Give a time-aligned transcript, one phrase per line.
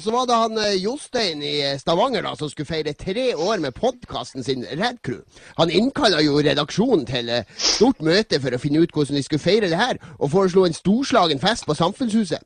[0.00, 3.58] Og så var det han eh, Jostein i Stavanger da, som skulle feire tre år
[3.60, 5.18] med podkasten sin Red Crew.
[5.58, 9.44] Han innkalla jo redaksjonen til eh, stort møte for å finne ut hvordan de skulle
[9.44, 12.40] feire det her, og foreslo en storslagen fest på Samfunnshuset.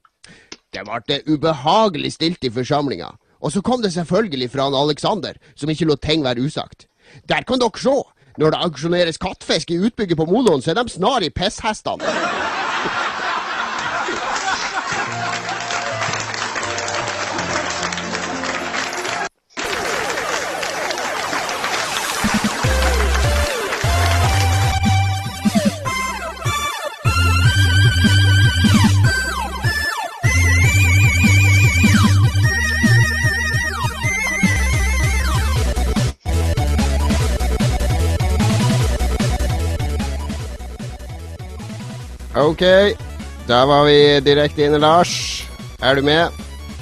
[0.75, 3.13] Det ble ubehagelig stilt i forsamlinga.
[3.39, 6.89] Og så kom det selvfølgelig fra han Alexander, som ikke lot ting være usagt.
[7.31, 7.95] Der kan dere se!
[8.35, 12.43] Når det aksjoneres kattfisk i utbygget på moloen, så er de snar i pisshestene.
[42.44, 42.62] Ok,
[43.48, 45.14] da var vi direkte inne, Lars.
[45.83, 46.28] Er du med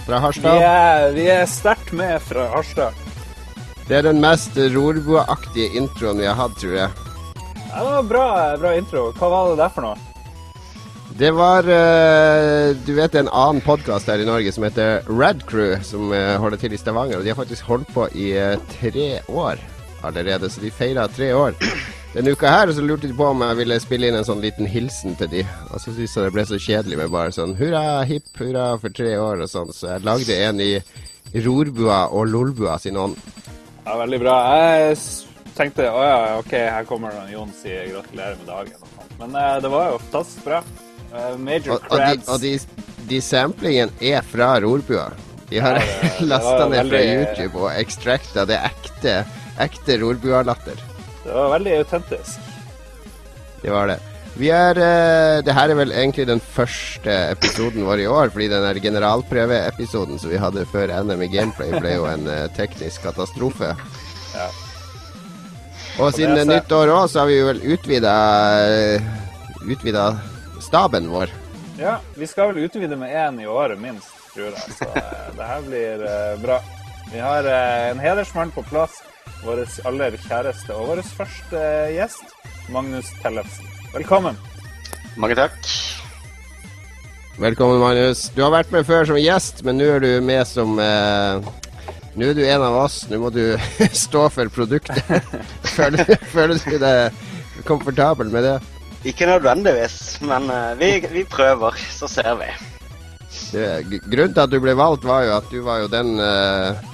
[0.06, 0.62] fra Vi Harstad?
[0.62, 2.96] er, vi er sterkt med fra Harstad.
[3.88, 6.90] Det er den mest rorboaktige introen vi har hatt, tror jeg.
[7.72, 8.24] Ja, det var bra,
[8.60, 9.04] bra intro.
[9.18, 10.08] Hva var det der for noe?
[11.18, 15.02] Det var eh, Du vet det er en annen podkast her i Norge som heter
[15.12, 17.18] Red Crew, som eh, holder til i Stavanger.
[17.20, 19.60] Og de har faktisk holdt på i eh, tre år
[20.02, 21.54] allerede, så de feira tre år
[22.12, 22.72] denne uka her.
[22.72, 25.46] Så lurte de på om jeg ville spille inn en sånn liten hilsen til de.
[25.70, 28.94] Og så syntes jeg det ble så kjedelig med bare sånn hurra, hipp, hurra for
[28.94, 29.72] tre år og sånn.
[29.74, 30.72] Så jeg lagde en i
[31.44, 33.18] rorbua og lolbua sin ånd.
[33.86, 34.36] Ja, Veldig bra.
[34.68, 34.96] Jeg
[35.56, 38.88] tenkte å ja, OK, her kommer Jon sier gratulerer med dagen.
[39.20, 40.62] Men eh, det var jo fantastisk bra.
[41.12, 42.54] Eh, major Og, og, de, og de,
[43.10, 45.10] de samplingene er fra rorbua.
[45.50, 49.18] De har Ja, lasta ned ned fra YouTube og extracta det ekte,
[49.60, 50.80] ekte rorbua-latter.
[51.24, 52.48] Det var veldig autentisk.
[53.62, 53.98] Det var det.
[54.34, 58.48] Vi er eh, Det her er vel egentlig den første episoden vår i år, fordi
[58.48, 63.04] den der generalprøveepisoden som vi hadde før NM i Gameplay, ble jo en eh, teknisk
[63.04, 63.74] katastrofe.
[64.32, 64.48] Ja.
[66.00, 68.16] Og siden det er det er nytt år òg, så har vi jo vel utvida
[69.62, 70.06] Utvida
[70.64, 71.30] staben vår.
[71.78, 74.74] Ja, vi skal vel utvide med én i året minst, tror jeg.
[74.78, 76.58] Så eh, det her blir eh, bra.
[77.12, 79.00] Vi har eh, en hedersmann på plass.
[79.42, 82.28] Vår aller kjæreste og vår første gjest,
[82.70, 83.66] Magnus Tellefsen.
[83.90, 84.36] Velkommen.
[85.18, 85.56] Mange takk.
[87.42, 88.28] Velkommen, Magnus.
[88.36, 91.50] Du har vært med før som gjest, men nå er du med som eh,
[92.12, 93.00] Nå er du en av oss.
[93.10, 93.56] Nå må du
[94.04, 95.02] stå for produktet.
[95.74, 98.54] Føler, føler du deg komfortabel med det?
[99.08, 102.52] Ikke nødvendigvis, men eh, vi, vi prøver, så ser vi.
[103.56, 103.98] det?
[104.06, 106.91] Grunnen til at du ble valgt, var jo at du var jo den eh,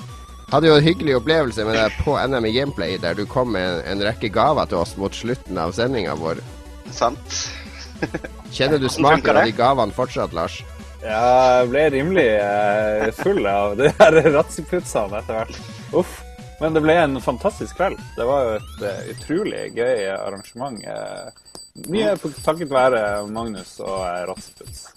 [0.49, 3.67] Hadde jo en hyggelig opplevelse med deg på NM i Gameplay, der du kom med
[3.69, 6.41] en, en rekke gaver til oss mot slutten av sendinga vår.
[6.97, 7.41] Sant?
[8.55, 10.63] Kjenner du smaken av de gavene fortsatt, Lars?
[11.03, 15.61] Ja, jeg ble rimelig eh, full av de her ratseputsene etter hvert.
[16.01, 16.17] Uff.
[16.59, 18.01] Men det ble en fantastisk kveld.
[18.17, 20.81] Det var jo et eh, utrolig gøy arrangement.
[20.83, 21.29] eh,
[21.87, 24.89] mye takket være Magnus og uh, Ratseputs.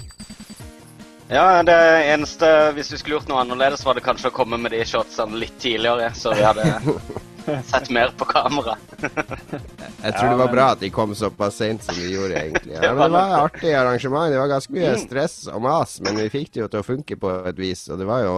[1.31, 1.75] Ja, det
[2.12, 5.38] eneste Hvis vi skulle gjort noe annerledes, var det kanskje å komme med de shotsene
[5.40, 6.66] litt tidligere, så vi hadde
[7.72, 8.75] sett mer på kamera.
[9.00, 12.36] Jeg tror Ja, det var men- bra at de kom såpass seint som de gjorde,
[12.36, 12.75] egentlig.
[12.75, 14.31] Ja, Det men var det var et artig arrangement.
[14.34, 15.02] Det var ganske mye Mm.
[15.08, 17.88] stress og mas, men vi fikk det jo til å funke på et vis.
[17.90, 18.36] Og det var jo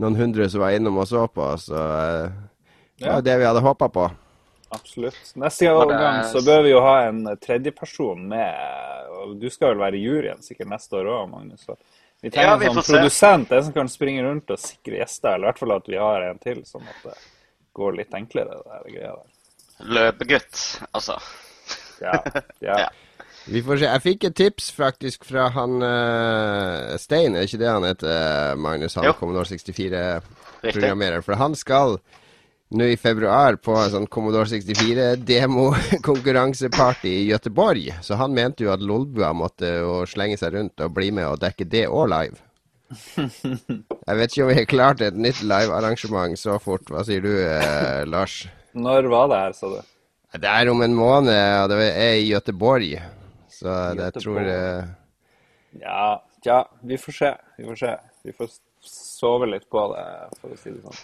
[0.00, 2.30] noen hundre som var innom og så på, så eh,
[2.98, 4.08] det var jo det vi hadde håpa på.
[4.74, 5.20] Absolutt.
[5.36, 8.56] Neste gang så bør vi jo ha en tredjeperson med.
[9.40, 11.62] Du skal vel være i juryen sikkert neste år òg, Magnus.
[12.24, 15.34] Vi trenger Ja, vi en sånn produsent, en som kan springe rundt og sikre gjester.
[15.34, 17.16] Eller i hvert fall at vi har en til, sånn at det
[17.76, 19.32] går litt enklere, det der greia der.
[19.96, 20.62] Løpegutt,
[20.92, 21.18] altså.
[22.00, 22.20] Ja,
[22.60, 22.78] ja.
[22.86, 22.88] Ja.
[23.46, 23.86] Vi får se.
[23.86, 28.56] Jeg fikk et tips faktisk fra han uh, Stein, er det ikke det han heter,
[28.58, 28.96] Magnus?
[28.98, 31.22] Han kommer når 64-programmerer.
[31.22, 32.00] For han skal
[32.74, 37.92] nå i februar på en sånn Commodore 64-demo-konkurranseparty i Gøteborg.
[38.02, 39.68] Så han mente jo at Lolbua måtte
[40.10, 42.36] slenge seg rundt og bli med og dekke det òg live.
[44.06, 46.86] Jeg vet ikke om vi har klart et nytt livearrangement så fort.
[46.90, 48.46] Hva sier du, eh, Lars?
[48.76, 49.80] Når var det her, sa du?
[50.36, 52.98] Det er om en måned, og det er i Gøteborg.
[53.56, 54.84] Så jeg tror eh,
[55.80, 57.32] Ja, ja, vi får se.
[57.58, 57.92] Vi får se.
[58.26, 58.48] Vi får
[58.86, 60.06] sove litt på det,
[60.40, 60.98] for å si det sånn.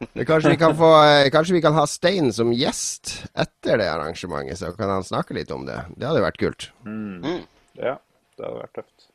[0.00, 4.58] Kanskje vi, kan få, eh, kanskje vi kan ha Stein som gjest etter det arrangementet,
[4.58, 5.76] så kan han snakke litt om det.
[5.96, 6.70] Det hadde vært kult.
[6.88, 7.44] Mm.
[7.76, 7.98] Ja,
[8.36, 9.10] det hadde vært tøft.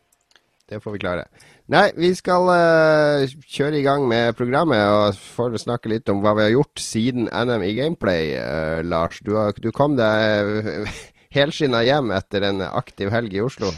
[0.70, 1.26] Det får vi klare.
[1.70, 6.36] Nei, vi skal uh, kjøre i gang med programmet og får snakke litt om hva
[6.38, 8.32] vi har gjort siden NM i Gameplay.
[8.38, 10.86] Uh, Lars, du, har, du kom deg
[11.38, 13.74] helskinna hjem etter en aktiv helg i Oslo.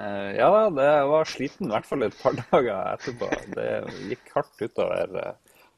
[0.00, 3.30] Uh, ja da, det var sliten i hvert fall et par dager etterpå.
[3.56, 3.70] Det
[4.12, 5.34] gikk hardt utover eh,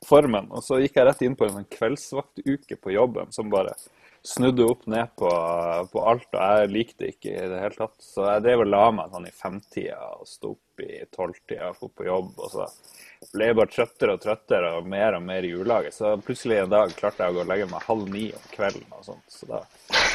[0.07, 0.51] formen.
[0.51, 3.75] Og så gikk jeg rett inn på en kveldsvaktuke på jobben som bare
[4.23, 5.31] snudde opp ned på,
[5.93, 7.97] på alt, og jeg likte ikke i det hele tatt.
[8.03, 11.81] Så jeg drev og la meg sånn i femtida og sto opp i tolvtida og
[11.81, 12.31] dro på jobb.
[12.39, 12.69] Og så
[13.33, 15.97] ble jeg bare trøttere og trøttere og mer og mer i ulaget.
[15.97, 18.87] Så plutselig en dag klarte jeg å gå og legge meg halv ni om kvelden
[18.95, 19.27] og sånt.
[19.31, 19.63] Så da,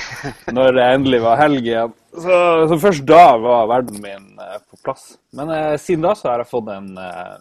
[0.55, 2.35] når det endelig var helg igjen Så,
[2.71, 5.09] så først da var verden min eh, på plass.
[5.35, 7.35] Men eh, siden da så har jeg fått en, eh,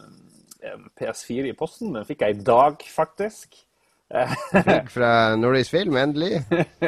[0.98, 1.92] PS4 i posten.
[1.96, 3.58] Den fikk jeg i dag, faktisk.
[4.52, 6.40] Fikk fra Nordisk Film, endelig.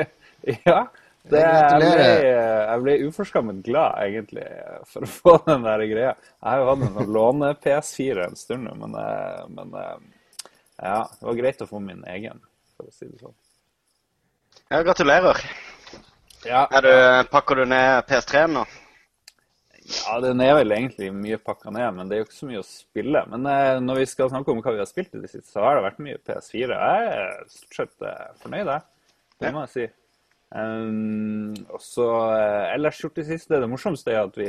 [0.69, 0.82] ja.
[1.28, 2.26] Det, jeg, ble, Gratulerer.
[2.70, 4.46] jeg ble uforskammet glad, egentlig,
[4.88, 6.12] for å få den der greia.
[6.14, 9.98] Jeg har jo hatt en å låne-PS4 en stund nå, men, eh, men eh,
[10.78, 12.40] ja, det var greit å få min egen,
[12.78, 13.36] for å si det sånn.
[14.70, 15.42] Ja, gratulerer.
[16.46, 16.94] Ja, Er du,
[17.32, 18.64] pakker du ned PS3-en nå?
[19.88, 22.61] Ja, den er vel egentlig mye pakka ned, men det er jo ikke så mye
[22.61, 23.23] å spille.
[23.32, 25.64] Men eh, når vi skal snakke om hva vi har spilt i det siste, så
[25.64, 26.69] har det vært mye PS4.
[26.69, 28.87] Jeg er stort sett eh, fornøyd, jeg.
[29.38, 29.87] Det må jeg si.
[30.49, 33.61] Um, og så eh, ellers gjort det siste.
[33.61, 34.49] Det morsomste er at vi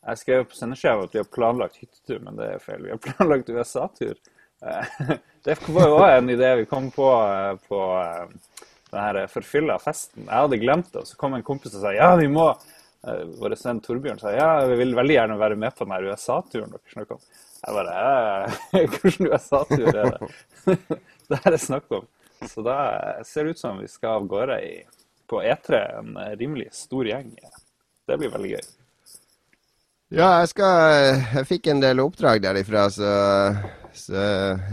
[0.00, 2.86] Jeg skrev på sendeskjeva at vi har planlagt hyttetur, men det er feil.
[2.86, 4.16] Vi har planlagt USA-tur.
[4.64, 9.26] Eh, det var jo også en idé vi kom på eh, på eh, den her
[9.30, 10.24] forfylla festen.
[10.24, 12.48] Jeg hadde glemt det, og så kom en kompis og sa ja, vi må
[13.00, 16.92] Vår venn Torbjørn sa ja, vi vil veldig gjerne være med på den USA-turen dere
[16.92, 17.22] snakker om.
[17.60, 17.94] Jeg bare
[18.76, 20.76] «Eh, Hvilken USA-tur er det?
[21.30, 22.04] det her er snakk om.
[22.48, 22.76] Så da
[23.24, 24.76] ser det ut som vi skal av gårde i,
[25.28, 27.32] på E3, en rimelig stor gjeng.
[28.08, 28.68] Det blir veldig gøy.
[30.10, 33.10] Ja, jeg skal Jeg fikk en del oppdrag derifra, så,
[33.94, 34.24] så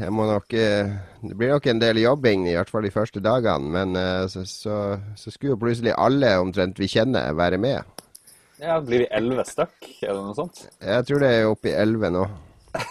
[0.01, 0.89] jeg må nok eh,
[1.21, 3.71] Det blir nok en del jobbing, i hvert fall de første dagene.
[3.71, 7.96] Men eh, så, så, så skulle jo plutselig alle omtrent vi kjenner, være med.
[8.59, 10.63] Ja, Blir vi elleve stykk, det noe sånt?
[10.81, 12.23] Jeg tror det er oppe i elleve nå.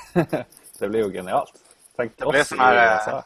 [0.79, 1.55] Det blir jo genialt.
[1.97, 3.17] Tenk til blir oss sånn i USA.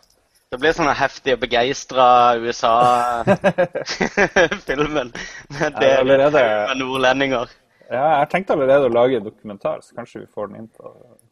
[0.51, 2.07] Det blir sånn heftig og begeistra
[2.43, 5.09] USA-filmen.
[5.59, 7.47] Med, Ja, allerede- med nordlendinger.
[7.91, 10.85] Ja, jeg tenkte allerede å lage en dokumentar, så kanskje vi får den inn på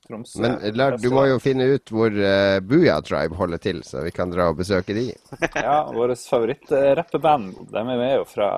[0.08, 0.40] Tromsø.
[0.42, 4.12] Men Lars, du må jo finne ut hvor uh, Booyah Tribe holder til, så vi
[4.14, 5.10] kan dra og besøke de.
[5.68, 8.50] Ja, vårt favorittrappeband, de er med jo fra,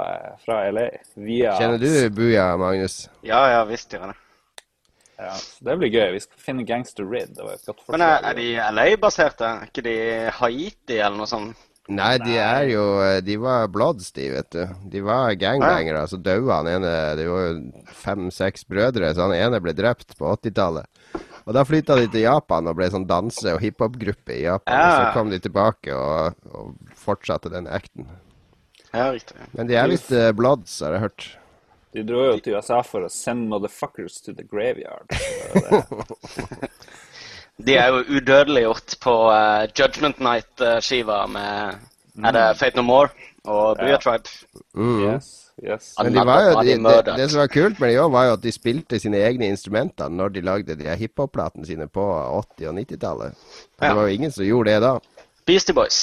[0.45, 0.89] fra LA.
[1.19, 3.03] Via Kjenner du Booyah, Magnus?
[3.27, 4.21] Ja, ja visst gjør jeg det.
[5.21, 5.35] Ja,
[5.67, 6.07] det blir gøy.
[6.15, 7.37] Vi skal finne Gangster Rid.
[7.93, 9.51] Men er, er de LA-baserte?
[9.51, 9.97] Er ikke de
[10.39, 11.67] Haiti eller noe sånt?
[11.91, 14.63] Nei, de er jo eh, De var Bloods, de, vet du.
[14.93, 16.07] De var gangbangere.
[16.09, 20.31] Så daua han ene Det var jo fem-seks brødre, så han ene ble drept på
[20.39, 20.87] 80-tallet.
[21.51, 24.71] Og da flytta de til Japan og ble sånn danse- og hiphop-gruppe i Japan.
[24.71, 28.07] Og så kom de tilbake og, og fortsatte den acten.
[28.95, 29.35] Ja, riktig.
[29.59, 31.27] Men de er litt uh, Bloods, har jeg hørt.
[31.91, 35.11] De dro jo til USA for å send motherfuckers to the graveyard.
[37.67, 41.83] De er jo udødeliggjort på uh, Judgment Night-skiva med
[42.25, 43.11] Er det Fate No More
[43.43, 43.99] og Booyah Ja.
[44.07, 44.31] Tribe?
[44.79, 45.01] Mm.
[45.03, 45.95] yes, yes.
[46.03, 48.33] Men de var jo, de, de, det, som var kult med det òg, var jo
[48.39, 52.75] at de spilte sine egne instrumenter når de lagde de hiphop-platene sine på 80- og
[52.81, 53.35] 90-tallet.
[53.81, 53.89] Ja.
[53.89, 54.95] Det var jo ingen som gjorde det da.
[55.47, 56.01] Beastie Boys.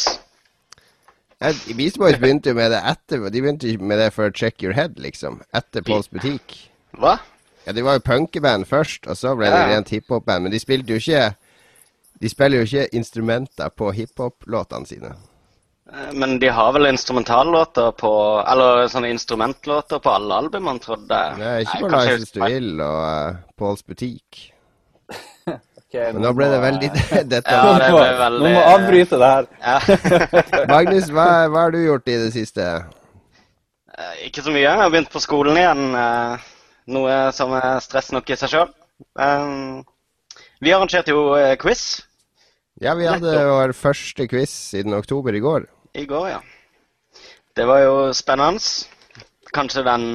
[1.42, 4.64] Ja, Beastie Boys begynte jo med det etter De begynte ikke med det før Check
[4.64, 5.42] Your Head, liksom.
[5.54, 6.56] Etter Pauls Butikk.
[6.98, 7.18] Hva?
[7.68, 9.68] Ja, de var jo punkeband først, og så ble det Ja.
[9.76, 10.44] rent hiphop-band.
[10.44, 11.36] Men de spilte jo ikke
[12.22, 15.12] De spiller jo ikke instrumenter på hiphop-låtene sine.
[15.94, 18.12] Eh, Men de har vel instrumentallåter på
[18.52, 21.40] Eller sånne instrumentlåter på alle albumene, trodde jeg.
[21.40, 22.48] er ikke bare License to.
[22.52, 24.42] Ill og uh, Pauls Butikk.
[25.48, 26.90] okay, Men nå ble det veldig
[27.34, 27.56] dette.
[27.56, 29.48] Ja, det ble veldig- nå må avbryte det her.
[30.76, 32.68] Magnus, hva, hva har du gjort i det siste?
[33.98, 34.66] Eh, Ikke så mye.
[34.68, 35.88] Jeg har begynt på skolen igjen.
[36.88, 38.70] Noe som er stress nok i seg sjøl.
[40.64, 41.24] Vi arrangerte jo
[41.62, 41.82] quiz
[42.82, 45.66] Ja, vi hadde vår første quiz siden oktober i går.
[45.98, 46.42] I går, ja.
[47.58, 48.62] Det var jo spennende.
[49.54, 50.10] Kanskje den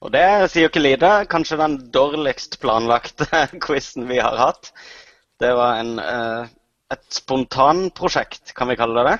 [0.00, 1.08] Og det sier jo ikke lite.
[1.28, 3.26] Kanskje den dårligst planlagte
[3.64, 4.70] quizen vi har hatt.
[5.40, 6.48] Det var en, eh,
[6.92, 9.18] et spontanprosjekt, kan vi kalle det det?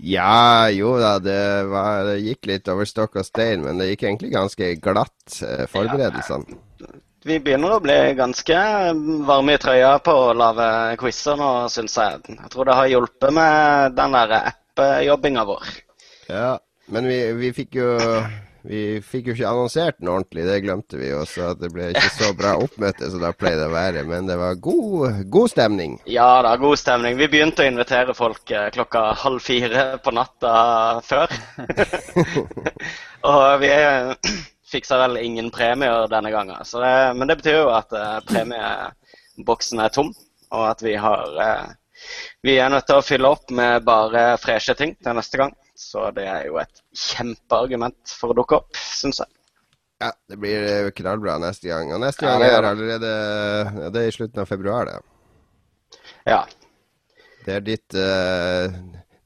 [0.00, 4.06] Ja, jo da, det, var, det gikk litt over stokk og stein, men det gikk
[4.06, 6.60] egentlig ganske glatt, eh, forberedelsene.
[7.28, 8.60] Vi begynner å bli ganske
[9.28, 10.70] varme i trøya på å lage
[11.02, 12.22] quizer nå, syns jeg.
[12.32, 14.32] Jeg tror det har hjulpet med den der
[14.80, 15.72] app-jobbinga vår.
[16.30, 16.58] Ja,
[16.90, 17.96] men vi, vi fikk jo
[18.62, 22.10] vi fikk jo ikke annonsert den ordentlig, det glemte vi jo, så det ble ikke
[22.12, 24.04] så bra oppmøte som det pleide å være.
[24.08, 25.96] Men det var god, god stemning.
[26.10, 27.16] Ja da, god stemning.
[27.20, 30.52] Vi begynte å invitere folk eh, klokka halv fire på natta
[31.06, 31.32] før.
[33.32, 33.72] og vi
[34.72, 36.60] fiksa vel ingen premier denne gangen.
[36.68, 40.12] Så det, men det betyr jo at eh, premieboksen er tom,
[40.52, 41.68] og at vi har eh,
[42.42, 45.52] Vi er nødt til å fylle opp med bare freshe ting til neste gang.
[45.76, 49.32] Så det er jo et kjempeargument for å dukke opp, syns jeg.
[50.00, 51.92] Ja, det blir eh, knallbra neste gang.
[51.92, 55.98] Og neste gang er allerede ja, Det er i slutten av februar, det.
[56.28, 56.44] Ja.
[57.44, 58.72] Det er ditt, uh,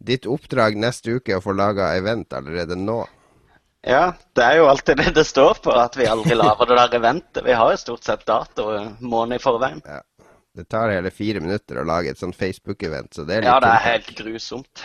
[0.02, 3.04] ditt oppdrag neste uke å få laga event allerede nå.
[3.86, 6.98] ja, det er jo alltid det det står på, at vi aldri lager det der
[6.98, 7.42] eventet.
[7.46, 9.82] Vi har jo stort sett dato måned i forveien.
[10.54, 13.56] Det tar hele fire minutter å lage et sånt Facebook-event, så det er litt Ja,
[13.64, 14.84] det er helt grusomt.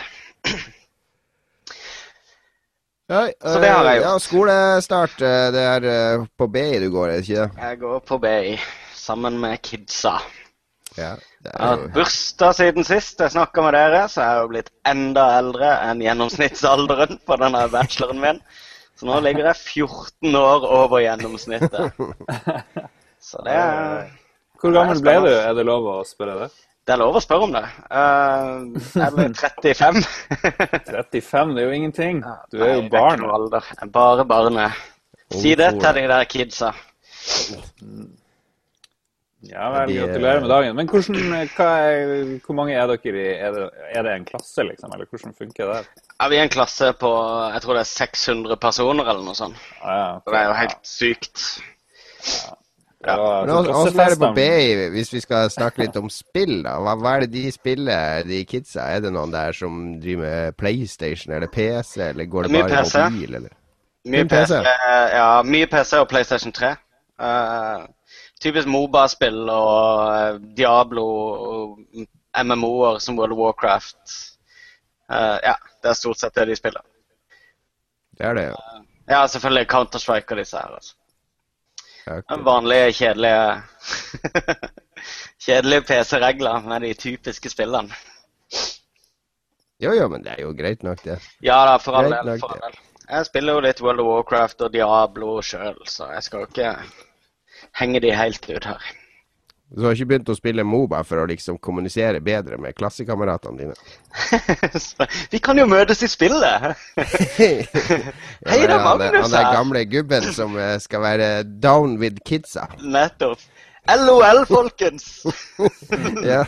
[3.10, 4.06] Ja, Så det har jeg gjort.
[4.06, 5.22] Ja, skolestart.
[5.22, 7.62] eh, Det er eh, på BI du går, er det ikke det?
[7.64, 8.58] Jeg går på BI
[8.94, 10.20] sammen med kidsa.
[10.98, 14.30] Ja, det Jeg har er jo bursdag siden sist jeg snakka med dere, så jeg
[14.36, 18.40] er jo blitt enda eldre enn gjennomsnittsalderen på denne bacheloren min.
[18.98, 21.94] Så nå ligger jeg 14 år over gjennomsnittet.
[23.30, 24.10] Så det er,
[24.60, 25.30] Hvor gammel ble du?
[25.32, 26.50] Er det lov å spørre det?
[26.88, 27.60] det er lov å spørre om det.
[27.86, 30.00] Uh, jeg ble 35.
[30.88, 32.22] 35, det er jo ingenting.
[32.50, 33.20] Du er Nei, jo det ikke barn.
[33.22, 33.68] noe alder.
[33.76, 34.80] Jeg er bare barnet.
[35.30, 36.72] Si det til de der kidsa.
[39.46, 40.74] Ja vel, gratulerer med dagen.
[40.76, 42.10] Men hvordan, hva er,
[42.44, 43.28] hvor mange er dere i?
[43.40, 44.92] Er det, er det en klasse, liksom?
[44.92, 45.78] Eller hvordan funker det?
[46.18, 47.12] Ja, vi er en klasse på
[47.54, 49.56] jeg tror det er 600 personer eller noe sånt.
[49.80, 51.46] Ah, ja, okay, det er jo helt sykt.
[52.20, 52.52] Ja,
[53.00, 56.62] Men så også- også er det på Bay, hvis vi skal snakke litt om spill,
[56.62, 56.74] da.
[56.84, 58.80] Hva, hva er det de spiller, de kidsa?
[58.80, 62.82] Er det noen der som driver med PlayStation eller PC, eller går det Mye bare
[62.84, 62.98] PC.
[63.10, 63.48] mobil, eller?
[64.04, 64.46] Mye PC?
[64.60, 64.68] PC,
[65.16, 66.76] ja, mye PC og PlayStation 3.
[67.20, 67.86] Uh,
[68.40, 71.78] typisk Moba-spill og eh, Diablo og
[72.44, 73.96] MMO-er som World of Warcraft.
[75.10, 76.80] Uh, ja, det er stort sett det de spiller.
[78.18, 78.56] Det er det, jo.
[79.10, 80.74] Ja, selvfølgelig Counter-Strike og disse her.
[80.74, 80.94] altså.
[82.10, 82.28] Ja, ok.
[82.28, 83.62] Den Vanlige, kjedelige
[85.46, 87.94] Kjedelige PC-regler med de typiske spillene.
[89.80, 91.20] Jo, jo, men det er jo greit nok, det.
[91.42, 92.32] Ja da, for all del.
[92.42, 92.80] For all del.
[93.10, 96.74] Jeg spiller jo litt World of Warcraft og Diablo sjøl, så jeg skal jo ikke
[97.78, 98.90] henge de helt ut her.
[99.70, 103.74] Du har ikke begynt å spille Moba for å liksom kommunisere bedre med klassekameratene dine?
[105.32, 106.74] Vi kan jo møtes i spillet!
[107.38, 107.68] Hei,
[108.50, 111.30] han, Magnus han er gamle gubben som eh, skal være
[111.62, 112.66] down with kidsa.
[112.82, 113.38] Nettopp.
[113.88, 115.22] LOL, folkens!
[116.24, 116.44] Ja.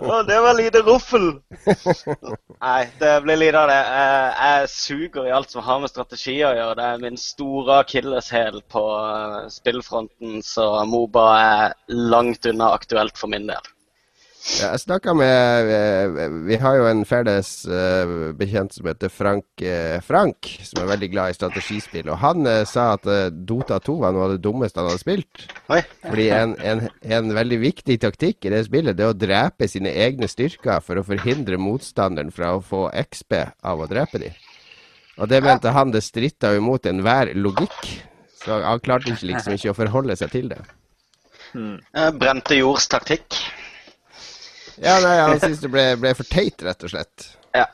[0.00, 1.26] Å, det var lite ruffel!
[2.58, 3.78] Nei, det blir lite av det.
[4.38, 6.76] Jeg suger i alt som har med strategi å gjøre.
[6.78, 13.30] Det er min store akilleshæl på eh, spillfronten, så Moba er langt unna aktuelt for
[13.30, 13.74] min del.
[14.38, 19.62] Ja, jeg snakka med eh, Vi har jo en felles eh, bekjent som heter Frank
[19.66, 22.08] eh, Frank, som er veldig glad i strategispill.
[22.12, 23.08] Og han sa at
[23.48, 25.44] Dota 2 var noe av det dummeste han hadde spilt.
[25.74, 25.82] Oi.
[26.06, 26.84] Fordi en, en,
[27.18, 31.00] en veldig viktig taktikk i det spillet, det er å drepe sine egne styrker for
[31.00, 34.38] å forhindre motstanderen fra å få XP av å drepe dem.
[35.18, 37.78] Og det mente han det stritta imot enhver logikk.
[38.38, 40.62] Så han klarte liksom ikke å forholde seg til det.
[41.50, 41.80] Hmm.
[42.20, 43.34] Brente jords taktikk.
[44.82, 47.26] Ja, nei, han syns det ble, ble for teit, rett og slett.
[47.56, 47.66] Ja.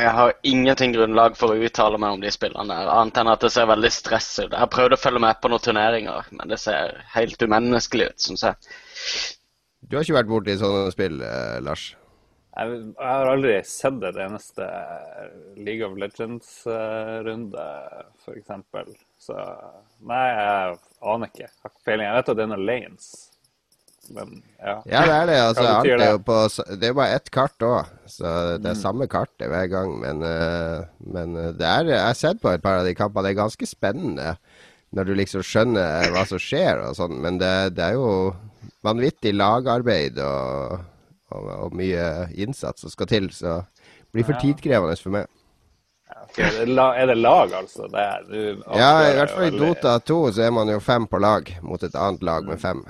[0.00, 3.44] Jeg har ingenting grunnlag for å uttale meg om de spillene der, annet enn at
[3.46, 4.50] det ser veldig stress ut.
[4.50, 8.24] Jeg har prøvd å følge med på noen turneringer, men det ser helt umenneskelig ut,
[8.26, 8.72] syns jeg.
[9.84, 11.92] Du har ikke vært borti sånne spill, eh, Lars?
[12.54, 14.66] Jeg, jeg har aldri sett et eneste
[15.58, 17.64] League of Legends-runde,
[18.22, 18.52] f.eks.
[19.24, 19.38] Så
[20.06, 20.76] nei, jeg
[21.14, 21.46] aner ikke.
[21.48, 22.06] Jeg har ikke peiling.
[22.06, 23.08] Jeg vet at det er noen lanes.
[24.12, 24.76] Men ja.
[24.90, 25.38] Ja, det er det.
[25.40, 26.38] Altså, alt er jo på
[26.80, 29.94] Det er bare ett kart òg, så det er samme kartet hver gang.
[30.02, 30.84] Men, eh,
[31.14, 33.26] men eh, det er Jeg har sett på et par av de kampene.
[33.28, 34.36] Det er ganske spennende
[34.94, 37.16] når du liksom skjønner hva som skjer og sånn.
[37.22, 38.34] Men det, det er jo
[38.86, 40.84] vanvittig lagarbeid og,
[41.34, 43.30] og, og mye innsats som skal til.
[43.34, 45.32] Så det blir for tidkrevende for meg.
[46.38, 47.88] Er det, la, er det lag, altså?
[47.90, 51.06] Det er, du Ja, i hvert fall i Dota 2 så er man jo fem
[51.10, 52.84] på lag mot et annet lag med fem.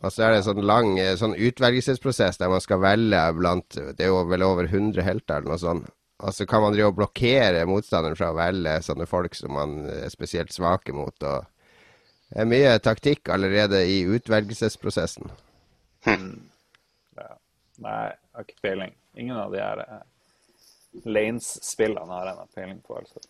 [0.00, 3.76] Og så er det en sånn lang eh, sånn utvelgelsesprosess der man skal velge blant
[3.76, 5.90] Det er jo vel over 100 helter eller noe sånt.
[6.20, 9.78] Og så kan man drive og blokkere motstanderen fra å velge sånne folk som man
[9.88, 11.16] er spesielt svake mot.
[11.24, 11.46] Og
[12.30, 15.32] det er mye taktikk allerede i utvelgelsesprosessen.
[16.06, 17.30] Ja.
[17.80, 18.92] Nei, jeg har ikke peiling.
[19.16, 20.02] Ingen av de her eh,
[21.08, 23.00] Lanes-spillene har jeg noe peiling på.
[23.00, 23.24] altså.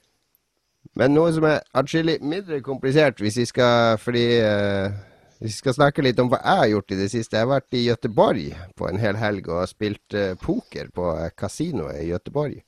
[0.99, 4.99] Men noe som er atskillig mindre komplisert, hvis vi skal Fordi eh,
[5.41, 7.39] vi skal snakke litt om hva jeg har gjort i det siste.
[7.39, 11.31] Jeg har vært i Gøteborg på en hel helg og spilt eh, poker på eh,
[11.33, 12.59] kasinoet i Gøteborg.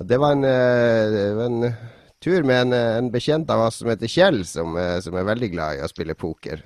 [0.00, 1.72] Det var en, eh, det var en
[2.22, 5.26] tur med en, eh, en bekjent av oss som heter Kjell, som, eh, som er
[5.26, 6.62] veldig glad i å spille poker.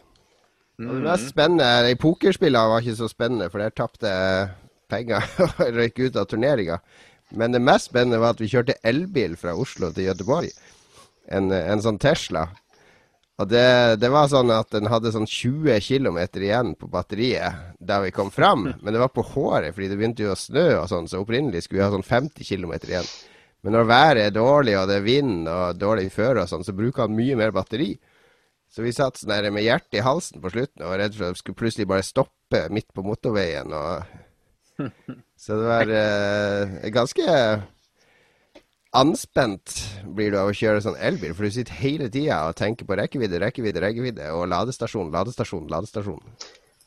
[0.82, 4.48] Og det mest spennende I pokerspillene var ikke så spennende, for der tapte jeg
[4.90, 6.80] penger og røyk ut av turneringa.
[7.32, 10.50] Men det mest spennende var at vi kjørte elbil fra Oslo til Gøteborg.
[11.32, 12.48] En, en sånn Tesla.
[13.42, 17.98] Og det, det var sånn at den hadde sånn 20 km igjen på batteriet da
[18.04, 18.68] vi kom fram.
[18.82, 21.64] Men det var på håret, fordi det begynte jo å snø og sånn, så opprinnelig
[21.66, 23.08] skulle vi ha sånn 50 km igjen.
[23.64, 26.76] Men når været er dårlig, og det er vind og dårlig føre og sånn, så
[26.76, 27.94] bruker han mye mer batteri.
[28.70, 31.26] Så vi satt sånn der med hjertet i halsen på slutten og var redd for
[31.26, 33.72] at vi skulle plutselig bare stoppe midt på motorveien.
[33.74, 34.84] Og...
[35.44, 37.24] Så det var eh, ganske
[38.94, 39.74] anspent
[40.16, 42.96] blir du av å kjøre sånn elbil, for du sitter hele tida og tenker på
[42.98, 46.20] rekkevidde, rekkevidde, rekkevidde og ladestasjon, ladestasjon, ladestasjon.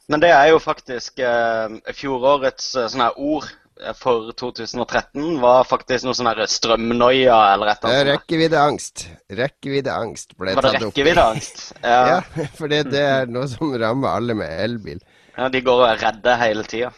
[0.07, 3.49] Men det er jo faktisk eh, fjorårets eh, sånne ord
[3.81, 8.21] eh, for 2013 var faktisk noe sånn strømnoia eller et Det er eller annet.
[8.21, 9.03] rekkeviddeangst.
[9.41, 10.93] Rekkeviddeangst ble Var det tatt opp.
[10.93, 11.65] rekkeviddeangst?
[11.83, 11.99] Ja.
[12.13, 15.03] Ja, for det, det er noe som rammer alle med elbil.
[15.35, 15.49] ja.
[15.51, 16.93] De går og er redde hele tida.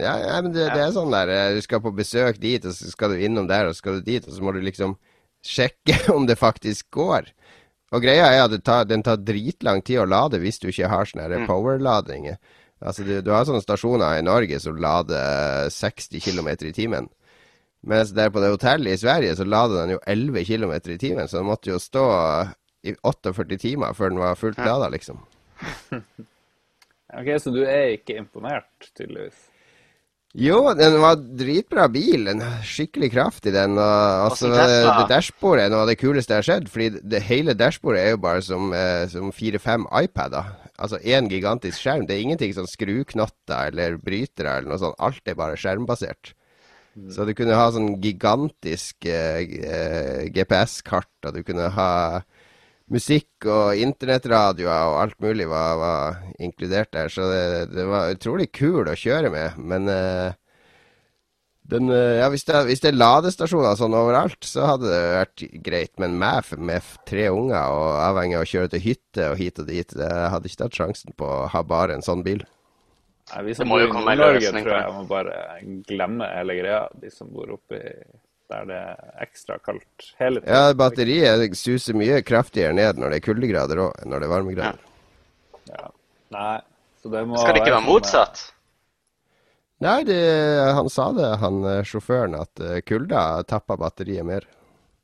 [0.00, 2.76] Ja, ja men det, det er sånn der eh, Du skal på besøk dit, og
[2.76, 4.96] så skal du innom der, og så skal du dit, og så må du liksom
[5.46, 7.30] sjekke om det faktisk går.
[7.90, 10.90] Og greia er at det tar, den tar dritlang tid å lade hvis du ikke
[10.92, 12.28] har sånne her powerlading.
[12.80, 17.10] Altså, du, du har sånne stasjoner i Norge som lader 60 km i timen.
[17.82, 21.28] Mens der på det hotellet i Sverige så lader den jo 11 km i timen,
[21.28, 22.06] så den måtte jo stå
[22.86, 25.22] i 48 timer før den var fullt lada, liksom.
[27.10, 29.49] Ok, Så du er ikke imponert, tydeligvis?
[30.38, 32.28] Jo, den var dritbra bil.
[32.30, 33.74] En skikkelig kraftig, den.
[33.74, 36.68] Og, altså, det dashbordet er noe av det kuleste jeg har sett.
[36.70, 40.52] Fordi det hele dashbordet er jo bare som, eh, som fire-fem iPader.
[40.80, 42.06] Altså én gigantisk skjerm.
[42.06, 45.00] Det er ingenting sånn skruknotter eller brytere eller noe sånt.
[45.02, 46.32] Alt er bare skjermbasert.
[47.10, 51.92] Så du kunne ha sånn gigantisk eh, eh, GPS-kart, og du kunne ha
[52.90, 57.10] musikk og internettradioer og alt mulig var, var inkludert der.
[57.12, 59.58] Så det, det var utrolig kul å kjøre med.
[59.58, 60.30] Men uh,
[61.70, 65.44] den, uh, ja, hvis, det, hvis det er ladestasjoner sånn overalt, så hadde det vært
[65.66, 65.92] greit.
[66.02, 69.70] Men meg med tre unger og avhengig av å kjøre til hytte og hit og
[69.70, 72.42] dit, det hadde ikke tatt sjansen på å ha bare en sånn bil.
[73.30, 74.80] Nei, vi Det som bor i Nord-Norge, tror det.
[74.82, 75.36] jeg må bare
[75.86, 76.82] glemme hele greia.
[76.98, 77.78] De som bor oppi
[78.50, 80.52] der det er ekstra kaldt hele tiden.
[80.54, 84.34] Ja, batteriet suser mye kraftigere ned når det er kuldegrader òg, enn når det er
[84.36, 84.86] varmegrader.
[85.70, 85.90] Ja.
[86.34, 86.56] Nei,
[87.02, 88.46] så det må Skal det ikke være sånn, motsatt?
[89.80, 90.20] Nei, det,
[90.76, 94.44] han sa det, han eh, sjåføren, at eh, kulda tapper batteriet mer.
[94.44, 94.56] eh,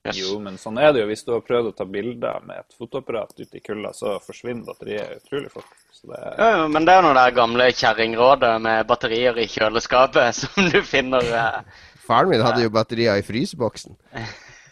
[0.06, 0.18] Yes.
[0.20, 1.06] Jo, men sånn er det jo.
[1.11, 4.62] Hvis du har prøvd å ta bilder med et fotoapparat ute i kulda, så forsvinner
[4.68, 5.72] batteriet utrolig fort.
[5.96, 9.48] Så det er Ja, ja, men det er noe der gamle kjerringrådet med batterier i
[9.50, 11.59] kjøleskapet som du finner eh,
[12.06, 13.96] Faren min hadde jo batterier i fryseboksen.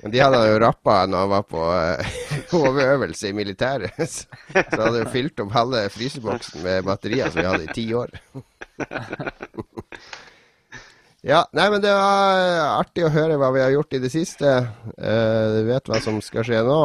[0.05, 2.17] Men de hadde jo rappa når han var på eh,
[2.53, 3.97] HV-øvelse i militæret.
[4.15, 7.87] Så, så hadde jo fylt opp halve fryseboksen med batterier som vi hadde i ti
[7.97, 8.13] år.
[11.25, 14.11] Ja, nei, men det var eh, artig å høre hva vi har gjort i det
[14.13, 14.51] siste.
[14.93, 16.81] Eh, Du vet hva som skal skje nå?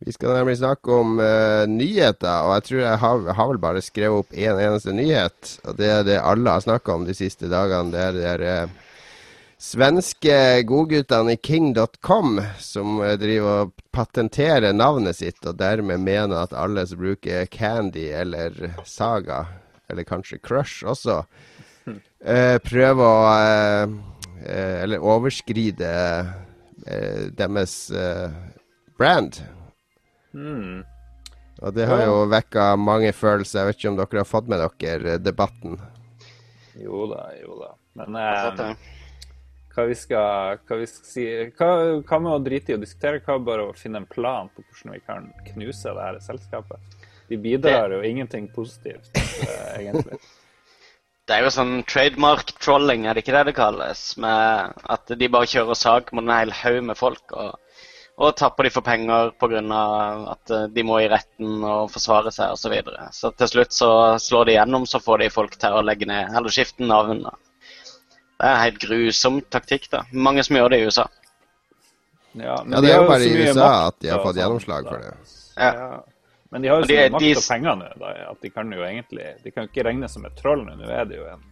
[0.00, 3.82] Vi skal nemlig snakke om uh, nyheter, og jeg tror jeg har, har vel bare
[3.84, 5.50] skrevet opp én en eneste nyhet.
[5.68, 7.92] Og det er det alle har snakka om de siste dagene.
[7.92, 8.90] Det er de der, uh,
[9.60, 16.56] svenske godguttene i king.com som uh, driver og patenterer navnet sitt, og dermed mener at
[16.56, 18.56] alle som bruker Candy eller
[18.88, 19.44] Saga,
[19.90, 21.20] eller kanskje Crush også,
[22.24, 23.94] eh, prøver å eh,
[24.46, 25.94] eh, Eller overskride
[26.86, 28.28] eh, deres eh,
[28.96, 29.42] brand.
[30.32, 30.82] Hmm.
[31.60, 33.60] Og det har jo vekka mange følelser.
[33.60, 35.76] Jeg vet ikke om dere har fått med dere eh, debatten.
[36.80, 37.74] Jo da, jo da.
[38.00, 38.72] Men eh,
[39.74, 41.26] hva vi skal, hva vi skal si
[41.58, 43.22] hva, hva med å drite i å diskutere?
[43.26, 47.00] Hva bare å finne en plan på hvordan vi kan knuse det her selskapet?
[47.30, 50.18] De bidrar jo ingenting positivt, eh, egentlig.
[51.30, 54.00] Det er jo sånn trademark trolling, er det ikke det det kalles?
[54.18, 57.52] Med at de bare kjører sak mot en hel haug med folk og,
[58.20, 59.60] og tapper de for penger pga.
[60.34, 62.66] at eh, de må i retten og forsvare seg osv.
[62.66, 63.06] Så, videre.
[63.16, 66.36] så til slutt så slår de gjennom, så får de folk til å legge ned
[66.36, 67.22] eller skifte navn.
[67.24, 67.32] da.
[68.40, 69.88] Det er en helt grusom taktikk.
[69.92, 70.04] da.
[70.12, 71.06] Mange som gjør det i USA.
[72.32, 74.42] Ja, men Ja, det er jo bare i USA makt at de har fått sånt,
[74.44, 75.14] gjennomslag for det.
[75.56, 75.72] Ja.
[75.74, 76.02] Ja.
[76.50, 78.72] Men de har jo så mye makt de- og penger nå da, at de kan
[78.72, 80.76] jo egentlig De kan jo ikke regnes som et troll nå.
[80.76, 81.42] Nå er det jo en,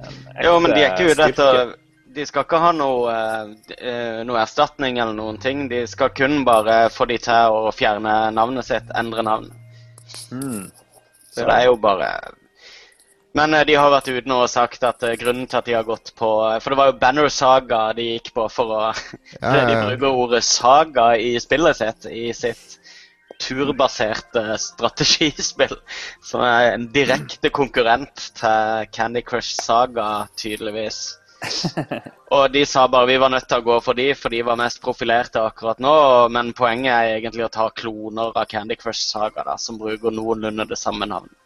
[0.00, 1.30] en ekte Jo, men de er ikke ute styrke.
[1.32, 1.74] etter
[2.14, 5.66] De skal ikke ha noe, eh, eh, noe erstatning eller noen ting.
[5.70, 9.50] De skal kun bare få de til å fjerne navnet sitt, endre navn.
[10.32, 10.70] Mm.
[11.32, 12.08] Så det er jo bare
[13.32, 15.86] Men eh, de har vært ute nå og sagt at grunnen til at de har
[15.88, 16.28] gått på
[16.60, 18.82] For det var jo Banner Saga de gikk på for å
[19.40, 22.76] Ja, De bruker ordet saga i spillet sitt, i sitt
[23.42, 25.74] turbaserte strategispill.
[26.22, 31.00] Som er en direkte konkurrent til Candy Crush Saga, tydeligvis.
[32.32, 34.58] Og de sa bare vi var nødt til å gå for de, for de var
[34.60, 35.94] mest profilerte akkurat nå.
[36.32, 40.68] Men poenget er egentlig å ta kloner av Candy Crush Saga, da, som bruker noenlunde
[40.70, 41.36] det samme navnet.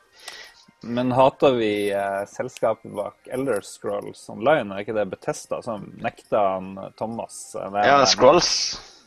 [0.87, 4.71] Men hater vi eh, selskapet bak Elder Scrolls Online?
[4.77, 8.05] Er ikke det Betesta som nekta han Thomas eh, Ja?
[8.07, 8.53] Scrolls.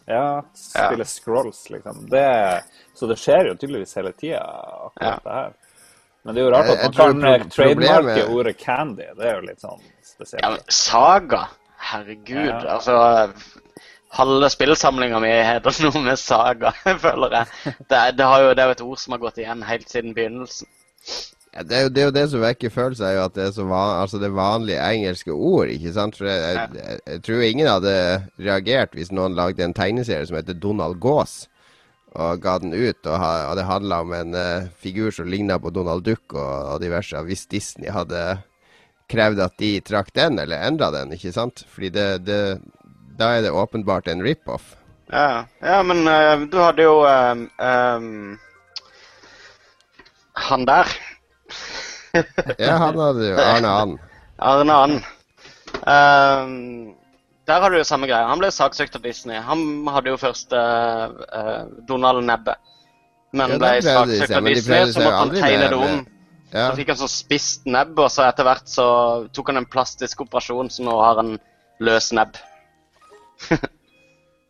[0.10, 2.08] Ja, spille Scrolls, liksom.
[2.10, 2.64] Det,
[2.98, 4.42] så det skjer jo tydeligvis hele tida,
[4.90, 5.20] akkurat Ja.
[5.24, 5.58] det her.
[6.26, 9.06] Men det er jo rart at man kan trademarke ordet candy.
[9.16, 9.86] Det er jo litt sånn
[10.20, 10.44] spesielt.
[10.44, 11.48] Ja, men Saga?
[11.80, 12.52] Herregud.
[12.52, 12.76] Ja.
[12.76, 13.32] Altså
[14.10, 16.72] Halve spillsamlinga mi heter noe med saga,
[17.06, 17.76] føler jeg.
[17.86, 20.16] Det, det, har jo, det er jo et ord som har gått igjen helt siden
[20.18, 20.70] begynnelsen.
[21.54, 23.46] Ja, det, er jo, det er jo det som vekker følelser, er jo at det
[23.46, 25.70] er så van, altså det vanlige engelske ord.
[25.70, 26.18] ikke sant?
[26.18, 27.94] For jeg, jeg, jeg, jeg tror ingen hadde
[28.42, 31.44] reagert hvis noen lagde en tegneserie som heter Donald Gås,
[32.18, 35.60] og ga den ut, og, ha, og det handla om en uh, figur som ligna
[35.62, 37.22] på Donald Duck og, og diverse.
[37.30, 38.40] Hvis Disney hadde
[39.10, 41.64] krevd at de trakk den, eller endra den, ikke sant?
[41.74, 42.42] Fordi det, det,
[43.20, 44.76] da er det åpenbart en rip-off.
[45.10, 48.38] Ja, ja men uh, du hadde jo um, um,
[50.50, 50.92] Han der.
[52.58, 53.98] Ja, han hadde jo Arne And.
[54.42, 54.96] Arne And.
[55.86, 56.96] Um,
[57.50, 58.26] der har du jo samme greie.
[58.30, 59.38] Han ble saksøkt av Disney.
[59.42, 62.56] Han hadde jo først uh, Donald Nebbe.
[63.34, 66.00] Men Ja, ble saksøkt av Disney, så måtte han tegne det om.
[66.00, 66.16] med-
[66.52, 66.70] Ja.
[66.72, 68.86] Så fikk han sånn spisst nebb, og så etter hvert så
[69.36, 71.36] tok han en plastisk operasjon, så nå har han
[71.80, 72.40] løs nebb.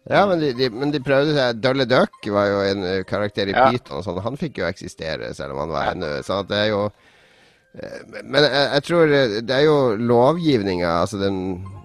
[0.09, 3.51] Ja, men de, de, men de prøvde seg Dulle Duck var jo en eh, karakter
[3.51, 3.67] i Ja.
[3.69, 4.17] Python og sånn.
[4.25, 5.91] Han fikk jo eksistere, selv om han var Ja.
[5.93, 10.95] ennå Så det er jo eh, Men jeg, jeg tror eh, det er jo lovgivninga,
[11.03, 11.38] altså den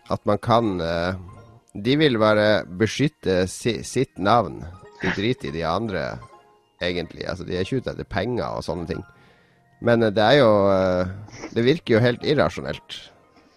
[0.09, 0.73] At man kan
[1.75, 4.63] De vil bare beskytte si, sitt navn.
[5.03, 6.07] De driter i de andre,
[6.81, 7.27] egentlig.
[7.29, 9.03] Altså, de er ikke ute etter penger og sånne ting.
[9.85, 11.11] Men eh, det er jo eh,
[11.55, 13.03] Det virker jo helt irrasjonelt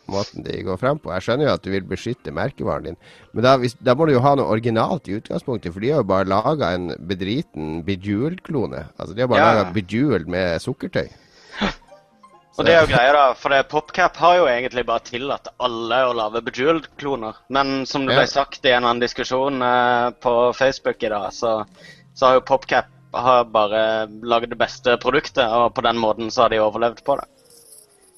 [0.08, 1.12] måten de går frem på.
[1.12, 2.98] Jeg skjønner jo at du vil beskytte merkevaren din,
[3.36, 6.00] men da, hvis, da må du jo ha noe originalt i utgangspunktet, for de har
[6.00, 8.86] jo bare laga en bedriten Bejeweled-klone.
[8.96, 9.50] Altså, de har bare Ja.
[9.52, 11.10] laga Bejeweled med sukkertøy.
[12.58, 16.16] Og det er jo greia, da, for PopCap har jo egentlig bare tillatt alle å
[16.18, 17.38] lage Bejeweled-kloner.
[17.54, 21.60] Men som det ble sagt i en annen diskusjon eh, på Facebook i dag, så,
[22.18, 22.90] så har jo PopCap
[23.24, 23.82] har bare
[24.24, 27.28] lagd det beste produktet, og på den måten så har de overlevd på det.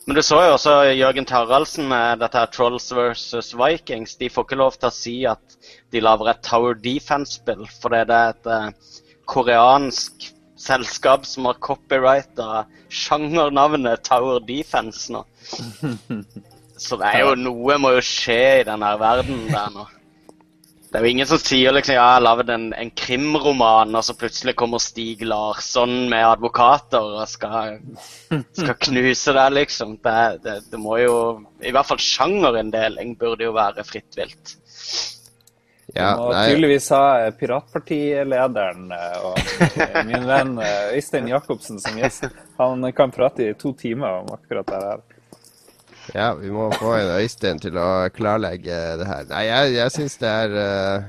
[0.08, 4.16] Men du så jo også Jørgen Taraldsen med dette her Trolls versus Vikings.
[4.18, 5.58] De får ikke lov til å si at
[5.94, 8.96] de lager et Tower Defense-spill, fordi det er et eh,
[9.30, 15.22] koreansk selskap som har copyrighta sjangernavnet Tower Defense nå.
[16.80, 19.86] Så det er jo noe må jo skje i denne verden der nå.
[20.90, 24.06] Det er jo ingen som sier liksom ja, jeg har lagd en, en krimroman, og
[24.06, 27.78] så plutselig kommer Stig Larsson med advokater og skal,
[28.58, 30.00] skal knuse deg, liksom.
[30.02, 31.20] Det, det, det må jo
[31.62, 34.56] I hvert fall sjangerinndeling burde jo være fritt vilt.
[35.94, 39.40] Ja, og nei, tydeligvis ha eh, piratpartilederen eh, og
[40.10, 42.28] min venn eh, Øystein Jacobsen som gjest.
[42.60, 45.19] Han kan prate i to timer om akkurat det her.
[46.14, 49.26] Ja, vi må få en Øystein til å klarlegge det her.
[49.32, 51.08] Nei, jeg, jeg syns det er uh,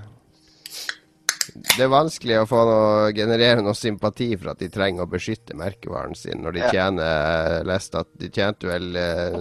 [1.76, 5.58] Det er vanskelig å få noe, generere noe sympati for at de trenger å beskytte
[5.58, 7.14] merkevaren sin når de tjener
[7.56, 8.90] Jeg leste at de tjente vel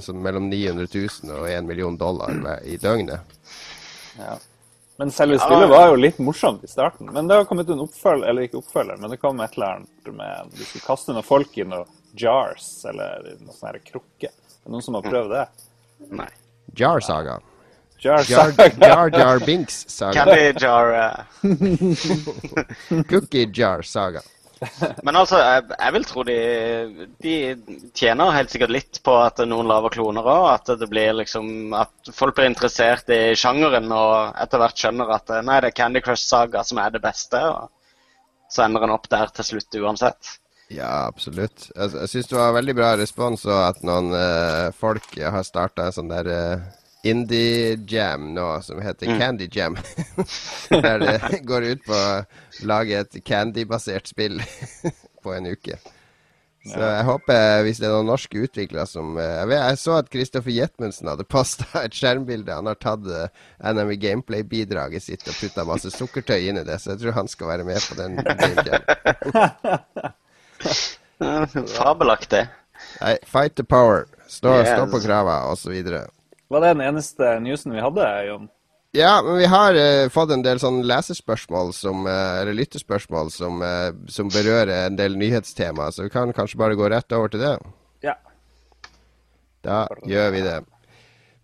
[0.06, 3.36] sånn mellom 900 000 og 1 million dollar i døgnet.
[4.20, 4.38] Ja.
[5.00, 7.08] Men selve spillet var jo litt morsomt i starten.
[7.16, 10.10] Men det har kommet en oppfølger, eller ikke oppfølger, men det kom et eller annet
[10.12, 11.88] med Du skulle kaste noen folk i noen
[12.20, 14.28] jars, eller noen sånne krukker.
[14.28, 14.34] krukke.
[14.60, 15.46] Er det noen som har prøvd det?
[16.20, 16.32] Nei.
[16.78, 17.36] Jar Saga.
[18.00, 20.24] Jar Jar, Jar, Jar Binks Saga.
[20.24, 21.16] Candy jar eh.
[23.10, 24.22] Cookie Jar Saga.
[25.04, 26.36] Men altså, jeg, jeg vil tro de,
[27.24, 27.34] de
[27.96, 30.48] tjener helt sikkert litt på at noen lager kloner òg.
[30.52, 35.28] At det blir liksom At folk blir interessert i sjangeren og etter hvert skjønner at
[35.36, 37.40] eh, nei, det er Candy Crush Saga som er det beste.
[37.40, 40.22] Og så ender en opp der til slutt uansett.
[40.70, 41.72] Ja, absolutt.
[41.74, 45.88] Jeg, jeg syns det var veldig bra respons, og at noen eh, folk har starta
[45.90, 46.68] en sånn der eh,
[47.10, 49.78] indie-jam nå, som heter Candy Jam.
[50.86, 51.16] der det
[51.50, 54.38] går ut på å lage et candy-basert spill
[55.24, 55.80] på en uke.
[56.70, 59.94] Så jeg håper, hvis det er noen norske utviklere som eh, Jeg, vet, jeg så
[59.96, 62.52] at Kristoffer Jetmundsen hadde posta et skjermbilde.
[62.54, 63.32] Han har tatt uh,
[63.64, 67.54] NME Gameplay-bidraget sitt og putta masse sukkertøy inn i det, så jeg tror han skal
[67.56, 68.20] være med på den.
[68.20, 70.12] Eh,
[71.78, 72.48] Fabelaktig.
[73.02, 74.06] Nei, fight the power.
[74.28, 74.70] Stå, Yes.
[74.70, 75.74] stå på krava, osv.
[76.50, 78.50] Var det den eneste newsen vi hadde, Jon?
[78.92, 83.62] Ja, men vi har uh, fått en del sånn leserspørsmål som, uh, eller lyttespørsmål som,
[83.62, 87.44] uh, som berører en del nyhetstema, så vi kan kanskje bare gå rett over til
[87.44, 87.54] det.
[88.06, 88.16] Ja.
[89.66, 90.58] Da gjør vi det.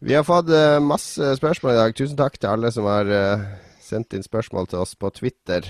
[0.06, 0.49] Vi har fått
[0.84, 1.93] masse spørsmål i dag.
[1.97, 3.08] Tusen takk til alle som har
[3.82, 5.65] sendt inn spørsmål til oss på Twitter.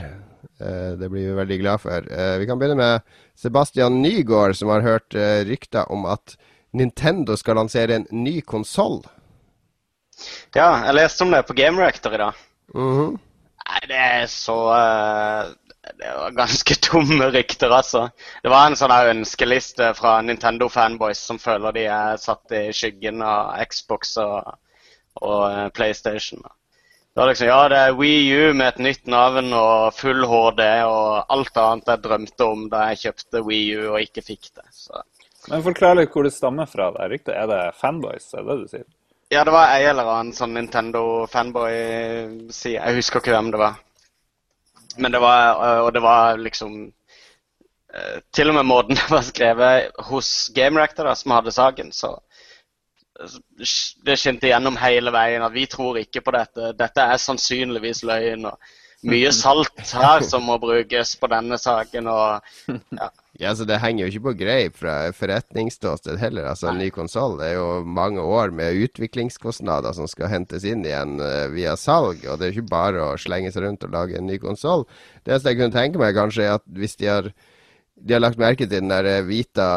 [0.60, 2.12] Eh, det blir vi veldig glad for.
[2.20, 3.02] Eh, vi kan begynne med
[3.36, 6.38] Sebastian Nygaard, som har hørt eh, rykter om at
[6.74, 9.02] Nintendo skal lansere en ny konsoll.
[10.56, 12.42] Ja, jeg leste om det på Game Reactor i dag.
[12.74, 13.20] Mhm.
[13.66, 14.56] Nei, det er så
[15.98, 18.10] Det var ganske tomme rykter, altså.
[18.44, 23.58] Det var en sånn ønskeliste fra Nintendo-fanboys som føler de er satt i skyggen av
[23.70, 24.56] Xbox og,
[25.22, 26.42] og PlayStation.
[27.16, 30.60] Det var liksom, Ja, det er Wii U med et nytt navn og full HD
[30.84, 34.66] og alt annet jeg drømte om da jeg kjøpte Wii U og ikke fikk det.
[34.76, 35.00] Så.
[35.48, 36.92] Men forklar litt hvor det stammer fra.
[36.92, 37.40] det ryktet.
[37.40, 38.84] Er det fanboys, er det du sier?
[39.32, 42.82] Ja, det var ei eller annen sånn Nintendo-fanboy-side.
[42.82, 43.80] Jeg husker ikke hvem det var.
[45.00, 45.40] Men det var
[45.86, 46.92] Og det var liksom
[47.96, 51.92] eh, Til og med måten det var skrevet hos Game Rector da, som hadde saken,
[51.96, 52.20] så
[54.06, 56.74] Det skinte gjennom hele veien at vi tror ikke på dette.
[56.78, 58.50] Dette er sannsynligvis løgn.
[58.50, 58.74] og
[59.06, 62.10] Mye salt her som må brukes på denne saken.
[62.10, 63.12] og ja.
[63.36, 66.46] Ja, så Det henger jo ikke på greip fra forretningsståsted heller.
[66.48, 71.20] altså En ny konsoll er jo mange år med utviklingskostnader som skal hentes inn igjen
[71.20, 72.24] eh, via salg.
[72.24, 74.86] Og det er jo ikke bare å slenge seg rundt og lage en ny konsoll.
[75.24, 77.30] Det eneste jeg kunne tenke meg, kanskje, er at hvis de har,
[78.00, 79.70] de har lagt merke til den der Vita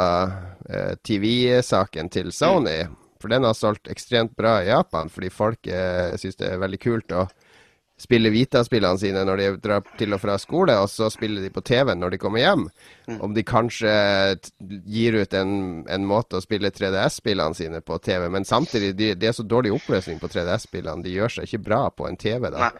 [0.70, 2.85] eh, TV-saken til Sony,
[3.20, 6.81] for den har solgt ekstremt bra i Japan, fordi folk eh, syns det er veldig
[6.83, 7.26] kult å
[7.98, 11.64] spille Vita-spillene sine når de drar til og fra skole, og så spiller de på
[11.66, 12.68] TV når de kommer hjem.
[13.18, 13.90] Om de kanskje
[14.87, 19.33] gir ut en, en måte å spille 3DS-spillene sine på TV, men samtidig, de, det
[19.33, 22.70] er så dårlig oppløsning på 3DS-spillene, de gjør seg ikke bra på en TV da.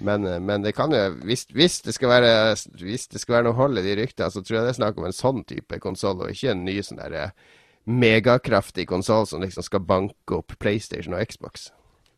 [0.00, 2.34] Men, eh, men det kan jo, hvis, hvis, det skal være,
[2.80, 5.00] hvis det skal være noe hold i de ryktene, så tror jeg det er snakk
[5.00, 7.48] om en sånn type konsoll, og ikke en ny sånn der eh,
[7.84, 11.70] megakraftig konsoll som liksom skal banke opp PlayStation og Xbox.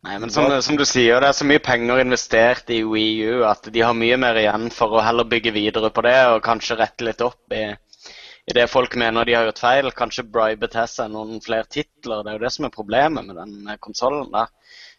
[0.03, 3.45] Nei, men som, som du sier, det er så mye penger investert i Wii U
[3.47, 6.75] at de har mye mer igjen for å heller bygge videre på det og kanskje
[6.81, 9.87] rette litt opp i, i det folk mener de har gjort feil.
[9.95, 12.19] Kanskje bribe til seg noen flere titler.
[12.19, 14.51] Det er jo det som er problemet med den konsollen der.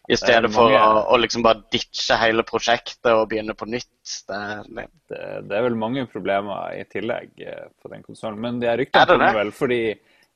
[0.09, 0.81] I stedet for å,
[1.13, 4.17] å liksom bare ditche hele prosjektet og begynne på nytt.
[4.29, 8.41] Det, det, Det, det er vel mange problemer i tillegg eh, på den konsollen.
[8.41, 9.81] Men de Er ryktene det kommer vel fordi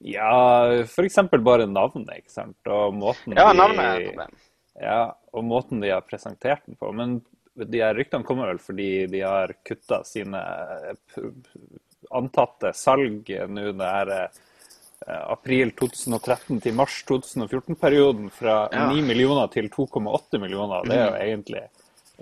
[0.02, 1.18] Ja, f.eks.
[1.44, 2.58] bare navnet, ikke sant.
[2.72, 4.38] Og måten ja, navnet er et problem.
[4.80, 5.00] Ja,
[5.36, 6.94] og måten de har presentert den på.
[6.96, 7.18] Men
[7.60, 10.40] de her ryktene kommer vel fordi de har kutta sine
[12.16, 14.30] antatte salg nå det her eh,
[15.34, 18.88] april 2013 til mars 2014-perioden fra Ja.
[18.94, 20.88] 9 millioner til 2,8 millioner.
[20.88, 21.22] Det er jo Mm.
[21.28, 21.64] egentlig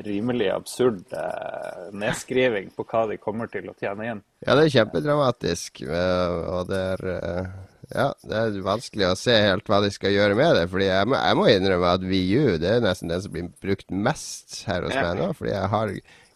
[0.06, 4.22] rimelig absurd eh, nedskriving på hva de kommer til å tjene inn.
[4.46, 7.50] Ja, det er kjempedramatisk, eh, og det er eh,
[7.88, 10.66] Ja, det er vanskelig å se helt hva de skal gjøre med det.
[10.74, 13.88] Fordi jeg må, jeg må innrømme at VU det er nesten den som blir brukt
[13.92, 15.30] mest her hos meg nå.
[15.38, 15.94] Fordi jeg har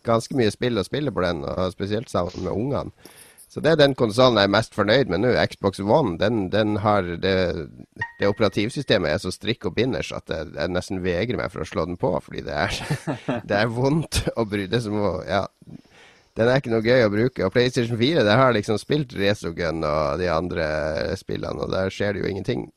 [0.08, 3.12] ganske mye spill å spille på den, og spesielt sammen med ungene.
[3.52, 5.32] Så det er den konsollen jeg er mest fornøyd med nå.
[5.52, 7.36] Xbox One den, den har det,
[8.20, 11.68] det operativsystemet er så strikk og binders at jeg, jeg nesten vegrer meg for å
[11.68, 12.14] slå den på.
[12.24, 12.78] Fordi det er,
[13.50, 15.46] det er vondt å bry Det som å Ja.
[16.40, 17.44] Den er ikke noe gøy å bruke.
[17.44, 20.68] Og PlayStation 4 der har liksom spilt Resogun og de andre
[21.20, 22.70] spillene, og der skjer det jo ingenting.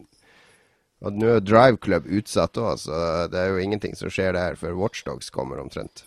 [1.06, 2.98] Og nå er Drive Club utsatt òg, så
[3.30, 6.02] det er jo ingenting som skjer der før Watchdogs kommer omtrent.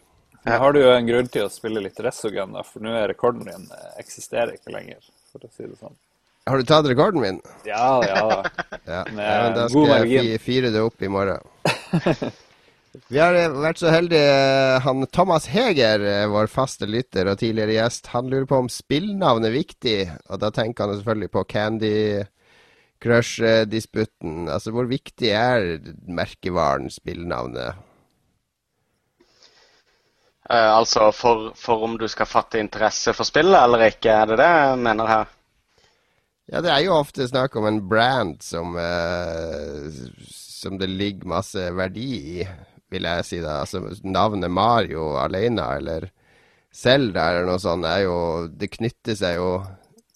[0.45, 3.09] Da har du jo en grunn til å spille litt Resogun, da, for nå er
[3.11, 5.95] rekorden din eh, eksisterer ikke lenger, for å si det sånn.
[6.47, 7.39] Har du tatt rekorden min?
[7.67, 8.21] Ja, ja.
[8.87, 10.29] Ja, Med ja men da skal jeg margin.
[10.29, 11.43] fi- fire det opp i morgen.
[13.13, 17.75] Vi har eh, vært så heldige han Thomas Heger, eh, vår faste lytter og tidligere
[17.81, 19.97] gjest, han lurer på om spillnavn er viktig.
[20.31, 21.93] Og da tenker han selvfølgelig på Candy
[23.03, 24.47] Crush-disputten.
[24.49, 25.67] Altså, hvor viktig er
[26.07, 27.83] merkevaren spillnavnet?
[30.49, 34.37] Eh, altså for, for om du skal fatte interesse for spillet eller ikke, er det
[34.39, 35.33] det jeg mener her?
[36.47, 39.89] Ja, det er jo ofte snakk om en brand som, eh,
[40.31, 42.07] som det ligger masse verdi
[42.39, 42.45] i,
[42.87, 43.59] vil jeg si da.
[43.65, 46.07] Altså navnet Mario alene, eller
[46.71, 49.49] Zelda eller noe sånt, er jo Det knytter seg jo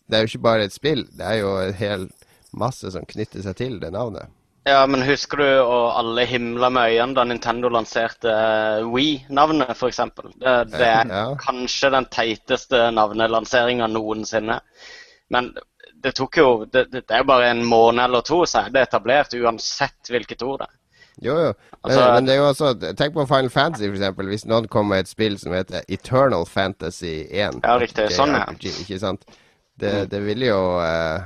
[0.05, 2.07] Det er jo ikke bare et spill, det er jo en hel
[2.51, 4.31] masse som knytter seg til det navnet.
[4.63, 10.01] Ja, men husker du og alle himla med øynene da Nintendo lanserte eh, Wii-navnet, f.eks.?
[10.37, 11.23] Det, det er Ja.
[11.41, 14.59] kanskje den teiteste navnelanseringa noensinne.
[15.33, 15.49] Men
[16.03, 18.85] det tok jo det, det er jo bare en måned eller to, så er det
[18.87, 20.77] etablert uansett hvilket ord det er.
[21.21, 21.49] Jo, jo.
[21.71, 24.27] Men, Altså- men det er jo også Tenk på Final Fantasy, eksempel.
[24.29, 27.59] Hvis noen kommer med et spill som heter Eternal Fantasy 1.
[27.65, 28.07] Ja, riktig.
[28.13, 28.45] Sånn, ja.
[28.61, 29.25] Ikke sant?
[29.81, 31.25] Det, det ville jo eh,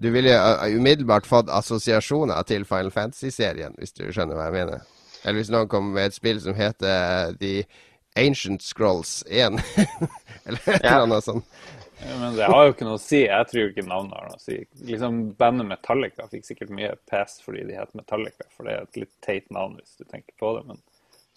[0.00, 4.86] Du ville uh, umiddelbart fått assosiasjoner til Final Fantasy-serien, hvis du skjønner hva jeg mener.
[5.20, 7.66] Eller hvis noen kommer med et spill som heter The
[8.16, 9.60] Ancient Scrolls 1.
[10.46, 11.44] Eller et eller annet sånt.
[12.00, 13.20] Ja, Men det har jo ikke noe å si.
[13.26, 14.56] Jeg tror ikke navnet har noe å si.
[14.88, 19.02] Liksom Bandet Metallica fikk sikkert mye pes fordi de het Metallica, for det er et
[19.02, 20.64] litt teit navn hvis du tenker på det.
[20.70, 20.80] Men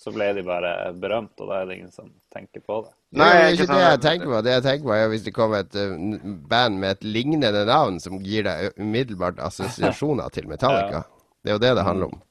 [0.03, 2.91] så ble de bare berømt, og da er det ingen som tenker på det.
[3.15, 4.41] Nei, det er ikke det jeg tenker på.
[4.43, 7.99] Det jeg tenker på er hvis det kommer et uh, band med et lignende navn
[8.03, 11.05] som gir deg umiddelbart assosiasjoner til Metallica.
[11.43, 12.23] Det er jo det det handler om.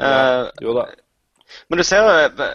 [0.00, 0.86] Uh, Jo da.
[1.70, 2.46] Men du ser jo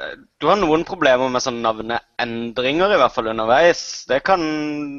[0.42, 3.84] Du har noen problemer med sånne navneendringer, i hvert fall underveis.
[4.10, 4.42] Det kan,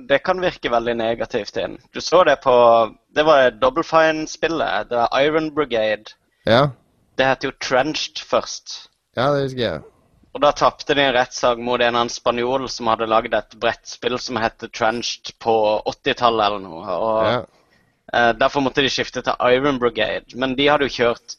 [0.09, 1.77] det kan virke veldig negativt inn.
[1.93, 2.55] Du så det på
[3.15, 4.89] Det var Double Fine-spillet.
[4.91, 6.15] Det var Iron Brigade.
[6.47, 6.71] Ja,
[7.19, 8.89] Det het jo Trenched først.
[9.17, 9.83] Ja det husker jeg.
[10.33, 14.39] Og da tapte de en rettssak mot en spanjol som hadde lagd et brettspill som
[14.41, 15.57] het Trenched på
[15.91, 16.85] 80-tallet eller noe.
[16.95, 17.43] Og Ja.
[18.15, 20.33] eh, Derfor måtte de skifte til Iron Brigade.
[20.35, 21.37] Men de hadde jo kjørt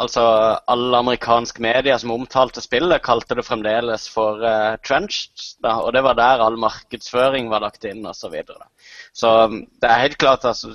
[0.00, 0.22] Altså,
[0.66, 5.42] alle amerikanske medier som omtalte spillet, kalte det fremdeles for uh, Trenched.
[5.60, 8.22] Da, og det var der all markedsføring var lagt inn, osv.
[8.22, 8.64] Så, videre.
[9.12, 10.72] så um, det er helt klart altså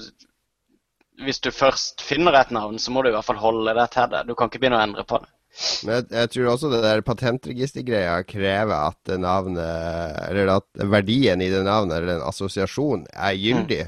[1.26, 4.10] Hvis du først finner et navn, så må du i hvert fall holde deg til
[4.12, 4.28] det.
[4.28, 5.32] Du kan ikke begynne å endre på det.
[5.86, 9.62] Men jeg, jeg tror også det der patentregistergreia krever at navnet
[10.30, 13.86] Eller at verdien i det navnet, eller en assosiasjon, er gyldig.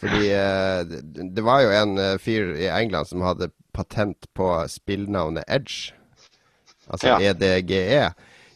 [0.00, 0.96] Fordi eh,
[1.36, 5.94] det, var jo en eh, fyr i England som hadde patent på spillnavnet Edge.
[6.90, 7.32] Altså Ja.
[7.32, 8.10] EDGE.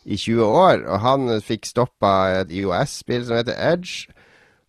[0.04, 0.84] I 20 år.
[0.88, 4.10] Og han fikk stoppa et IOS-spill som heter Edge.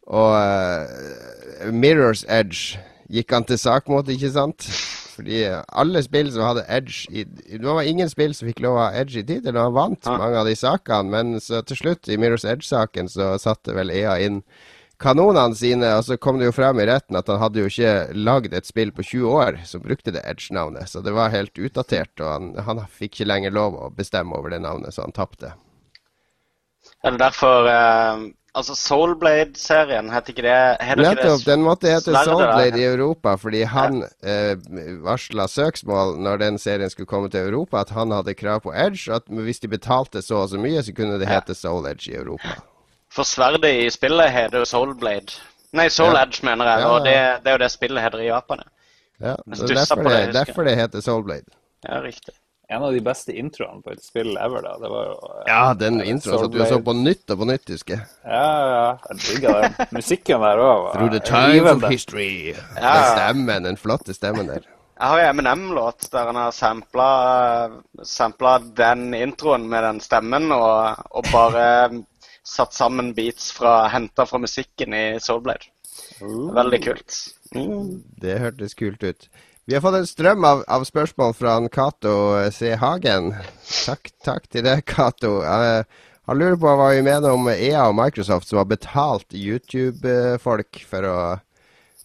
[0.08, 2.80] Og eh, Mirrors Edge
[3.12, 4.68] gikk han til sak mot, ikke sant?
[5.12, 8.96] Fordi alle spill som hadde Edge i, Det var ingen spill som fikk lov av
[8.96, 10.18] Edge i tittelen, og han vant Ja.
[10.18, 11.10] mange av de sakene.
[11.10, 14.44] Men så til slutt, i Mirrors Edge-saken, så satte vel EA inn
[15.02, 18.14] kanonene sine, og så kom det jo frem i retten at han hadde jo ikke
[18.14, 22.14] lagd et spill på 20 år som brukte det Edge-navnet, så det var helt utdatert,
[22.22, 25.56] og han, han fikk ikke lenger lov å bestemme over det navnet, så han tapte.
[27.04, 31.88] Er det derfor eh, Altså, Soulblade-serien, heter ikke det heter ikke det Nettopp, den måtte
[31.88, 32.78] hete Soul Soulblade da?
[32.82, 34.58] i Europa, fordi han eh,
[35.06, 39.06] varsla søksmål når den serien skulle komme til Europa, at han hadde krav på Edge,
[39.12, 41.38] og at hvis de betalte så og så mye, så kunne det Ja.
[41.40, 42.58] hete Soul Edge i Europa.
[43.12, 45.40] For sverdet i spillet heter jo Soulblade.
[45.74, 46.24] Nei, Soul Ja.
[46.26, 46.80] Edge, mener jeg.
[46.84, 48.60] Ja, Og det, det er jo det spillet heter i Japan.
[48.68, 48.78] ja.
[49.22, 51.52] Ja, Jeg så stusset derfor, det, det, derfor det heter Soulblade.
[51.88, 52.34] Ja, riktig.
[52.72, 54.78] En av de beste introene på et spill ever, da.
[54.80, 57.66] Det var jo eh, Ja, den introen som du så på nytt og på nytt,
[57.74, 58.06] husker jeg.
[58.24, 58.86] Ja, ja.
[59.10, 59.90] Jeg digga den.
[59.98, 62.54] Musikken der òg Through the times of history.
[62.78, 62.94] Ja.
[62.94, 64.70] Den stemmen, den flotte stemmen der.
[65.02, 67.10] Jeg har jo M&M-låt der han har sampla,
[68.06, 71.66] sampla den introen med den stemmen, og, og bare
[72.46, 75.68] satt sammen beats fra, henta fra musikken i Soulblade.
[76.22, 77.18] Veldig kult.
[77.56, 78.04] Mm.
[78.22, 79.28] Det hørtes kult ut.
[79.66, 82.14] Vi har fått en strøm av, av spørsmål fra Cato
[82.50, 82.72] C.
[82.82, 83.28] Hagen.
[83.86, 85.36] Takk, takk til deg, Cato.
[85.46, 85.84] Eh,
[86.26, 91.06] han lurer på hva vi mener om EA og Microsoft som har betalt YouTube-folk for
[91.06, 91.18] å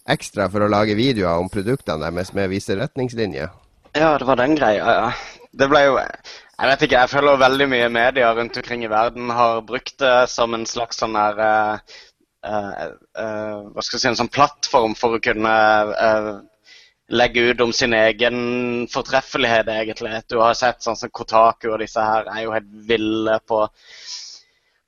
[0.07, 3.49] ekstra for å lage videoer om produktene deres med visse retningslinjer.
[3.97, 5.47] Ja, det var den greia, ja.
[5.57, 9.31] Det ble jo Jeg vet ikke, jeg føler veldig mye media rundt omkring i verden
[9.33, 11.97] har brukt det som en slags sånn her uh,
[12.45, 12.85] uh,
[13.17, 15.55] uh, Hva skal jeg si En sånn plattform for å kunne
[17.09, 20.21] eh, legge ut om sin egen fortreffelighet, egentlig.
[20.29, 23.65] Du har sett sånn som Kotaku og disse her er jo helt ville på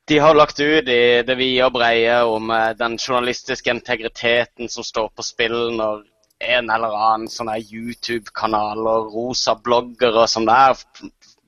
[0.09, 4.85] de har lagt ut i det vide og breie om eh, den journalistiske integriteten som
[4.85, 6.03] står på spill når
[6.39, 10.77] en eller annen sånn her YouTube-kanal og rosa bloggere som der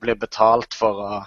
[0.04, 1.22] blir betalt for å,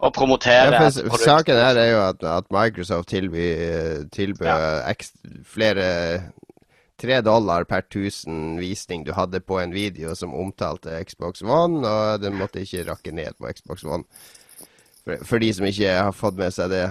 [0.00, 4.70] og promotere Ja, for saken her er jo at, at Microsoft tilbyr, tilbyr ja.
[4.92, 5.88] ekstra, flere
[7.00, 12.20] Tre dollar per tusen visning du hadde på en video som omtalte Xbox One, og
[12.20, 14.04] den måtte ikke rakke ned på Xbox One.
[15.06, 16.84] For, for de som ikke har fått med seg det.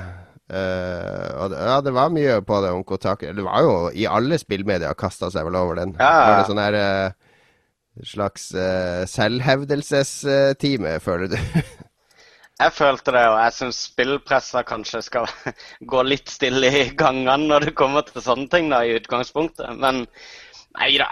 [0.49, 3.27] Uh, og det, ja, det var mye på det om Kotaku.
[3.37, 5.93] Det var jo i alle spillmedier kasta seg vel over den.
[5.99, 6.09] Ja.
[6.09, 11.37] Var det sånn her uh, slags uh, selvhevdelsestime, føler du?
[12.59, 15.29] Jeg følte det, og jeg syns spillpressa kanskje skal
[15.91, 19.71] gå litt stille i gangene når det kommer til sånne ting, da, i utgangspunktet.
[19.79, 20.03] Men
[20.75, 21.07] nei da,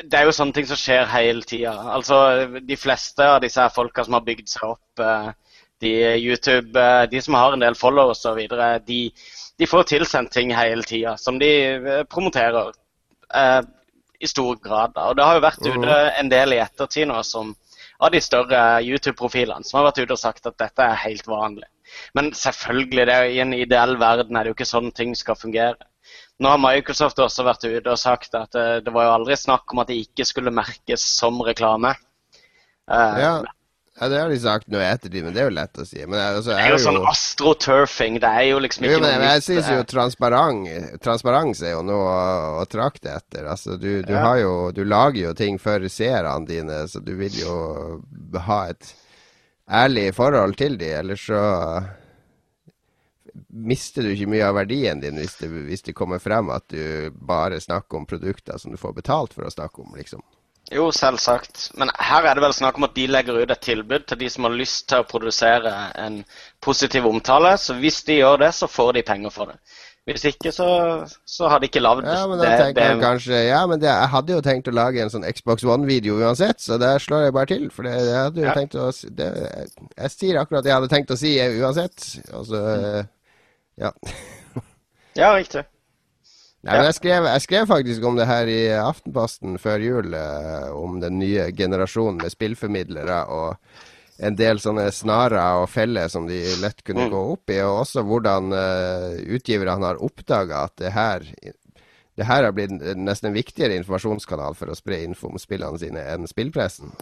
[0.00, 1.74] det er jo sånne ting som skjer hele tida.
[1.92, 2.22] Altså,
[2.64, 5.30] de fleste av disse folka som har bygd seg opp, eh,
[5.80, 9.10] de YouTube, eh, de som har en del followers videre, de,
[9.58, 12.72] de får tilsendt ting hele tida som de eh, promoterer
[13.34, 13.60] eh,
[14.20, 14.92] i stor grad.
[14.94, 15.08] Da.
[15.10, 17.54] Og det har jo vært ute en del i ettertid nå som,
[18.00, 21.68] av de større YouTube-profilene som har vært ute og sagt at dette er helt vanlig.
[22.16, 25.76] Men selvfølgelig, det i en ideell verden er det jo ikke sånn ting skal fungere.
[26.40, 29.74] Nå har Microsoft også vært ute og sagt at det, det var jo aldri snakk
[29.74, 31.92] om at det ikke skulle merkes som reklame.
[32.90, 33.32] Uh, ja.
[34.00, 35.98] Ja, det har de sagt nå ettertid, men det er jo lett å si.
[36.06, 38.14] Men altså, det er jo sånn astroturfing.
[38.22, 40.70] Det er jo liksom ikke jo, men, noe Jeg syns jo transparent,
[41.04, 42.22] transparens er jo noe å,
[42.62, 43.44] å trakte etter.
[43.52, 44.32] Altså, du, du, ja.
[44.40, 47.58] jo, du, lager jo ting for seerne dine, så du vil jo
[48.48, 48.94] ha et
[49.82, 50.96] ærlig forhold til dem.
[51.02, 51.44] Ellers så
[53.52, 57.12] mister du ikke mye av verdien din hvis det, hvis det kommer frem at du
[57.12, 60.24] bare snakker om produkter som du får betalt for å snakke om, liksom.
[60.70, 61.72] Jo, selvsagt.
[61.74, 64.28] Men her er det vel snakk om at de legger ut et tilbud til de
[64.30, 66.20] som har lyst til å produsere en
[66.62, 67.56] positiv omtale.
[67.58, 69.58] Så hvis de gjør det, så får de penger for det.
[70.08, 70.66] Hvis ikke, så,
[71.28, 72.70] så har de ikke lagd ja, men det.
[72.74, 76.16] det kanskje, ja, men det, jeg hadde jo tenkt å lage en sånn Xbox One-video
[76.22, 77.66] uansett, så der slår jeg bare til.
[77.74, 78.54] For det, jeg hadde jo ja.
[78.56, 79.28] tenkt å det,
[79.98, 82.08] Jeg sier akkurat det jeg hadde tenkt å si uansett.
[82.32, 83.12] Altså, mm.
[83.84, 83.92] ja.
[85.20, 85.66] ja, riktig.
[86.60, 90.66] Nei, men jeg skrev, jeg skrev, faktisk om det her i Aftenposten før jul, eh,
[90.76, 93.54] om den nye generasjonen med spillformidlere og
[94.20, 97.12] en del sånne snarer og feller som de lett kunne mm.
[97.14, 101.24] gå opp i, og også hvordan uh, utgiverne har oppdaga at det her,
[102.20, 106.04] det her har blitt nesten en viktigere informasjonskanal for å spre info om spillene sine
[106.12, 106.92] enn spillpressen.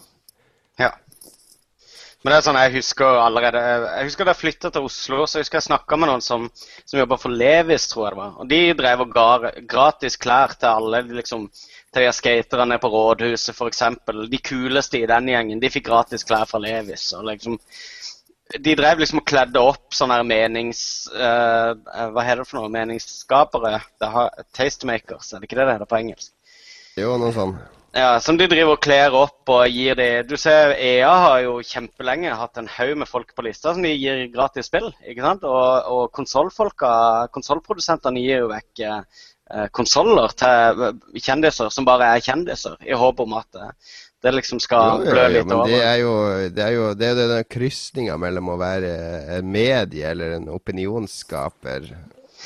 [0.78, 0.92] Ja.
[2.24, 5.38] Men det er sånn, jeg husker allerede Jeg husker da jeg flytta til Oslo, så
[5.38, 6.48] jeg husker jeg snakka med noen som,
[6.82, 8.32] som jobba for Levis, tror jeg det var.
[8.42, 11.46] Og de drev og ga gratis klær til alle liksom,
[11.94, 13.84] til de skaterne på rådhuset f.eks.
[14.34, 17.12] De kuleste i den gjengen, de fikk gratis klær fra Levis.
[17.14, 17.60] og liksom
[18.56, 20.82] de drev liksom og kledde opp sånne her menings...
[21.12, 21.76] Uh,
[22.14, 22.72] hva heter det for noe?
[22.72, 23.76] Meningsskapere?
[24.56, 26.32] Tastemakers, er det ikke det det heter på engelsk?
[26.98, 27.77] Jo, noe sånt.
[27.98, 31.56] Ja, Som de driver og kler opp og gir de Du ser EA har jo
[31.66, 34.88] kjempelenge hatt en haug med folk på lista som de gir gratis spill.
[35.02, 35.42] ikke sant?
[35.48, 39.02] Og, og konsollprodusentene gir jo vekk eh,
[39.74, 40.54] konsoller til
[41.18, 43.72] kjendiser som bare er kjendiser, i håp om at eh,
[44.22, 45.70] det liksom skal blø litt over.
[45.70, 46.12] Det er jo,
[46.50, 51.90] det er jo det er den krysninga mellom å være medie eller en opinionsskaper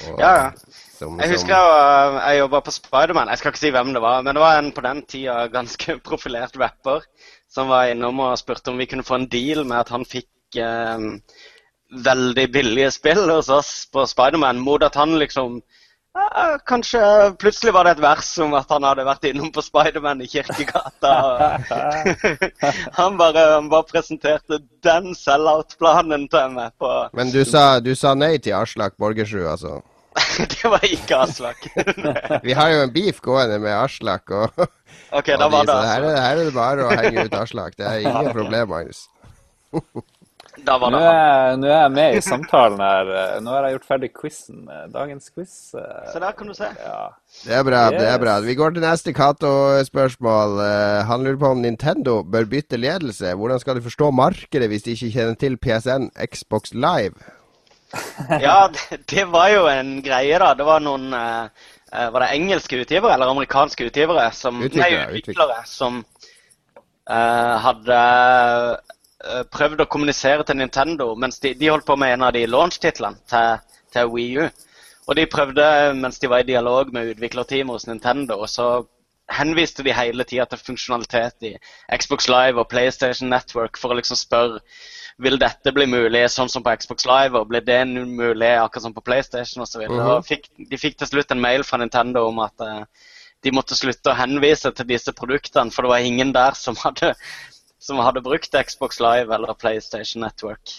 [0.09, 0.77] og, ja, ja.
[0.97, 3.31] Som, jeg husker jeg, jeg jobba på Spiderman.
[3.33, 5.99] Jeg skal ikke si hvem det var, men det var en på den tida ganske
[6.09, 7.05] profilert rapper
[7.53, 10.61] som var innom og spurte om vi kunne få en deal med at han fikk
[10.61, 11.09] eh,
[12.07, 15.61] veldig billige spill hos oss på Spiderman, mot at han liksom
[16.15, 17.01] ja, Kanskje
[17.39, 21.13] plutselig var det et vers om at han hadde vært innom på Spiderman i Kirkegata.
[22.99, 26.77] han, bare, han bare presenterte den sell-out-planen til meg.
[26.79, 26.91] på...
[27.17, 29.81] Men du sa, du sa nei til Aslak Borgersrud, altså?
[30.53, 31.65] det var ikke Aslak.
[32.47, 34.67] Vi har jo en beef gående med Aslak og,
[35.11, 37.77] okay, da var det så her, her, er det bare å henge ut Aslak.
[37.79, 39.07] Det er ingen problem, Magnus.
[40.69, 43.13] Da var det nå, er, nå er jeg med i samtalen her.
[43.43, 44.63] Nå har jeg gjort ferdig quizen.
[44.95, 45.57] Dagens quiz.
[45.75, 46.71] Så der kan du se.
[46.79, 47.03] Ja.
[47.43, 47.83] Det er bra.
[47.91, 48.39] det er bra.
[48.45, 50.59] Vi går til neste Cato-spørsmål.
[51.11, 53.35] Han lurer på om Nintendo bør bytte ledelse.
[53.35, 57.19] Hvordan skal de forstå markedet hvis de ikke kjenner til PSN Xbox Live?
[58.41, 60.53] ja, det, det, var jo en greie, da.
[60.57, 61.49] Det var noen uh,
[61.93, 68.97] Var det engelske utgivere eller amerikanske utgivere som, utviklere, nei, utviklere som uh, hadde uh,
[69.55, 73.23] prøvd å kommunisere til Nintendo mens de, de holdt på med en av de launch-titlene
[73.31, 73.61] til,
[73.95, 74.49] til Wii U.
[75.11, 75.67] Og de prøvde
[75.99, 78.41] mens de var i dialog med utviklerteamet hos Nintendo.
[78.41, 78.85] og så
[79.33, 81.53] henviste de hele tida til funksjonalitet i
[81.99, 84.61] Xbox Live og PlayStation Network for å liksom spørre
[85.23, 88.95] vil dette bli mulig sånn som på Xbox Live, og blir det mulig akkurat som
[88.97, 89.85] på PlayStation osv.
[89.85, 90.23] Mm -hmm.
[90.27, 92.85] Fikk, de fikk til slutt en mail fra Nintendo om at uh,
[93.43, 97.15] de måtte slutte å henvise til disse produktene, for det var ingen der som hadde,
[97.83, 100.79] som hadde brukt Xbox Live eller PlayStation Network.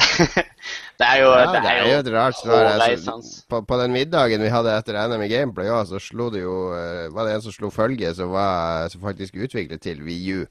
[1.00, 2.70] det er jo, ja, det er jo, et rart svar.
[2.72, 3.16] Altså,
[3.50, 6.56] på, på, den middagen vi hadde etter NM i Gameplay, ja, så slo det jo,
[6.72, 10.44] uh, var det en som slo følge som, var, som faktisk utviklet til VU.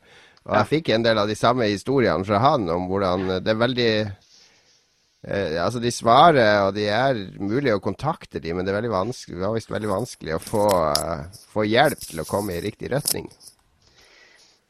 [0.46, 3.60] Og jeg fikk en del av de samme historiene fra han om hvordan det er
[3.60, 8.80] veldig eh, Altså, de svarer, og de er mulig å kontakte dem, men det, er
[8.80, 12.56] veldig vanskelig, det var visst veldig vanskelig å få, uh, få, hjelp til å komme
[12.56, 13.28] i riktig retning.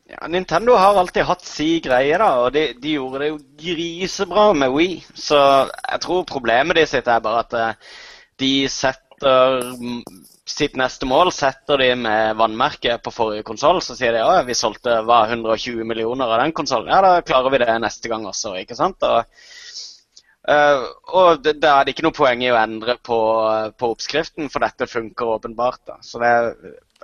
[0.09, 4.47] Ja, Nintendo har alltid hatt si greie, da, og de, de, gjorde det jo grisebra
[4.57, 4.95] med Wii.
[5.13, 7.93] Så jeg tror problemet sitt er bare at uh,
[8.41, 9.67] de setter
[10.49, 13.83] sitt neste mål setter de med vannmerket på forrige konsoll.
[13.85, 16.89] Så sier de at vi solgte hva, 120 millioner av den konsollen.
[16.89, 18.55] Ja, da klarer vi det neste gang også.
[18.63, 19.05] ikke sant?
[19.05, 19.29] Og,
[20.49, 20.83] Eh,
[21.13, 23.17] og det, det ikke noe poeng i å endre på,
[23.77, 25.81] på oppskriften, for dette funker åpenbart.
[25.85, 25.97] da.
[26.05, 26.53] Så det er,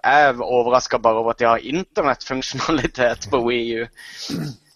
[0.05, 3.87] jeg er overraska bare over at de har internettfunksjonalitet på Wii U.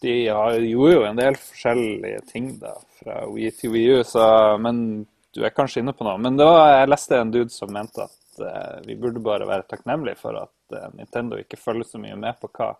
[0.01, 4.23] De har, gjorde jo en del forskjellige ting da, fra Wii til Wii U, så,
[4.63, 4.83] men
[5.35, 6.17] du er kanskje inne på noe.
[6.21, 10.21] Men da jeg leste en dude som mente at eh, vi burde bare være takknemlige
[10.21, 12.73] for at eh, Nintendo ikke følger så mye med på hva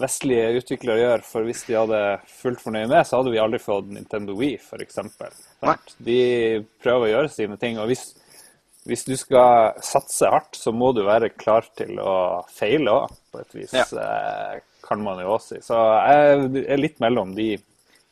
[0.00, 1.24] vestlige utviklere gjør.
[1.26, 2.00] For hvis de hadde
[2.40, 5.00] fulgt for nøye med, så hadde vi aldri fått Nintendo Wii, f.eks.
[6.08, 6.20] De
[6.82, 7.78] prøver å gjøre sine ting.
[7.78, 8.08] og hvis,
[8.88, 12.14] hvis du skal satse hardt, så må du være klar til å
[12.54, 13.74] feile òg, på et vis.
[13.76, 13.84] Ja.
[14.00, 15.62] eh, Kan man jo også si.
[15.66, 17.52] Så jeg er litt mellom de,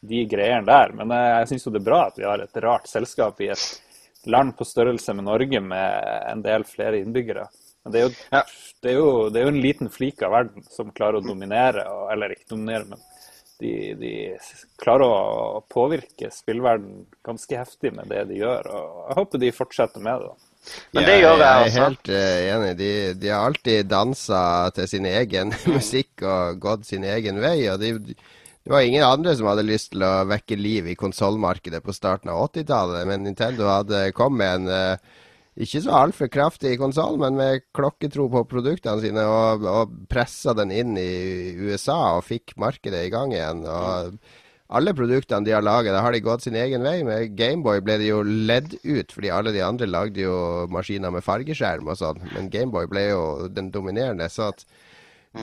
[0.05, 0.93] de greiene der.
[0.95, 4.29] Men jeg, syns jo det er bra at vi har et rart selskap i et
[4.29, 7.47] land på størrelse med Norge med en del flere innbyggere.
[7.83, 8.43] Men det er, jo, Ja.
[8.83, 11.87] det, er jo, det er jo en liten flik av verden som klarer å dominere,
[11.89, 13.01] og, eller ikke dominere, men
[13.59, 14.13] de, de
[14.79, 18.69] klarer å påvirke spillverden ganske heftig med det de gjør.
[18.71, 20.29] Og jeg håper de fortsetter med det.
[20.29, 20.48] da.
[20.97, 22.73] Men det gjør jeg Jeg er helt eh, enig.
[22.79, 22.91] De,
[23.21, 24.41] de har alltid dansa
[24.77, 27.61] til sin egen musikk og gått sin egen vei.
[27.73, 31.83] og de, Det var ingen andre som hadde lyst til å vekke liv i konsollmarkedet
[31.85, 35.17] på starten av 80-tallet, men Nintendo hadde kommet med en eh,
[35.59, 40.71] ikke så altfor kraftig konsoll, men med klokketro på produktene sine, og, og pressa den
[40.71, 43.65] inn i USA og fikk markedet i gang igjen.
[43.67, 44.21] og
[44.69, 46.99] alle produktene de har laget, da har de gått sin egen vei.
[47.07, 51.25] Med Gameboy ble de jo ledd ut, fordi alle de andre lagde jo maskiner med
[51.25, 52.21] fargeskjerm og sånn.
[52.35, 54.29] Men Gameboy ble jo den dominerende.
[54.33, 54.67] Så at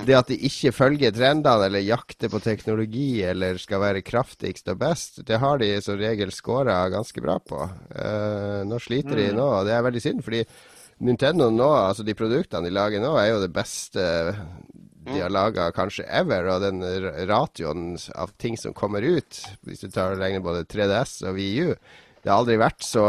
[0.05, 4.79] det at de ikke følger trendene eller jakter på teknologi eller skal være kraftigst og
[4.81, 7.61] best, det har de som regel scora ganske bra på.
[7.93, 10.43] Uh, nå sliter de nå, og det er veldig synd, fordi
[11.05, 14.03] Nintendo nå, altså de produktene de lager nå, er jo det beste
[15.05, 16.81] de har laga kanskje ever, og den
[17.29, 21.75] ratioen av ting som kommer ut, hvis du tar og regner både 3DS og VU,
[22.25, 23.05] det har aldri vært så,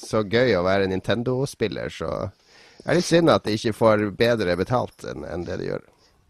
[0.00, 2.30] så gøy å være Nintendo-spiller, så
[2.80, 5.84] det er litt synd at de ikke får bedre betalt enn enn det de gjør.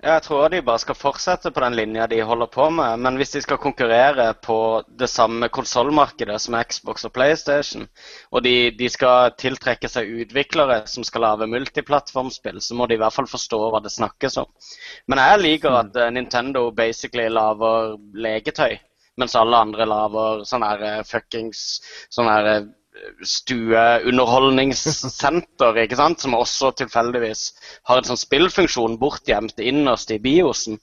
[0.05, 2.99] Jeg tror de bare skal fortsette på den linja de holder på med.
[3.01, 4.59] Men hvis de skal konkurrere på
[5.01, 7.86] det samme konsollmarkedet som Xbox og PlayStation,
[8.30, 13.01] og de, de skal tiltrekke seg utviklere som skal lage multiplattformspill, så må de i
[13.01, 14.53] hvert fall forstå hva det snakkes om.
[15.09, 18.76] Men jeg liker at eh, Nintendo basically lager legetøy,
[19.16, 21.64] mens alle andre lager sånn her eh, fuckings
[22.12, 22.66] sånn her eh,
[23.24, 26.20] stueunderholdningssenter, ikke sant?
[26.22, 27.42] som også tilfeldigvis
[27.88, 30.74] har en sånn spillfunksjon bortgjemt innerst i biosen.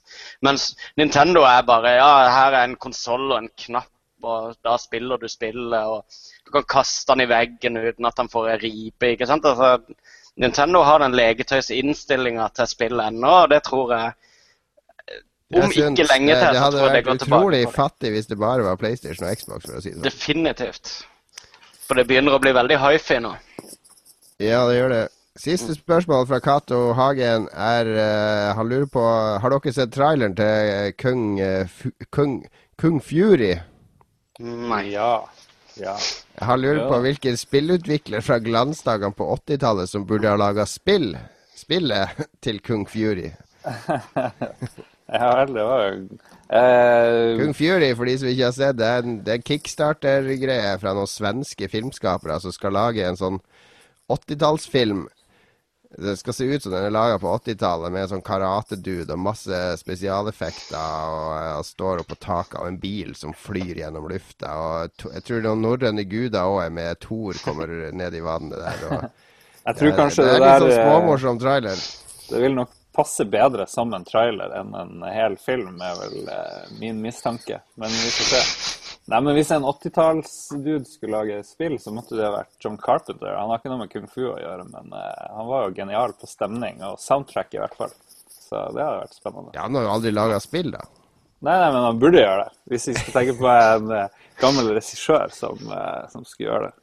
[0.44, 0.62] Mens
[1.00, 3.90] Nintendo er bare ja, her er en konsoll og en knapp,
[4.24, 5.98] og da spiller du spillet, og
[6.46, 9.06] du kan kaste den i veggen uten at den får en ripe.
[9.12, 9.44] ikke sant?
[9.48, 9.68] Altså,
[10.40, 14.06] Nintendo har den legetøysinnstillinga til spillet ennå, og det tror jeg
[15.52, 18.38] Jeg Om jeg ikke lenge til, det så hadde det vært utrolig fattig hvis det
[18.40, 20.02] bare var PlayStation og Xbox, si det sånn.
[20.02, 21.04] Definitivt.
[21.84, 23.34] For det begynner å bli veldig hifi nå.
[24.42, 25.02] Ja, det gjør det.
[25.38, 29.02] Siste spørsmål fra Cato Hagen er uh, Han lurer på
[29.42, 31.66] Har dere sett traileren til eh, Kung, uh,
[32.14, 32.36] Kung,
[32.78, 33.56] Kung Fury?
[34.38, 34.84] Nei.
[34.92, 35.24] Ja.
[35.74, 35.96] ja.
[36.38, 36.88] Han lurer Ja.
[36.92, 41.16] på hvilken spillutvikler fra glansdagene på 80-tallet som burde ha laga spill.
[41.58, 42.14] Spillet
[42.44, 43.32] til Kung Fury.
[45.12, 45.82] Ja vel, det var
[46.48, 49.50] eh, Kung Fury, for de som ikke har sett det, er en, det er en
[49.50, 53.42] kickstarter-greie fra noen svenske filmskapere som skal lage en sånn
[54.12, 55.04] 80-tallsfilm.
[55.94, 59.22] Det skal se ut som den er laga på 80-tallet, med en sånn karatedude og
[59.22, 60.78] masse spesialeffekter.
[61.14, 64.56] Og han står oppå taket av en bil som flyr gjennom lufta.
[64.58, 66.98] Og to, jeg tror noen norrøne guder òg er med.
[67.04, 68.88] Thor kommer ned i vannet der.
[68.88, 69.06] Og,
[69.64, 71.84] Jeg tror kanskje det, det, er litt sånn eh, småmorsom trailer.
[72.26, 76.72] Det vil nok passe bedre som en trailer enn en hel film, er vel eh,
[76.80, 77.60] min mistanke.
[77.80, 78.42] Men vi får se.
[79.12, 83.34] Nei, men Hvis en 80-tallsdude skulle lage spill, så måtte det ha vært John Carpenter.
[83.36, 86.16] Han har ikke noe med kung fu å gjøre, men eh, han var jo genial
[86.16, 87.92] på stemning og soundtrack i hvert fall.
[88.32, 89.52] Så det hadde vært spennende.
[89.56, 90.86] Ja, han har jo aldri laga spill, da.
[91.44, 92.56] Nei, nei, men han burde gjøre det.
[92.72, 96.76] Hvis vi skal tenke på en eh, gammel regissør som, eh, som skulle gjøre det.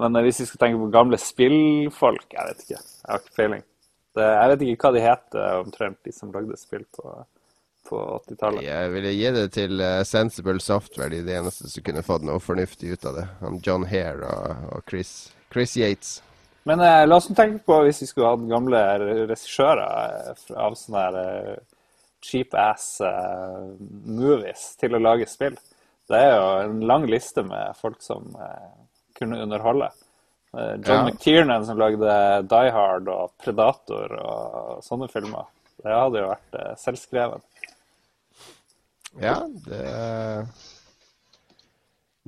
[0.00, 2.78] Men eh, hvis vi skal tenke på gamle spillfolk, jeg vet ikke.
[2.78, 3.66] Jeg har ikke peiling.
[4.22, 7.14] Jeg vet ikke hva de heter omtrent, de som lagde spill på,
[7.88, 8.62] på 80-tallet.
[8.66, 12.26] Jeg ville gi det til eh, Sensible Software, de er de eneste som kunne fått
[12.26, 13.26] noe fornuftig ut av det.
[13.42, 16.18] Han John Hare og, og Chris, Chris Yates.
[16.68, 21.04] Men eh, la oss tenke på hvis vi skulle hatt gamle regissører eh, av sånne
[21.06, 21.58] her eh,
[22.20, 23.68] cheap ass uh,
[24.04, 25.54] movies til å lage spill.
[26.10, 28.74] Det er jo en lang liste med folk som uh,
[29.14, 29.86] kunne underholde.
[30.56, 31.04] Eh, John Ja.
[31.04, 32.16] McTiernan som lagde
[32.48, 35.44] Die Hard og Predator og sånne filmer.
[35.82, 37.44] Det hadde jo vært eh, selvskreven.
[39.20, 39.36] Ja,
[39.66, 40.46] det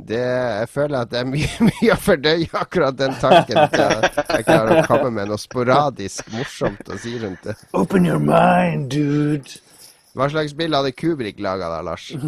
[0.01, 3.59] Det, jeg føler at det er mye, mye å fordøye akkurat den tanken.
[3.67, 7.57] At at Jeg klarer å komme med noe sporadisk morsomt å si rundt det.
[7.77, 9.61] Open your mind, dude.
[10.19, 12.09] Hva slags spill hadde Kubrik laga da, Lars?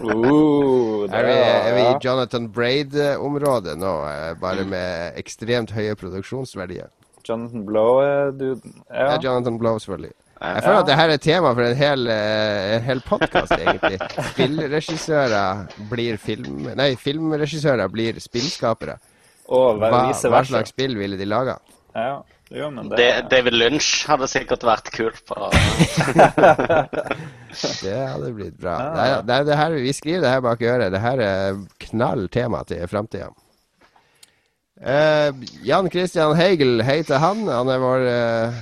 [0.00, 1.94] Uh, Er vi, er vi i.
[2.04, 6.90] Jonathan Braid-området nå, eh, bare med ekstremt høye produksjonsverdier?
[7.26, 8.74] Jonathan Blow-duden.
[8.74, 9.06] Det Ja.
[9.14, 10.12] er Jonathan Blow, selvfølgelig.
[10.40, 13.98] Jeg føler at det her er tema for en hel, eh, en hel podkast, egentlig.
[14.32, 16.62] Spillregissører blir film...
[16.76, 18.96] Nei, filmregissører blir spillskapere.
[19.50, 21.58] Og Hva, hva, slags spill ville de laga?
[21.94, 22.20] Ja,
[22.50, 25.36] jo, men det, David Lynch hadde sikkert vært kul på
[27.84, 28.74] Det hadde blitt bra.
[28.94, 30.90] Det er, det er det her, vi skriver det her bak øret.
[30.94, 33.30] Det her er knall tema til framtida.
[34.80, 35.34] Uh,
[35.66, 37.44] Jan Christian Heigel, heter han.
[37.50, 38.60] Han er vår uh,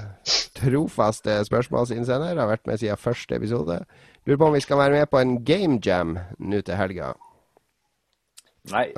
[0.58, 2.40] trofaste spørsmålsinnsender.
[2.40, 3.78] Har vært med siden første episode.
[4.26, 7.12] Lurer på om vi skal være med på en game jam nå til helga.
[8.72, 8.88] Nei.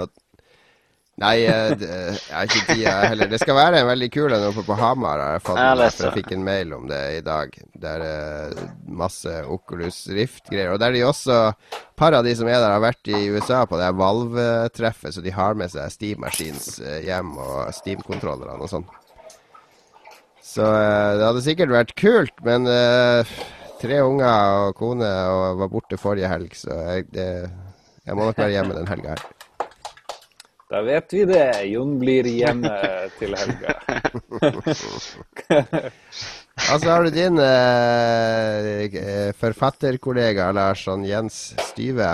[1.20, 3.28] Nei, eh, det jeg har ikke tida heller.
[3.28, 6.16] Det skal være en veldig kul en oppe på Hamar, jeg fant, Jeg for jeg
[6.22, 7.52] fikk en mail om det i dag.
[7.82, 8.54] Det er
[8.88, 10.72] masse Oculus Rift-greier.
[10.72, 11.40] Og der de også
[12.00, 15.34] par av de som er der, har vært i USA på det Valve-treffet, så de
[15.36, 18.86] har med seg Steam Machines eh, hjem og Steam-kontrollerne og sånn.
[20.40, 23.34] Så eh, det hadde sikkert vært kult, men eh,
[23.82, 27.28] tre unger og kone og var borte forrige helg, så jeg, det,
[28.08, 29.28] jeg må nok være hjemme den helga her.
[30.70, 31.64] Da vet vi det.
[31.66, 32.70] Jon blir hjemme
[33.18, 33.72] til helga.
[36.70, 38.86] Og så har du din eh,
[39.40, 41.40] forfatterkollega Larsson Jens
[41.72, 42.12] Styve.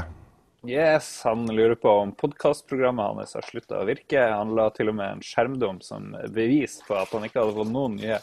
[0.64, 4.24] Yes, han lurer på om podkastprogrammet hans har slutta å virke.
[4.24, 7.74] Han la til og med en skjermdom som bevis på at han ikke hadde fått
[7.76, 8.18] noen nye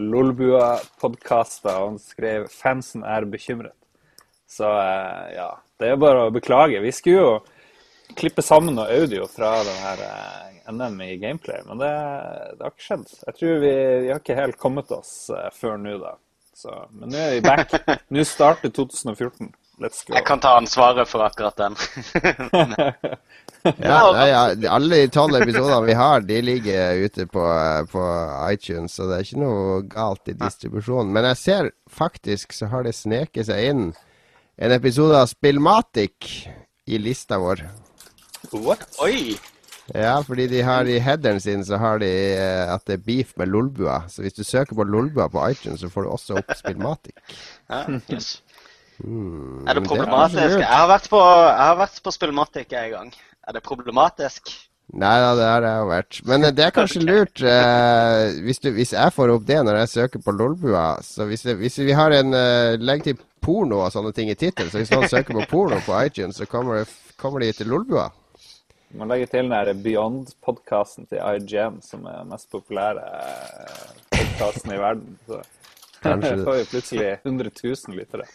[0.00, 1.76] Lolbua-podkaster.
[1.76, 3.76] Han skrev 'Fansen er bekymret'.
[4.48, 6.80] Så eh, ja, det er bare å beklage.
[6.80, 7.36] Vi skulle jo
[8.18, 11.90] klippe sammen noe audio fra den her eh, NM i gameplay, men det,
[12.58, 13.10] det har ikke skjedd.
[13.26, 13.74] Jeg tror vi,
[14.04, 16.16] vi har ikke helt kommet oss eh, før nå, da.
[16.54, 17.74] Så, men nå er vi back.
[18.14, 19.50] Nå starter 2014.
[19.82, 20.14] Let's go.
[20.14, 21.74] Jeg kan ta ansvaret for akkurat den.
[23.64, 24.40] Ja, nei, ja,
[24.74, 28.02] alle de tolv episodene vi har, de ligger ute på, eh, på
[28.52, 31.14] iTunes, så det er ikke noe galt i distribusjonen.
[31.16, 33.86] Men jeg ser faktisk så har det sneket seg inn
[34.60, 36.44] en episode av Spillmatic
[36.84, 37.64] i lista vår.
[38.52, 38.86] What?
[39.02, 39.36] Oi!
[39.92, 43.34] Ja, fordi de har i headeren sin så har de eh, at det er beef
[43.36, 44.04] med Lolbua.
[44.08, 47.16] Så hvis du søker på Lolbua på iTunes, så får du også opp Spillmatic.
[47.68, 48.38] Ja, yes.
[49.02, 50.38] Hmm, Er det problematisk?
[50.38, 53.12] Det er Jeg har vært på, jeg har vært på Spillmatic en gang.
[53.44, 54.54] Er det problematisk?
[54.94, 56.18] Nei da, det har jeg jo vært.
[56.28, 59.82] Men eh, det er kanskje lurt eh, hvis, du, hvis jeg får opp det når
[59.82, 60.88] jeg søker på Lolbua.
[61.04, 64.36] Så hvis, det, hvis vi har en uh, Legg til porno og sånne ting i
[64.38, 64.72] tittelen.
[64.72, 68.08] Så hvis noen søker på porno på iTunes, så kommer, det, kommer de til Lolbua.
[68.94, 73.02] Du legger til den der Beyond-podkasten til IGN, som er den mest populære
[74.14, 75.16] podkasten i verden.
[75.26, 75.40] Så
[76.04, 78.26] Kanskje får vi plutselig 100 000 lyttere.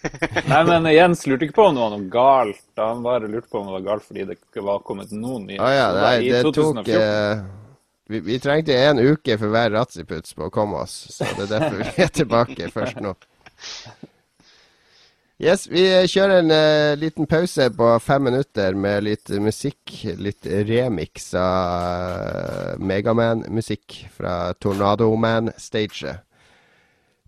[0.49, 2.63] Nei, men Jens lurte ikke på om det var noe galt.
[2.81, 5.73] Han bare lurte på om det var galt fordi det var kommet noen nye Ah,
[5.77, 6.95] ja, nei, i det tok 2014.
[6.97, 7.43] eh,
[8.09, 11.51] vi, vi trengte en uke for hver razziputs på å komme oss, så det er
[11.59, 13.13] derfor vi er tilbake først nå.
[15.39, 19.93] Yes, vi kjører en uh, liten pause på fem minutter med litt musikk.
[20.19, 26.25] Litt remix av Megaman-musikk fra Tornado Man-staget.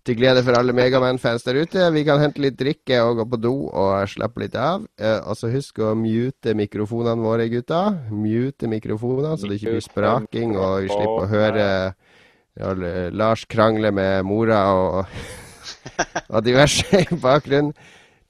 [0.04, 1.86] Til glede for alle Megaman-fans der ute.
[1.94, 4.84] Vi kan hente litt drikke og gå på do og slappe litt av.
[5.00, 7.80] Uh, og så husk å mute mikrofonene våre, gutta.
[8.12, 14.28] Mute mikrofonene, så det ikke blir spraking, og vi slipper å høre Lars krangle med
[14.28, 15.18] mora og,
[16.34, 17.72] og diverse i bakgrunnen.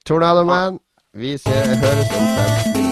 [0.05, 0.79] Tornado Man,
[1.15, 2.83] vi ser, høres om fem.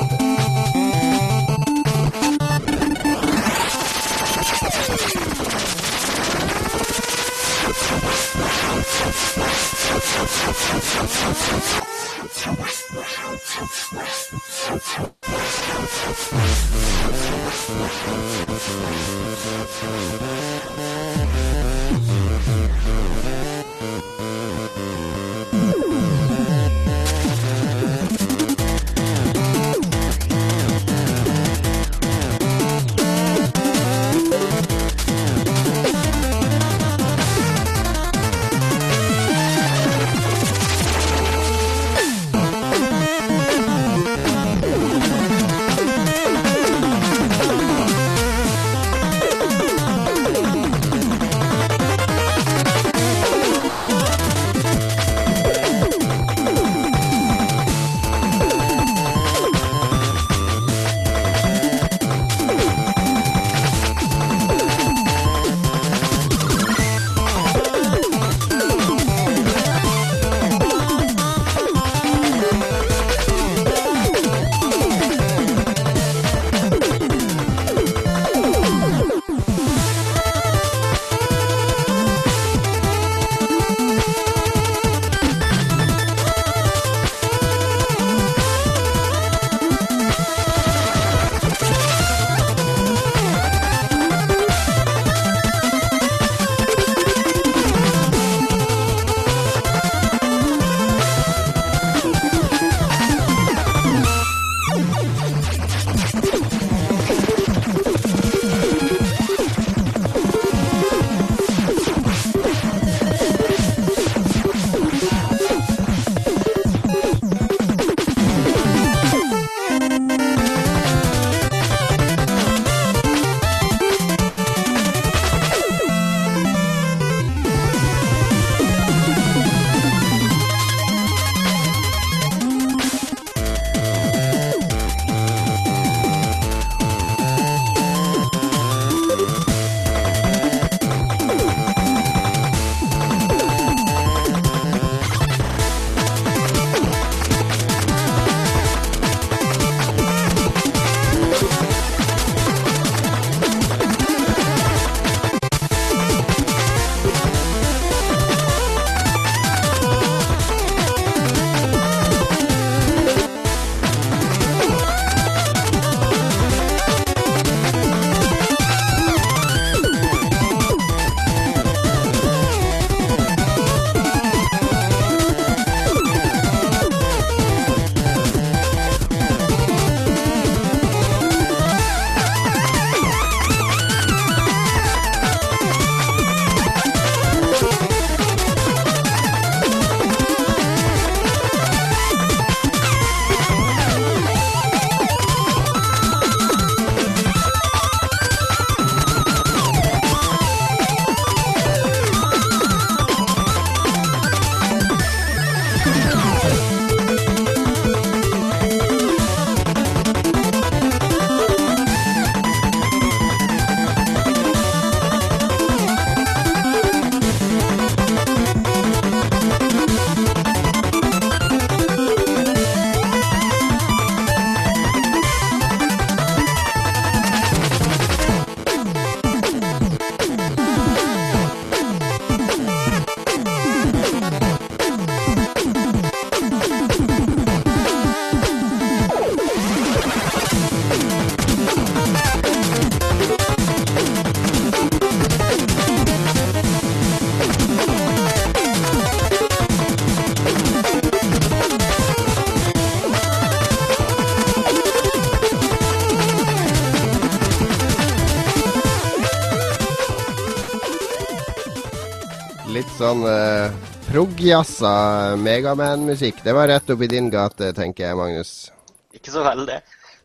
[264.41, 266.45] Prog-jazza Megaman-musikk.
[266.45, 268.73] Det var rett oppi din gate, tenker jeg, Magnus.
[269.13, 269.81] Ikke så veldig.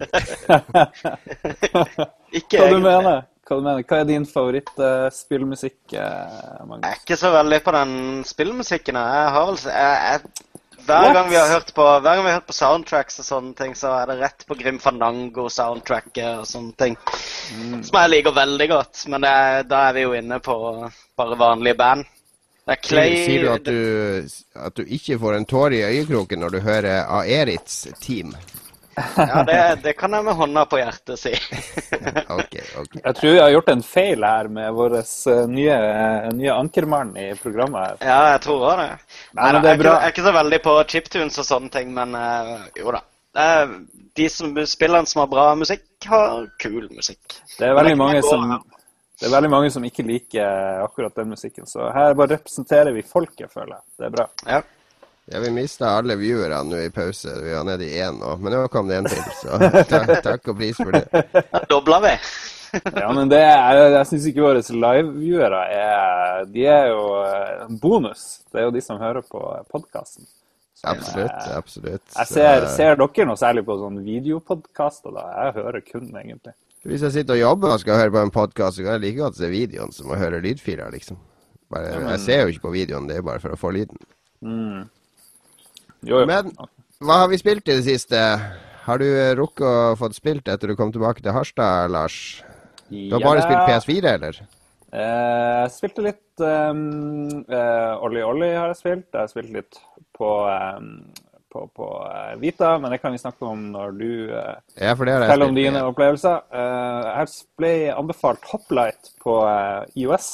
[2.40, 3.84] ikke Hva du mener Hva du mener?
[3.88, 6.86] Hva er din favorittspillmusikk, uh, Magnus?
[6.86, 7.92] Jeg er ikke så veldig på den
[8.28, 8.96] spillmusikken.
[9.04, 10.20] Jeg har vel jeg, jeg,
[10.86, 13.54] hver, gang vi har hørt på, hver gang vi har hørt på soundtracks og sånne
[13.60, 16.96] ting, så er det rett på Grim Fandango-soundtracket og sånne ting.
[17.84, 18.96] Som jeg liker veldig godt.
[19.12, 19.38] Men det,
[19.76, 20.56] da er vi jo inne på
[21.20, 22.08] bare vanlige band.
[22.66, 26.56] Er Clay Sier du at, du at du ikke får en tåre i øyekroken når
[26.56, 28.34] du hører Aerits Team?
[28.96, 31.34] Ja, det, det kan jeg med hånda på hjertet si.
[32.38, 33.02] okay, okay.
[33.02, 35.80] Jeg tror jeg har gjort en feil her med vår eh, nye,
[36.38, 38.00] nye ankermann i programmet.
[38.00, 38.08] her.
[38.08, 38.88] Ja, jeg tror også det.
[39.36, 41.50] Nei, Nei, det er jeg, er ikke, jeg er ikke så veldig på chiptunes og
[41.50, 43.04] sånne ting, men uh, jo da.
[43.36, 43.76] Eh,
[44.16, 47.42] de som spillerne som har bra musikk, har kul musikk.
[47.60, 48.56] Det er veldig mange som.
[49.20, 51.68] Det er veldig mange som ikke liker akkurat den musikken.
[51.70, 53.86] Så her bare representerer vi folket, føler jeg.
[54.00, 54.26] Det er bra.
[54.50, 54.64] Ja.
[55.26, 57.32] Ja, Vi mista alle viewerne nå i pause.
[57.42, 58.36] Vi var nede i én nå.
[58.38, 59.58] Men nå kom det en til, så
[59.90, 61.24] takk, takk og pris for det.
[61.56, 62.18] Da dobla vi.
[62.76, 67.06] Ja, men det er, jeg syns ikke våre live-viewere er De er jo
[67.64, 68.26] en bonus.
[68.52, 69.40] Det er jo de som hører på
[69.72, 70.28] podkasten.
[70.86, 71.48] Absolutt.
[71.56, 72.04] absolutt.
[72.12, 75.24] Jeg ser, ser dere noe særlig på sånne videopodkaster, da?
[75.40, 76.54] Jeg hører kun, egentlig.
[76.86, 79.22] Hvis jeg sitter og jobber og skal høre på en podkast, så kan jeg like
[79.24, 81.18] godt se videoen som å høre lydfiler, liksom.
[81.74, 83.98] Bare, jeg ser jo ikke på videoen, det er bare for å få lyden.
[86.06, 86.26] Jo, jo.
[86.30, 86.52] Men
[87.02, 88.20] hva har vi spilt i det siste?
[88.86, 92.20] Har du eh, rukket å få spilt etter du kom tilbake til Harstad, Lars?
[92.92, 94.38] Du har bare spilt PS4, eller?
[94.94, 99.08] Eh, jeg spilte litt um, eh, Olli Olli har jeg spilt.
[99.10, 99.82] Jeg har spilt litt
[100.16, 100.30] på,
[100.78, 101.02] um,
[101.56, 105.48] på, på eh, Vita, men det kan vi snakke om når du uh, Ja, forteller
[105.48, 106.44] om dine opplevelser.
[106.52, 110.30] Eh, jeg ble anbefalt Hoplight på eh, IOS.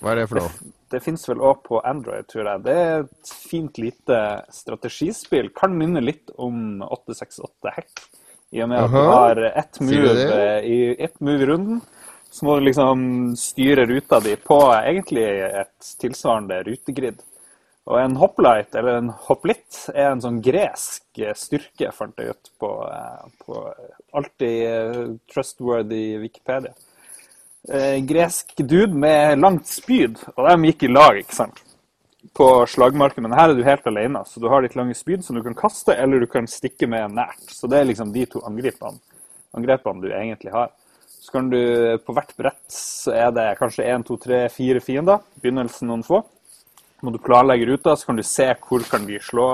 [0.00, 0.72] Hva er det for noe?
[0.94, 2.62] Det fins vel òg på Android, tror jeg.
[2.64, 4.20] Det er et fint lite
[4.54, 5.50] strategispill.
[5.56, 8.04] Kan minne litt om 868 Hack.
[8.54, 11.82] I og med at du har ett move eh, i ett move i runden.
[12.30, 17.20] Så må du liksom styre ruta di på egentlig et tilsvarende rutegrid.
[17.84, 22.70] Og en hoplight, eller en hoplitt, er en sånn gresk styrke, fant jeg ut på,
[22.88, 23.60] eh, på
[24.16, 26.72] alltid eh, trustworthy Wikipedia.
[27.68, 31.60] Eh, gresk dude med langt spyd, og de gikk i lag, ikke sant?
[32.32, 35.36] På slagmarken, men her er du helt alene, så du har ditt lange spyd som
[35.36, 37.44] du kan kaste, eller du kan stikke med nært.
[37.52, 38.96] Så det er liksom de to angrepene,
[39.52, 40.72] angrepene du egentlig har.
[41.20, 41.60] Så kan du,
[42.04, 45.20] på hvert brett så er det kanskje én, to, tre, fire fiender.
[45.44, 46.24] Begynnelsen noen få.
[47.04, 49.48] Må du planlegge ruta, så kan du se hvor kan de slå,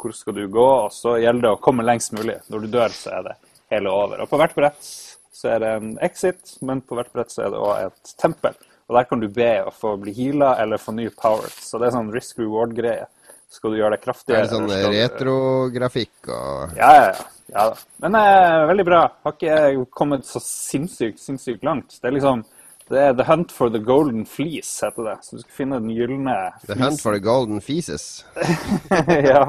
[0.00, 2.38] hvor skal du gå, og så gjelder det å komme lengst mulig.
[2.52, 3.34] Når du dør, så er det
[3.74, 4.22] hele over.
[4.24, 4.88] Og på hvert brett
[5.36, 8.56] så er det en exit, men på hvert brett så er det òg et tempel.
[8.88, 11.48] Og der kan du be å få bli heala eller få ny power.
[11.60, 13.08] Så det er sånn risk reward-greie.
[13.52, 14.42] Skal du gjøre det Er kraftigere?
[14.46, 17.26] det sånn eller skal du- retrografikk og ja, ja, ja.
[17.54, 17.76] ja da.
[18.04, 19.00] Men eh, veldig bra.
[19.26, 21.98] Har ikke kommet så sinnssykt, sinnssykt langt.
[22.00, 22.44] Det er liksom
[22.90, 25.16] det er The Hunt for the Golden Fleece, heter det.
[25.26, 28.24] Så du skal finne den gylne The Hunt for the Golden Fleeces.
[29.32, 29.48] ja,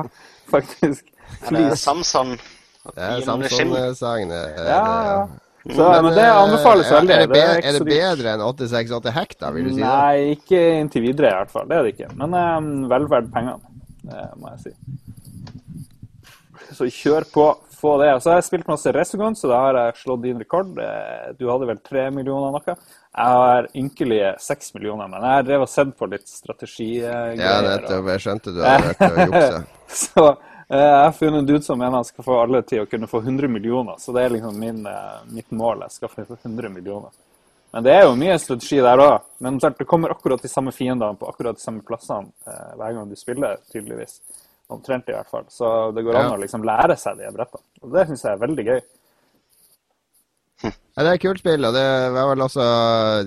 [0.49, 1.05] faktisk.
[1.05, 1.77] Er det Fleece.
[1.83, 2.37] Samson?
[2.87, 3.73] Det er Gyllene skinn?
[3.75, 4.41] Samson-sangene.
[4.57, 5.19] Ja, ja.
[5.67, 7.11] Så, men det anbefales veldig.
[7.13, 9.81] Er det, be, ikke er det bedre enn 868 hekk, da, vil du si?
[9.81, 9.89] det?
[9.89, 11.67] Nei, ikke inntil videre i hvert fall.
[11.67, 12.07] Det er det ikke.
[12.21, 13.59] Men um, vel verdt pengene,
[14.07, 14.73] det må jeg si.
[16.77, 17.45] Så kjør på,
[17.81, 18.13] få det.
[18.23, 20.71] Så har jeg spilt masse Resogun, så da har jeg slått din rekord.
[20.79, 22.77] Eh, Du hadde vel tre millioner noe?
[23.17, 27.39] Jeg har ynkelige seks millioner, men jeg har drevet og sett på litt strategigreier.
[27.41, 28.09] Ja, nettopp.
[28.13, 29.61] Jeg skjønte du hadde vært og juksa.
[30.03, 32.89] Så eh, jeg har funnet en dude som mener han skal få alle til å
[32.91, 33.97] kunne få 100 millioner.
[34.03, 35.81] Så det er liksom min, eh, mitt mål.
[35.87, 37.09] Jeg skal få 100 millioner.
[37.73, 39.25] Men det er jo mye strategi der òg.
[39.43, 43.09] Men det kommer akkurat de samme fiendene på akkurat de samme plassene eh, hver gang
[43.09, 44.19] du spiller, tydeligvis.
[44.69, 45.49] Omtrent i hvert fall.
[45.49, 46.37] Så det går an Ja.
[46.37, 47.63] å liksom lære seg de brettene.
[47.81, 48.81] Og det syns jeg er veldig gøy.
[50.63, 51.83] Ja, det er et kult spill, og det
[52.15, 52.63] var vel også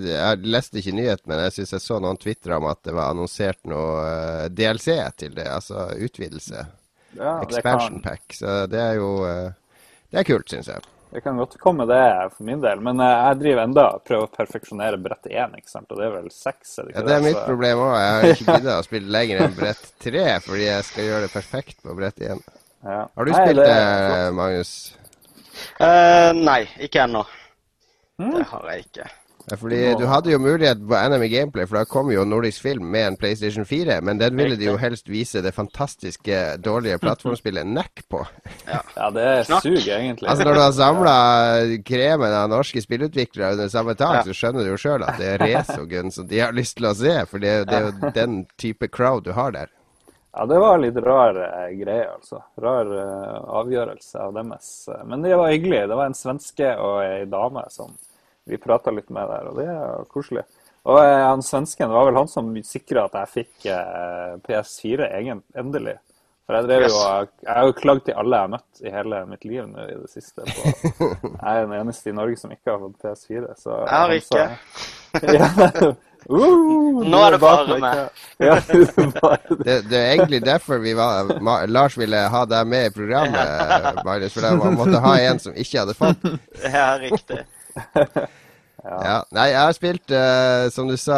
[0.03, 3.13] Jeg leste ikke nyheten, men jeg syns jeg så noen twitre om at det var
[3.13, 6.65] annonsert noe eh, DLC til det, altså utvidelse.
[7.15, 8.35] Ja, Expansion kan, pack.
[8.35, 9.53] Så det er jo eh,
[10.11, 10.83] Det er kult, syns jeg.
[11.11, 12.01] det kan godt komme, det
[12.35, 12.83] for min del.
[12.83, 15.87] Men eh, jeg driver enda og prøver å perfeksjonere brett én, ikke sant.
[15.91, 16.77] Og det er vel seks?
[16.83, 17.95] Er det Ja, det er mitt Så- problem òg.
[18.03, 21.33] Jeg har ikke giddet å spille lenger enn brett tre, fordi jeg skal gjøre det
[21.39, 22.43] perfekt på brett én.
[22.83, 23.05] Ja.
[23.15, 24.33] Har du Nei, spilt det.
[24.35, 24.73] Magnus?
[25.79, 27.25] Eh, nei, ikke ennå.
[28.21, 28.35] Mm.
[28.37, 29.09] Det har jeg ikke.
[29.49, 32.61] Ja, fordi Du hadde jo mulighet på NM i Gameplay, for da kom jo nordisk
[32.61, 33.97] film med en PlayStation 4.
[34.05, 38.21] Men den ville de jo helst vise det fantastiske dårlige plattformspillet Neck på.
[38.69, 40.29] Ja, det suger egentlig.
[40.29, 41.15] Altså Når du har samla
[41.89, 44.23] kremen av norske spillutviklere under samme tak, Ja.
[44.29, 46.93] så skjønner du jo sjøl at det er Resogun som de har lyst til å
[46.95, 47.17] se.
[47.25, 49.73] For det, det er jo den type crowd du har der.
[50.31, 52.39] Ja, det var litt rar eh, greie, altså.
[52.63, 54.69] Rar eh, avgjørelse av deres.
[54.87, 55.81] eh, Men det var hyggelig.
[55.91, 57.91] Det var en svenske og ei dame som
[58.47, 60.45] vi prata litt med der, og det er koselig.
[60.87, 65.11] Og eh, han svensken det var vel han som sikra at jeg fikk eh, PS4
[65.19, 65.97] egen, endelig.
[66.47, 66.95] For jeg drev jo
[67.45, 69.97] Jeg har jo klagd til alle jeg har møtt i hele mitt liv nå i
[69.99, 70.41] det siste.
[70.47, 70.71] På,
[71.27, 73.51] jeg er den eneste i Norge som ikke har fått PS4.
[73.61, 74.47] Så Jeg har ikke.
[75.19, 75.91] Så, ja.
[76.29, 78.01] Uh, Nå er det bare meg.
[78.41, 82.93] Ja, det Det, er egentlig derfor vi var, Ma, Lars ville ha deg med i
[82.93, 84.35] programmet, Magnus.
[84.35, 86.29] For man måtte ha en som ikke hadde fått.
[86.77, 87.41] Ja, riktig.
[88.81, 89.17] Ja.
[89.29, 91.17] Nei, jeg har spilt, uh, som du sa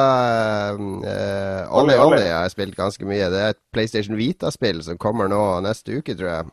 [0.76, 2.28] uh, Ollie Ollie, Ollie.
[2.28, 3.30] Har jeg spilt ganske mye.
[3.32, 6.52] Det er et PlayStation Vita-spill som kommer nå neste uke, tror jeg.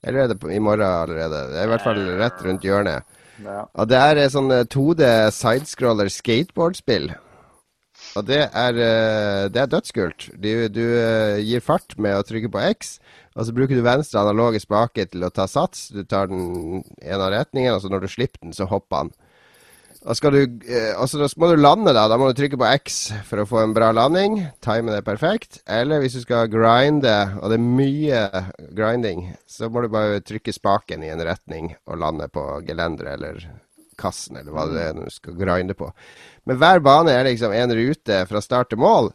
[0.00, 1.42] Eller er det i morgen allerede?
[1.52, 3.04] Det er i hvert fall rett rundt hjørnet.
[3.44, 3.64] ja.
[3.76, 5.04] Og det er sånn eh, 2D
[5.36, 7.10] sidescroller skateboardspill.
[8.18, 10.30] Og det er, eh, det er dødskult.
[10.34, 12.96] Du, du eh, gir fart med å trykke på X,
[13.36, 15.88] og så bruker du venstre analoge spake til å ta sats.
[15.94, 19.12] Du tar den ene av og så når du slipper den, så hopper den.
[20.00, 22.06] Og skal du, eh, altså da må du lande, da.
[22.08, 24.38] Da må du trykke på X for å få en bra landing.
[24.64, 25.60] Timen er perfekt.
[25.68, 28.22] Eller hvis du skal grinde, og det er mye
[28.74, 33.44] grinding, så må du bare trykke spaken i en retning og lande på gelenderet eller
[34.00, 35.90] kassen, eller hva det er du skal grinde på.
[36.48, 39.10] Men hver bane er liksom en rute fra start til mål.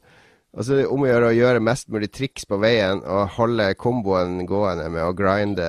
[0.56, 3.34] Og så er det om å gjøre å gjøre mest mulig triks på veien og
[3.36, 5.66] holde komboen gående med å grinde,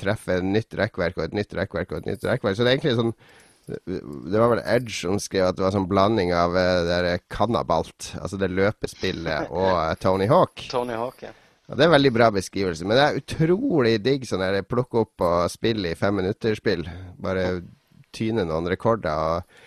[0.00, 2.56] treffe et nytt rekkverk og et nytt rekkverk og et nytt rekkverk.
[2.56, 3.16] Så det er egentlig sånn
[3.64, 7.22] det var vel Edge som skrev at det var sånn blanding av eh, det der
[7.32, 10.66] Cannabalt, altså det løpespillet, og eh, Tony Hawk.
[10.68, 11.32] Tony Hawk, ja.
[11.64, 12.84] Ja, det er en veldig bra beskrivelse.
[12.84, 16.84] Men det er utrolig digg sånn der plukke opp og spille i fem minutter-spill.
[17.24, 17.46] Bare
[18.12, 19.38] tyne noen rekorder.
[19.38, 19.62] Og,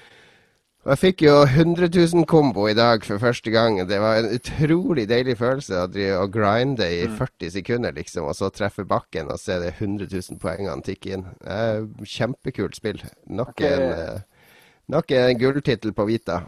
[0.88, 3.82] og jeg fikk jo 100 000 kombo i dag for første gang.
[3.90, 8.38] Det var en utrolig deilig følelse å drive og grinde i 40 sekunder, liksom, og
[8.38, 11.26] så treffe bakken og se de 100 000 poengene tikke inn.
[12.08, 13.04] Kjempekult spill.
[13.28, 13.66] Nok Ok.
[13.68, 14.48] en, eh,
[14.88, 16.40] nok en gulltittel på Vita.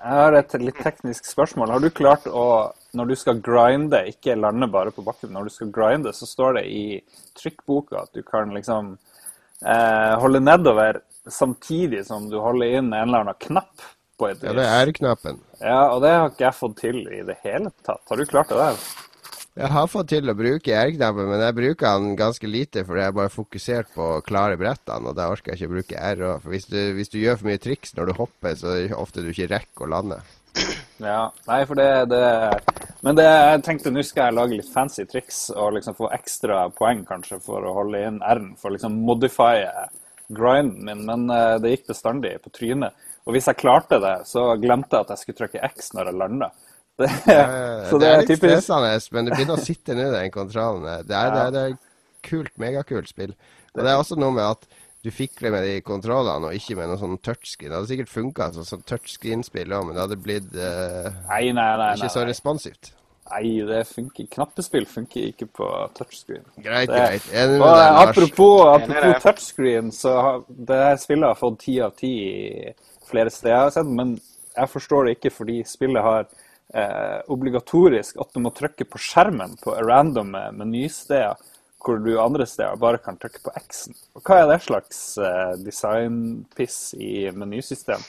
[0.00, 1.76] Jeg har et litt teknisk spørsmål.
[1.76, 5.50] Har du klart å, når du skal grinde, ikke lande bare på bakken, når du
[5.50, 7.02] skal grinde, så står det i
[7.36, 8.96] trykkboka at du kan liksom
[9.60, 14.54] eh, holde nedover samtidig som du holder inn en eller annen knapp på et Ja,
[14.54, 15.40] det er R-knappen.
[15.60, 18.04] Ja, og det har ikke jeg fått til i det hele tatt.
[18.10, 18.86] Har du klart det der?
[19.54, 23.12] Jeg har fått til å bruke R-knappen, men jeg bruker den ganske lite, fordi jeg
[23.12, 26.24] er bare fokusert på å klare brettene, og da orker jeg ikke å bruke R.
[26.42, 28.98] For hvis du, hvis du gjør for mye triks når du hopper, så er det
[28.98, 30.18] ofte du ikke rekker å lande.
[31.02, 32.22] Ja, nei, for det, det
[33.02, 36.68] Men det, jeg tenkte nå skal jeg lage litt fancy triks og liksom få ekstra
[36.74, 39.70] poeng kanskje for å holde inn R-en, for å liksom modifye
[40.36, 42.94] grinden min, men eh, det gikk bestandig på trynet.
[43.24, 46.22] Og hvis jeg klarte det, så glemte jeg at jeg skulle trykke X når jeg
[46.22, 46.52] landa.
[46.94, 50.28] Det, ja, ja, det er litt typisk stressende, men det begynner å sitte nå, den
[50.30, 50.84] kontrollen.
[51.08, 51.72] Det er, det, er, det er
[52.22, 53.32] kult, megakult spill.
[53.74, 54.68] Og det er også noe med at
[55.04, 57.72] du fikler med de kontrollene, og ikke med noe sånn touchscreen.
[57.72, 61.66] Det hadde sikkert funka som sånn touchscreen-spill òg, men det hadde blitt eh, Nei, nei,
[61.82, 61.90] nei.
[61.98, 62.94] ikke så responsivt.
[63.30, 64.26] Nei det funker.
[64.30, 66.44] Knappespill funker ikke på touchscreen.
[66.62, 67.28] Greit, Det- greit.
[67.32, 68.08] Enig med deg, Lars.
[68.08, 72.12] apropos, apropos touchscreen, så har det spillet har fått ti av ti
[73.08, 74.20] flere steder jeg har sett, men
[74.56, 76.26] jeg forstår det ikke fordi spillet har
[76.74, 81.36] eh, obligatorisk at du må trykke på skjermen på random menysteder,
[81.84, 83.94] hvor du andre steder bare kan trykke på X-en.
[84.16, 88.00] Og Hva er det slags eh, designpiss i menysystem?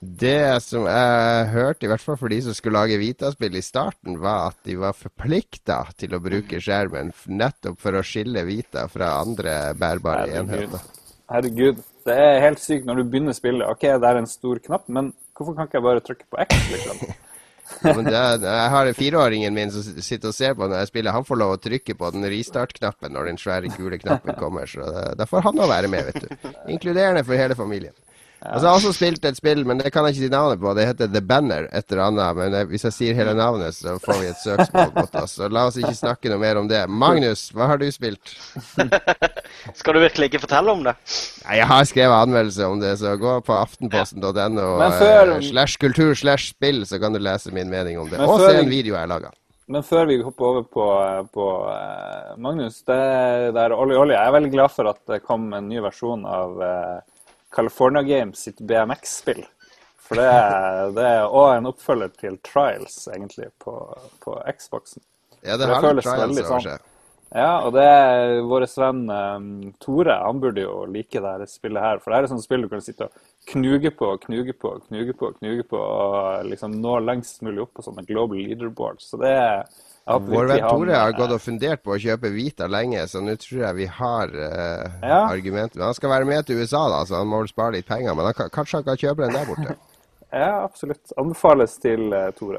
[0.00, 4.18] Det som jeg hørte, i hvert fall for de som skulle lage Vita-spill i starten,
[4.20, 9.14] var at de var forplikta til å bruke skjermen nettopp for å skille Vita fra
[9.22, 10.52] andre bærbare Herregud.
[10.52, 11.04] enheter.
[11.32, 13.64] Herregud, det er helt sykt når du begynner spillet.
[13.66, 16.58] OK, det er en stor knapp, men hvorfor kan ikke jeg bare trykke på X,
[16.74, 17.06] liksom?
[17.82, 20.90] Ja, men det, er- jeg har fireåringen min som sitter og ser på når jeg
[20.92, 21.10] spiller.
[21.16, 24.70] Han får lov å trykke på den restart-knappen når den svære gule knappen kommer.
[24.70, 24.86] Så
[25.18, 26.52] da får han òg være med, vet du.
[26.76, 27.90] Inkluderende for hele familien.
[28.42, 30.72] Og jeg har også spilt et spill, men det kan jeg ikke si navnet på.
[30.76, 32.36] Det heter The Banner, et eller annet.
[32.36, 35.32] Men hvis jeg sier hele navnet, så får vi et søksmål mot oss.
[35.40, 36.82] Så la oss ikke snakke noe mer om det.
[36.88, 38.34] Magnus, hva har du spilt?
[39.80, 40.94] Skal du virkelig ikke fortelle om det?
[41.46, 44.68] Jeg har skrevet anmeldelse om det, så gå på aftenposten.no
[45.00, 48.20] før- eh, slash kultur slash spill, så kan du lese min mening om det.
[48.20, 49.32] Og se en vi- video jeg har laga.
[49.68, 50.84] Men før vi hopper over på,
[51.34, 53.00] på eh, Magnus, det
[53.56, 56.60] der Olli Olli, jeg er veldig glad for at det kom en ny versjon av
[56.62, 57.00] eh,
[57.56, 59.44] California Games sitt BMX-spill.
[60.06, 60.26] For det
[60.96, 63.74] det er også en oppfølger til Trials, egentlig, på,
[64.22, 65.02] på Xboxen.
[65.42, 66.92] Ja, det Det føles trials veldig sånn.
[67.34, 69.48] Ja, og det er vår venn um,
[69.82, 70.14] Tore.
[70.22, 71.98] Han burde jo like det her spillet her.
[72.02, 75.16] For det er et sånt spill du kan sitte og knuge på, knuge på, knuge
[75.18, 79.10] på, knuge på, og liksom nå lengst mulig opp på sånne global leaderboards.
[79.10, 79.66] Så det er
[80.06, 83.64] Vår venn Tore har gått og fundert på å kjøpe Vita lenge, så nå tror
[83.64, 85.24] jeg vi har uh, Ja.
[85.32, 85.80] argumenter.
[85.80, 88.14] Men han skal være med til USA, da, så han må vel spare litt penger.
[88.14, 89.76] Men han kan, kanskje han kan kjøpe den der borte.
[90.36, 91.12] Ja, absolutt.
[91.16, 92.58] Anbefales til uh, Tore.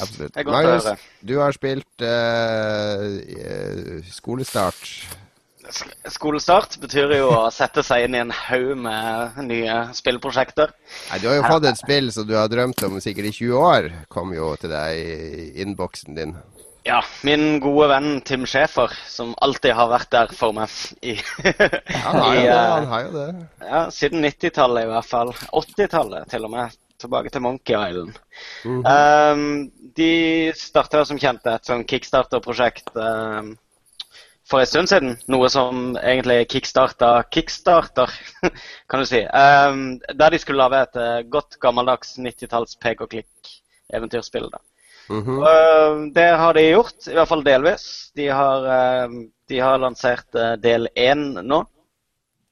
[0.00, 0.36] Absolutt.
[0.48, 0.88] Magnus,
[1.24, 4.80] du har spilt eh, skolestart.
[5.70, 10.70] Sk- Skolestart betyr jo å sette seg inn i en haug med nye spillprosjekter.
[11.10, 13.56] Nei, Du har jo fått et spill som du har drømt om sikkert i 20
[13.58, 16.36] år, kom jo til deg i innboksen din.
[16.86, 20.70] Ja, min gode venn Tim Schæfer, som alltid har vært der for meg
[21.02, 22.54] i, Ja, han har jo det.
[22.54, 23.28] eh, Han har jo det.
[23.66, 25.32] ja, siden 90-tallet i hvert fall.
[25.50, 26.76] 80-tallet til og med.
[26.96, 28.14] Tilbake til Monkey Island.
[28.64, 33.50] um, de starta som kjent et sånn kickstarter-prosjekt um,
[34.46, 35.16] for en stund siden.
[35.32, 38.12] Noe som egentlig kickstarta Kickstarter,
[38.88, 39.24] kan du si.
[39.26, 44.50] Um, der de skulle lage et eh, godt gammeldags 90-talls pek og klikk-eventyrspill.
[44.52, 44.62] da.
[45.08, 45.38] -hmm.
[45.38, 48.10] Uh, det har de gjort, i hvert fall delvis.
[48.14, 51.64] De har, uh, de har lansert uh, del én nå.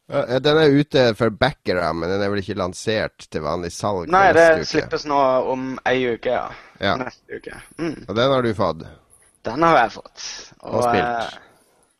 [0.06, 4.10] Ja, Den er ute for backere, men den er vel ikke lansert til vanlig salg
[4.12, 4.66] Nei, det uke.
[4.68, 6.50] slippes nå om ei uke, ja.
[6.80, 6.98] Ja.
[7.00, 7.56] Neste uke.
[7.78, 8.04] Mm.
[8.08, 8.84] Og den har du fått.
[9.44, 10.26] Den har jeg fått.
[10.60, 11.40] Og, Og spilt.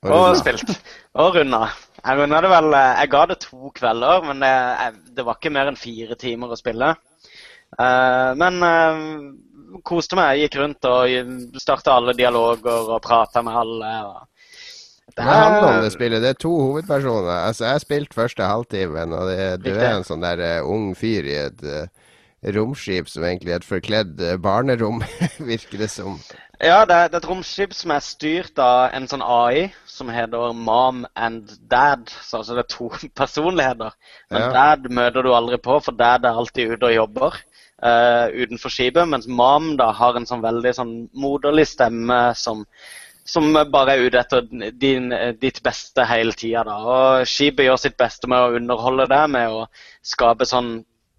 [0.04, 0.74] Eh, Og spilt.
[1.20, 1.62] Og runda.
[2.04, 5.40] Jeg runda det vel eh, Jeg ga det to kvelder, men det, jeg, det var
[5.40, 6.94] ikke mer enn fire timer å spille.
[7.74, 10.36] Uh, men uh, koste meg.
[10.36, 13.94] Jeg gikk rundt og starta alle dialoger og prata med alle.
[14.06, 14.22] Og
[15.14, 16.22] det Hva handler om det spillet?
[16.22, 17.34] Det er to hovedpersoner.
[17.48, 20.94] Altså, Jeg har spilt første halvtimen, og det, du er en sånn der uh, ung
[20.98, 21.86] fyr i et eh,
[22.56, 25.02] romskip som egentlig er et forkledd eh, barnerom,
[25.52, 26.18] virker det som.
[26.64, 30.08] Ja, det er, det er et romskip som er styrt av en sånn AI som
[30.08, 32.08] heter Mom and Dad.
[32.08, 32.88] Så altså det er to
[33.20, 33.92] personligheter.
[34.32, 34.52] Men Ja.
[34.54, 37.36] Dad møter du aldri på, for Dad er alltid ute og jobber
[37.84, 39.04] uh, utenfor skipet.
[39.12, 42.64] Mens Mom da har en sånn veldig sånn moderlig stemme som,
[43.28, 45.12] som bare er ute etter din,
[45.44, 46.80] ditt beste hele tida.
[47.28, 49.66] Skipet gjør sitt beste med å underholde deg, med å
[50.00, 50.78] skape sånn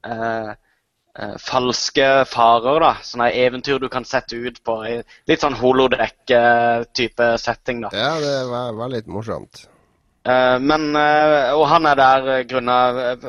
[0.10, 0.56] eh,
[1.20, 2.92] eh, falske farer, da.
[3.04, 4.98] Sånne eventyr du kan sette ut på i
[5.30, 7.94] litt sånn holodeck-type setting, da.
[7.96, 9.66] Ja, det var, var litt morsomt.
[10.26, 12.78] Eh, men, eh, og han er der grunna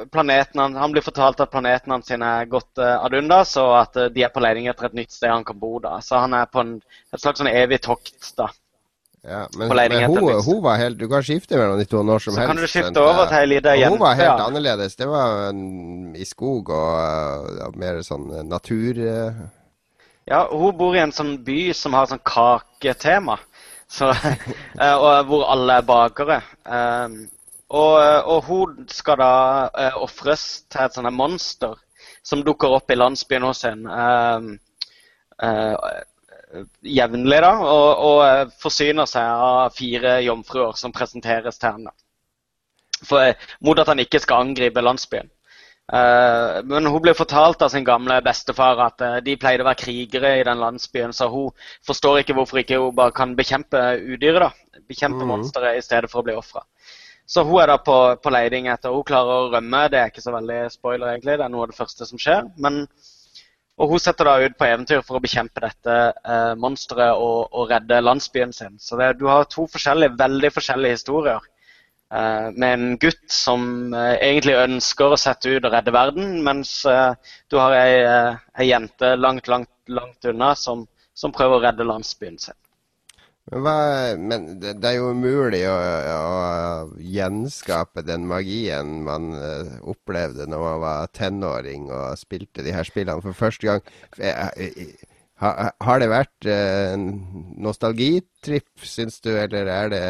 [0.08, 4.08] planeten han, han blir fortalt at planeten hans er gått ad undas, og at eh,
[4.14, 5.74] de er på leting etter et nytt sted han kan bo.
[5.84, 5.98] da.
[6.00, 6.78] Så han er på en,
[7.12, 8.32] et slags sånn evig tokt.
[8.40, 8.48] da.
[9.26, 12.34] Ja, men, men hun, hun var helt Du kan skifte mellom de to når som
[12.34, 12.50] Så helst.
[12.52, 13.90] kan du skifte men, over til ei lita jente.
[13.96, 14.46] Hun var helt ja.
[14.46, 14.96] annerledes.
[14.96, 15.62] Det var en,
[16.14, 19.00] i skog og og mer sånn eh, natur...
[19.02, 19.40] eh,
[20.30, 23.38] Ja, hun bor i en sånn by som har sånn kaketema.
[23.90, 24.12] Så,
[24.82, 26.40] eh, og hvor alle er bakere.
[26.62, 27.24] Um,
[27.74, 27.98] og,
[28.30, 29.32] og hun skal da
[29.98, 31.74] ofres til et sånt monster
[32.26, 34.02] som dukker opp i landsbyen hos henne
[34.38, 34.52] um,
[35.42, 35.74] eh,
[36.82, 37.52] jevnlig, da.
[37.62, 41.94] Og, og eh, forsyner seg av fire jomfruer som presenteres til henne.
[43.04, 45.30] For, eh, mot at han ikke skal angripe landsbyen.
[45.86, 49.78] Uh, men hun ble fortalt av sin gamle bestefar at uh, de pleide å være
[49.84, 51.52] krigere i den landsbyen, så hun
[51.86, 54.48] forstår ikke hvorfor ikke hun bare kan bekjempe udyret.
[54.48, 54.80] da.
[54.90, 55.28] Bekjempe Mhm.
[55.30, 56.64] monsteret i stedet for å bli ofra.
[57.26, 60.22] Så hun er da på, på leiding etter Hun klarer å rømme, det er ikke
[60.22, 61.38] så veldig spoiler, egentlig.
[61.38, 62.50] Det er noe av det første som skjer.
[62.58, 62.86] Men,
[63.76, 67.68] og hun setter da ut på eventyr for å bekjempe dette eh, monsteret og, og
[67.72, 68.78] redde landsbyen sin.
[68.80, 71.44] Så det, du har to forskjellige, veldig forskjellige historier.
[72.14, 76.78] Eh, med en gutt som eh, egentlig ønsker å sette ut og redde verden, mens
[76.88, 81.66] eh, du har ei, eh, ei jente langt, langt, langt unna som, som prøver å
[81.68, 82.56] redde landsbyen sin.
[83.46, 83.74] Men, hva,
[84.18, 85.74] men det, er jo umulig å,
[86.10, 86.30] å
[86.98, 93.22] gjenskape den magien man eh, opplevde når man var tenåring og spilte de her spillene
[93.22, 93.84] for første gang.
[94.18, 94.96] Eh, eh,
[95.44, 97.06] ha, har det vært en
[97.62, 100.02] nostalgitripp, syns du, eller er det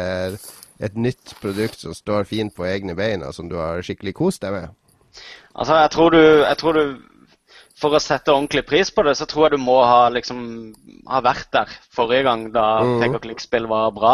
[0.87, 4.41] et nytt produkt som står fint på egne bein, og som du har skikkelig kost
[4.45, 4.73] deg med?
[5.53, 6.83] Altså, jeg tror, du, jeg tror du
[7.77, 10.39] For å sette ordentlig pris på det, så tror jeg du må ha, liksom,
[11.09, 12.93] ha vært der forrige gang da mm.
[13.03, 14.13] pek og klikk-spill var bra.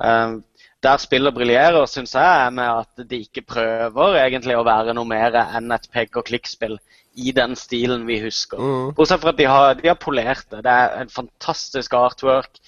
[0.00, 0.38] Um,
[0.84, 5.08] der spillet briljerer, syns jeg, er med at de ikke prøver egentlig å være noe
[5.08, 6.76] mer enn et pek og klikk-spill
[7.16, 8.60] i den stilen vi husker.
[8.60, 8.90] Mm.
[8.96, 10.62] Bortsett fra at de har, de har polert det.
[10.66, 12.60] Det er en fantastisk artwork.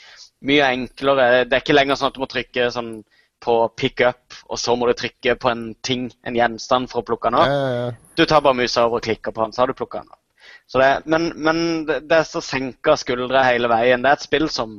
[0.48, 1.44] Mye enklere.
[1.44, 2.92] Det er ikke lenger sånn at du må trykke sånn
[3.44, 7.06] på pick up og så må du trykke på en ting, en gjenstand, for å
[7.06, 7.52] plukke den Ja, opp.
[7.52, 8.14] ja, ja.
[8.18, 10.20] Du tar bare musa over og klikker på den, så har du plukka den opp.
[10.68, 14.02] Så det, men, men det er så senka skuldre hele veien.
[14.04, 14.74] Det er et spill som,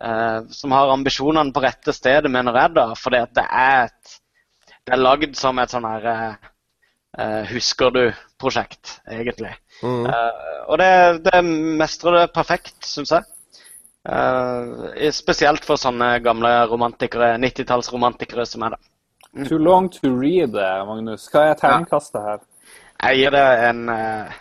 [0.00, 2.86] eh, som har ambisjonene på rette stedet, mener jeg, da.
[2.98, 4.16] Fordi at det er et
[4.88, 6.50] Det er lagd som et sånn her eh,
[7.20, 9.52] eh, Husker du-prosjekt, egentlig.
[9.84, 10.06] Mm.
[10.08, 10.90] Eh, og det,
[11.28, 11.42] det
[11.80, 13.24] mestrer det perfekt, syns jeg.
[14.08, 18.80] Eh, spesielt for sånne gamle romantikere, 90-tallsromantikere som er det.
[19.48, 21.28] Too long to read, eh, Magnus.
[21.30, 22.40] Hva er terningkastet her?
[23.00, 24.38] Jeg gir det en uh,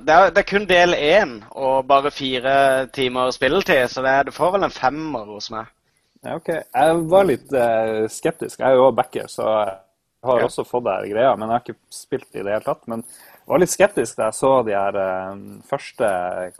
[0.00, 2.52] det, er, det er kun del én og bare fire
[2.94, 5.70] timer spilletid, så det, du får vel en femmer hos meg.
[6.22, 6.50] Ja, ok.
[6.52, 8.60] Jeg var litt uh, skeptisk.
[8.60, 10.46] Jeg er jo backer, så jeg har Ja.
[10.46, 11.32] også fått det her greia.
[11.36, 12.86] Men jeg har ikke spilt i det hele tatt.
[12.86, 15.34] Men jeg var litt skeptisk da jeg så de her uh,
[15.66, 16.12] første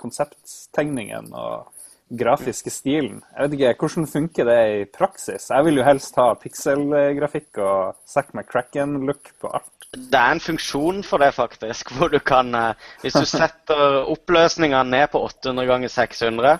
[0.02, 1.70] konsepttegningene og
[2.18, 3.20] grafiske stilen.
[3.32, 5.48] Jeg vet ikke, Hvordan funker det i praksis?
[5.51, 9.89] Jeg vil jo helst ha pikselgrafikk og Zack McCracken-look på alt.
[9.93, 14.82] Det er en funksjon for det, faktisk, hvor du kan eh, Hvis du setter oppløsninga
[14.89, 16.52] ned på 800 ganger 600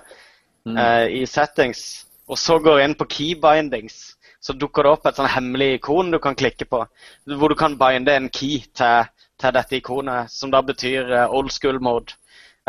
[0.77, 5.31] eh, i settings, og så går inn på keybindings, så dukker det opp et sånn
[5.31, 6.83] hemmelig ikon du kan klikke på,
[7.39, 9.09] hvor du kan binde en key til,
[9.41, 12.16] til dette ikonet, som da betyr eh, old school mode.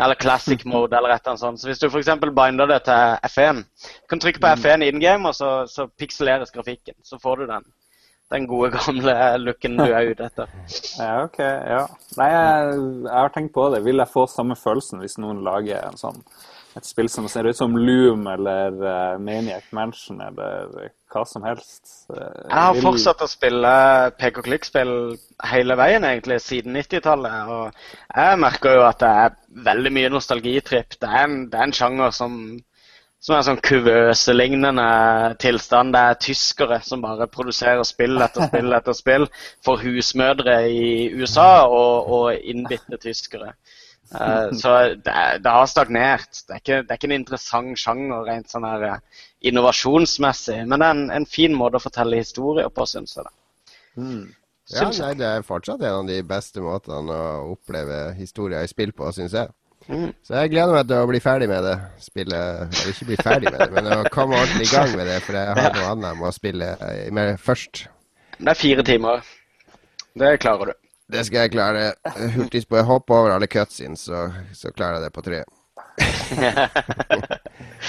[0.02, 1.60] Eller classic mode, eller et eller annet sånt.
[1.60, 2.10] Så hvis du f.eks.
[2.34, 6.50] binder det til F1, du kan trykke på F1 in game, og så, så pikseleres
[6.54, 6.96] grafikken.
[7.04, 7.68] Så får du den,
[8.34, 10.50] den gode, gamle looken du er ute etter.
[11.04, 11.84] Ja, ok, ja.
[12.18, 13.84] Nei, jeg, jeg har tenkt på det.
[13.86, 16.22] Vil jeg få samme følelsen hvis noen lager en sånn,
[16.76, 21.84] et spill som ser ut som Loom eller uh, Maniac Mansion eller hva som helst?
[22.10, 23.70] Uh, Jeg har vil- fortsatt å spille
[24.18, 24.94] pek-og-klikk-spill
[25.52, 27.48] hele veien, egentlig, siden 90-tallet.
[27.54, 29.36] Og jeg merker jo at det er
[29.70, 30.98] veldig mye nostalgitripp.
[30.98, 32.34] Det er en, det er en sjanger som,
[33.22, 34.88] som er en sånn kuvøselignende
[35.42, 35.94] tilstand.
[35.94, 39.28] Det er tyskere som bare produserer spill etter spill etter spill
[39.64, 43.54] for husmødre i USA og, og innbitte tyskere.
[44.14, 46.30] Eh, så det, det har stagnert.
[46.46, 50.80] Det er, ikke, det er ikke en interessant sjanger rent sånn her eh, innovasjonsmessig, men
[50.80, 53.26] det er en, en fin måte å fortelle historier på, syns jeg.
[53.26, 53.76] da.
[54.00, 54.24] Mm.
[54.72, 58.94] Ja, nei, det er fortsatt en av de beste måtene å oppleve historier i spill
[58.96, 59.52] på, syns jeg.
[59.84, 60.14] Mm.
[60.24, 62.62] Så jeg gleder meg til å bli ferdig med det spillet.
[62.70, 65.36] Eller ikke bli ferdig med det, men å komme ordentlig i gang med det, for
[65.36, 67.84] jeg har noe annet jeg må spille eh, med først.
[68.38, 69.28] Det er fire timer.
[70.16, 70.83] Det klarer du.
[71.12, 71.90] Det skal jeg klare.
[72.36, 72.80] Hurtigspor.
[72.80, 75.44] Jeg hopper over alle cutscenes, så, så klarer jeg det på tre.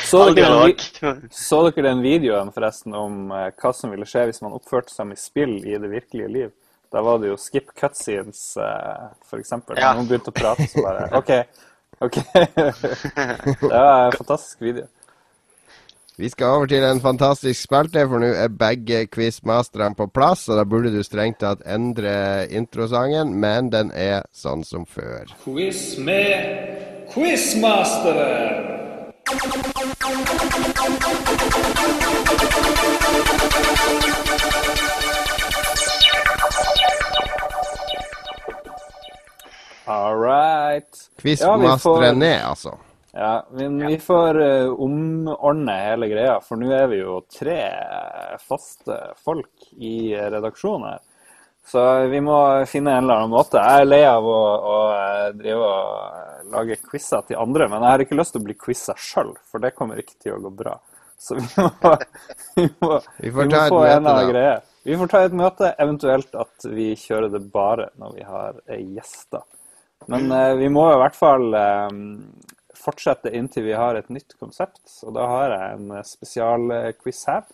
[0.06, 4.42] Så dere, den, så dere den videoen forresten om eh, hva som ville skje hvis
[4.44, 6.52] man oppførte seg med spill i det virkelige liv?
[6.94, 9.80] Da var det jo skip cutscenes, uh, for eksempel.
[9.82, 9.94] Ja.
[9.98, 11.32] Noen begynte å prate, så bare OK.
[12.06, 12.20] ok.
[12.36, 14.86] det var en fantastisk video.
[16.18, 20.48] Vi skal over til en fantastisk spalte, for nå er begge quizmasterne på plass.
[20.48, 25.28] Og da burde du strengt tatt endre introsangen, men den er sånn som før.
[25.44, 26.72] Quiz med
[27.12, 28.64] Quizmasteren.
[39.86, 41.10] All right.
[41.20, 42.80] Quizmasteren ned, altså.
[43.16, 47.62] Ja, men vi får eh, omordne hele greia, for nå er vi jo tre
[48.44, 51.04] faste folk i redaksjonen her.
[51.66, 51.82] Så
[52.12, 52.36] vi må
[52.70, 53.58] finne en eller annen måte.
[53.58, 54.42] Jeg er lei av å,
[54.74, 58.48] å eh, drive og lage quizer til andre, men jeg har ikke lyst til å
[58.50, 60.76] bli quiza sjøl, for det kommer ikke til å gå bra.
[61.18, 61.72] Så vi må,
[62.60, 64.58] vi må, Vi vi må få en eller annen greie.
[64.86, 68.84] Vi får ta et møte, eventuelt at vi kjører det bare når vi har eh,
[69.00, 69.48] gjester.
[70.12, 71.88] Men eh, vi må i hvert fall eh,
[72.86, 74.84] fortsette inntil vi har et nytt konsept.
[75.06, 77.46] Og da har jeg en eh, spesialquiz her.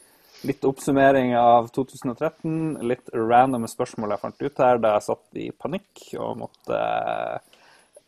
[0.48, 2.82] Litt oppsummering av 2013.
[2.90, 6.80] Litt random spørsmål jeg fant ut her da jeg satt i panikk og måtte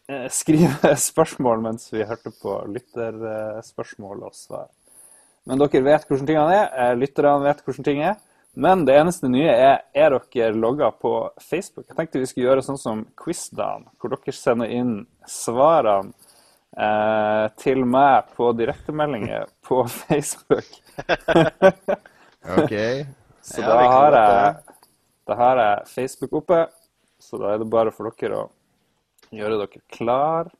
[0.10, 4.70] eh, skrive spørsmål mens vi hørte på lytterspørsmål og svar.
[5.46, 6.70] Men dere vet hvordan tingene er.
[6.72, 8.22] eh, Lytterne vet hvordan ting er.
[8.54, 11.88] Men det eneste nye er er dere logga på Facebook.
[11.90, 16.14] Jeg tenkte vi skulle gjøre sånn som QuizDan, hvor dere sender inn svarene
[16.78, 20.70] eh, til meg på direktemeldinger på Facebook.
[22.58, 22.74] OK.
[23.44, 24.80] Så Ja, da, har jeg,
[25.28, 26.66] da har jeg Facebook oppe.
[27.20, 28.50] Så da er det bare for dere å
[29.34, 30.52] gjøre dere klar.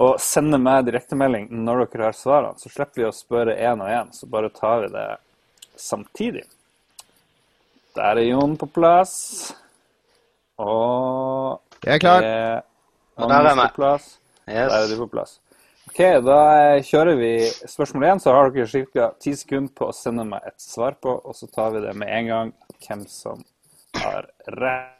[0.00, 2.60] Og sende meg direktemelding når dere har svarene.
[2.60, 5.08] Så slipper vi å spørre én og én, så bare tar vi det
[5.80, 6.44] samtidig.
[7.96, 9.16] Der er Jon på plass.
[10.60, 12.22] Og Jeg er klar.
[12.22, 12.62] er
[13.16, 14.19] Og der er Magnus
[14.50, 14.58] på.
[14.58, 14.90] Der er Yes.
[14.92, 15.38] du på plass.
[15.90, 16.38] OK, da
[16.76, 17.30] eh, kjører vi
[17.66, 19.08] spørsmål én, så har dere ca.
[19.18, 22.08] ti sekunder på å sende meg et svar på, og så tar vi det med
[22.14, 22.52] en gang,
[22.86, 23.42] hvem som
[23.98, 24.96] har rett.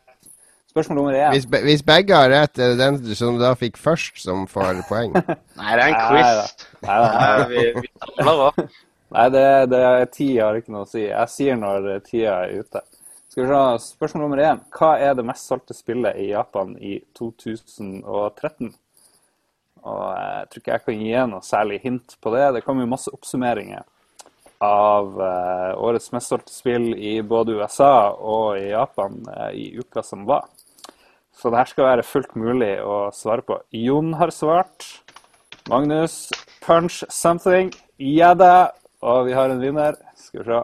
[0.70, 1.30] Spørsmål nummer én.
[1.34, 4.82] Hvis, be- hvis begge har rett, er det den som da fikk først, som får
[4.88, 5.14] poeng.
[5.60, 6.66] Nei, det er en quiz.
[6.82, 7.08] Nei, da.
[7.18, 8.60] Nei, vi, vi samler òg.
[9.10, 11.02] Nei, det, det er tid har ikke noe å si.
[11.08, 12.82] Jeg sier når tida er ute.
[13.30, 14.60] Skal vi se, Spørsmål nummer én.
[14.74, 18.70] Hva er det mest solgte spillet i Japan i 2013?
[19.80, 22.46] Og jeg tror ikke jeg kan gi noe særlig hint på det.
[22.56, 23.86] Det kom jo masse oppsummeringer
[24.60, 30.04] av eh, årets mest solgte spill i både USA og i Japan eh, i uka
[30.04, 30.50] som var.
[31.32, 33.56] Så det her skal være fullt mulig å svare på.
[33.72, 34.84] Jon har svart.
[35.70, 36.26] Magnus,
[36.60, 37.72] punch something.
[37.96, 38.74] Ja da.
[39.00, 39.96] Og vi har en vinner.
[40.20, 40.60] Skal vi se.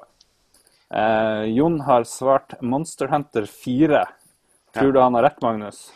[1.01, 4.05] Eh, Jon har svart Monster Hunter 4.
[4.77, 5.87] Tror du han har rett, Magnus?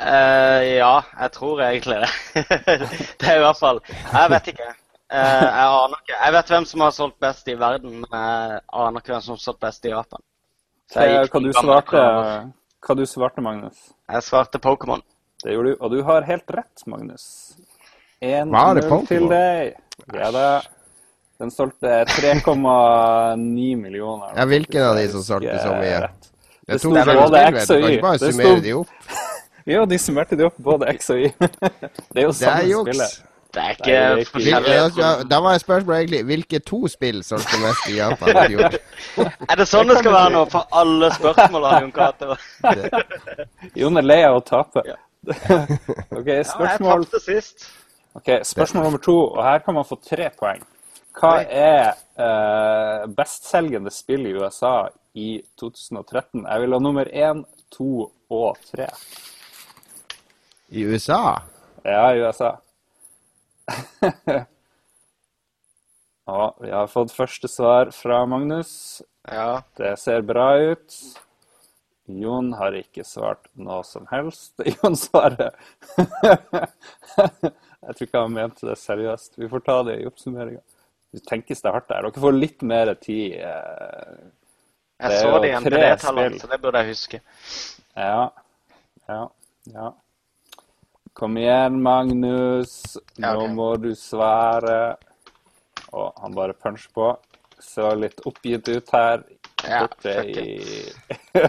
[0.00, 2.10] Eh, ja, jeg tror egentlig det.
[3.20, 4.68] det er i hvert fall Jeg vet ikke.
[5.10, 6.16] Uh, jeg aner ikke.
[6.16, 9.34] Jeg vet hvem som har solgt best i verden, men jeg aner ikke hvem som
[9.34, 10.22] har solgt best i Japan.
[10.90, 12.04] Så jeg Hva, gikk hva, du svarte,
[12.86, 13.80] hva du svarte, Magnus?
[14.06, 15.02] Jeg svarte Pokémon.
[15.42, 17.26] Det gjorde du, og du har helt rett, Magnus.
[18.22, 19.74] Var 1-0 til deg.
[20.14, 20.46] Ja det
[21.40, 24.32] Den solgte 3,9 millioner.
[24.36, 26.00] Ja, hvilken av de som solgte så mye?
[26.06, 27.92] Det Det sto både X og Kan Y.
[27.96, 29.29] ikke bare Det sto-
[29.66, 31.32] Jo, de summerte det opp både X og Y.
[31.40, 33.18] Det er jo Det er samme spillet.
[33.50, 34.98] Det er ikke det er ikke- Hvil, forskjellig.
[35.02, 38.76] ja, da var spørsmålet egentlig hvilke to spill som solgte mest i Japan i fjor?
[39.50, 41.64] Er det sånn det skal være nå for alle spørsmål?
[41.66, 42.36] har Jon Cato?
[43.76, 44.84] Jon er lei av å tape.
[44.86, 44.96] Ja.
[46.16, 47.66] OK, Ja, jeg spørsmål, tapte sist.
[48.16, 50.62] ok, spørsmål nummer to, og her kan man få tre poeng.
[51.20, 51.90] Hva er
[52.22, 54.86] uh, bestselgende spill i USA
[55.18, 56.46] i 2013?
[56.46, 57.42] Jeg vil ha nummer én,
[57.74, 58.86] to og tre.
[60.70, 61.42] I USA?
[61.84, 62.52] Ja, i USA.
[66.26, 69.02] Ja, vi har fått første svar fra Magnus.
[69.26, 69.62] Ja.
[69.76, 70.94] Det ser bra ut.
[72.10, 74.54] Jon har ikke svart noe som helst.
[74.76, 75.50] Jon svarer
[77.80, 79.38] Jeg tror ikke han mente det seriøst.
[79.40, 80.62] Vi får ta det i oppsummeringa.
[81.10, 82.06] Det tenkes det hardt der.
[82.06, 83.40] Dere får litt mer tid.
[83.42, 84.20] eh,
[85.02, 87.20] Jeg Det så det igjen, det NPD-tallene, så det burde jeg huske.
[87.96, 88.30] Ja.
[89.10, 89.22] Ja.
[89.74, 89.88] Ja.
[91.20, 92.96] Kom igjen, Magnus.
[93.20, 93.54] Nå Ja, okay.
[93.54, 94.96] må du svare.
[95.92, 97.10] Og han bare puncher på.
[97.60, 99.24] Så litt oppgitt ut her.
[99.68, 100.54] Ja, Borte i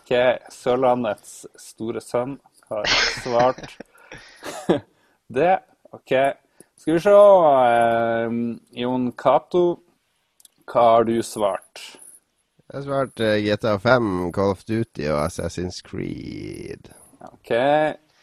[0.00, 0.10] OK.
[0.50, 2.34] Sørlandets store sønn
[2.68, 2.88] har
[3.22, 3.76] svart
[5.38, 5.52] det.
[5.94, 6.10] OK.
[6.74, 7.14] Skal vi se.
[7.14, 8.34] eh,
[8.82, 9.62] Jon Cato,
[10.66, 11.84] hva har du svart?
[12.66, 16.90] Jeg har svart GTA 5, Call of Duty og Assassin's Creed.
[17.30, 17.52] OK.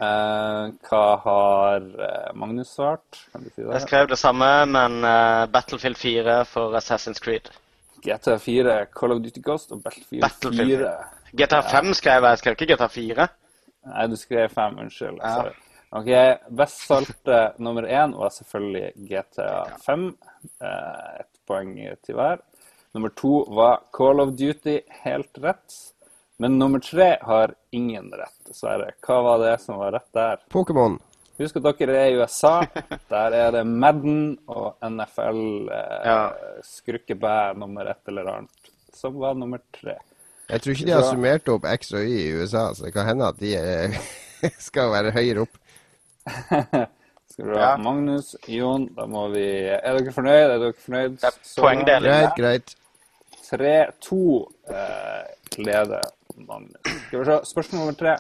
[0.01, 3.21] Eh, hva har eh, Magnus svart?
[3.31, 7.51] Kan du si Jeg skrev det samme, men uh, Battlefield 4 for Assassin's Creed.
[8.01, 10.93] GTA 4, Call of Duty Ghost og Battlefield, Battlefield 4.
[11.43, 13.27] GTA 5 skrev jeg, jeg skrev ikke GTA 4.
[13.91, 15.19] Nei, du skrev 5, unnskyld.
[15.21, 15.35] Ja.
[15.35, 15.59] Sorry.
[15.91, 16.09] OK.
[16.57, 20.07] Best solgte nummer én var selvfølgelig GTA 5.
[20.61, 21.75] Uh, Ett poeng
[22.05, 22.41] til hver.
[22.93, 25.79] Nummer to var Call of Duty, helt rett.
[26.41, 28.91] Men nummer tre har ingen rett, dessverre.
[29.05, 30.39] Hva var det som var rett der?
[30.49, 30.95] Pokémon.
[31.37, 32.55] Husk at dere er i USA.
[33.13, 36.17] Der er det Madden og NFL eh, Ja.
[36.65, 39.95] skrukkebæ nummer ett eller annet, som var nummer tre.
[40.49, 43.07] Jeg tror ikke de har summert opp X og Y i USA, så det kan
[43.07, 43.95] hende at de er,
[44.69, 45.61] skal være høyere opp.
[47.31, 47.75] Skal du ha Ja.
[47.79, 50.49] Magnus, Jon, da må vi Er dere fornøyd?
[50.51, 51.15] Er dere fornøyd?
[51.21, 52.11] Poengdelen så poengdeling.
[52.35, 52.75] Greit, greit.
[53.51, 54.17] 3-2
[54.71, 55.23] eh,
[55.63, 56.03] leder
[56.47, 56.81] Magnus.
[57.07, 58.15] Skal vi se, Spørsmål nummer tre.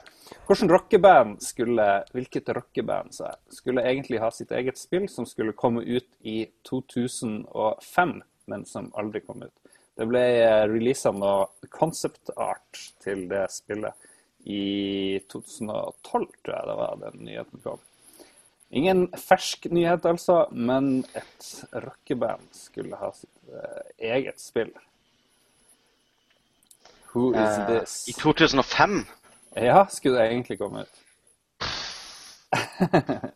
[0.47, 3.17] Hvilket rockeband skulle, hvilket rockeband
[3.51, 8.15] skulle egentlig ha sitt eget spill som skulle komme ut i 2005,
[8.51, 9.55] men som aldri kom ut?
[9.97, 14.09] Det ble eh, releasa noe concept art til det spillet
[14.49, 17.81] i 2012, tror jeg det var den nyheten kom.
[18.71, 21.49] Ingen fersk nyhet, altså, men et
[21.83, 23.83] rockeband skulle ha sitt eh,
[24.15, 24.71] eget spill.
[27.13, 28.09] Who is Eh, this?
[28.09, 29.05] I 2005.
[29.55, 30.95] Ja, skulle det egentlig komme ut.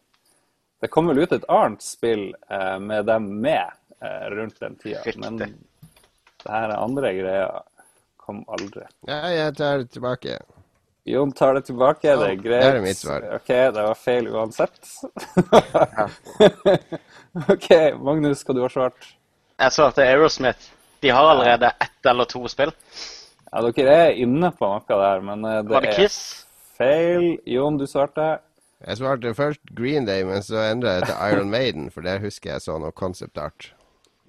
[0.82, 3.72] det kom vel ut et annet spill eh, med dem med
[4.02, 5.22] eh, rundt den tida, Riktig.
[5.22, 7.48] men det her andre greia
[8.18, 8.86] kom aldri.
[9.08, 10.38] Ja, jeg tar det tilbake.
[11.06, 12.64] Jon tar det tilbake, det er Ja, greit.
[12.64, 13.28] det er mitt svar.
[13.36, 14.80] OK, det var feil uansett.
[17.52, 17.70] OK,
[18.02, 19.12] Magnus, hva du har svart?
[19.60, 20.72] Jeg svarte Aerosmith.
[21.04, 22.72] De har allerede ett eller to spill.
[23.56, 26.46] Ja, dere er inne på noe der, men eh, det, Var det er Kiss?
[26.76, 27.38] feil.
[27.48, 28.40] Jon, du svarte.
[28.84, 32.52] Jeg svarte først Green Day, men så endra jeg til Iron Maiden, for der husker
[32.52, 33.72] jeg så noe concept art.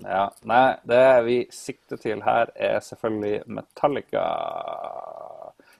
[0.05, 4.25] Ja, Nei, det vi sikter til her, er selvfølgelig Metallica.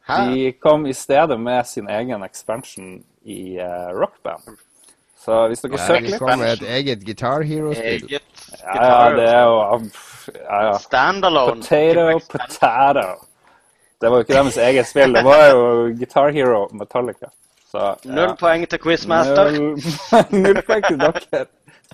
[0.09, 0.19] Hæ?
[0.33, 4.59] De kom i stedet med sin egen expansion i uh, rockband.
[5.19, 8.11] Så hvis dere Ja, søker de kom med et eget Guitar Hero-spill.
[8.11, 8.19] Ja,
[8.75, 9.81] ja, det er jo
[10.35, 10.79] ja, ja.
[10.79, 11.63] Standalone.
[11.63, 13.26] Potato, potato.
[14.01, 15.61] Det var jo ikke deres eget spill, det var jo
[15.97, 17.31] Guitar Hero Metallica.
[17.67, 17.95] Så, ja.
[18.17, 19.51] Null poeng til Quizmaster.
[19.57, 19.81] Null,
[20.45, 21.47] null poeng til dere.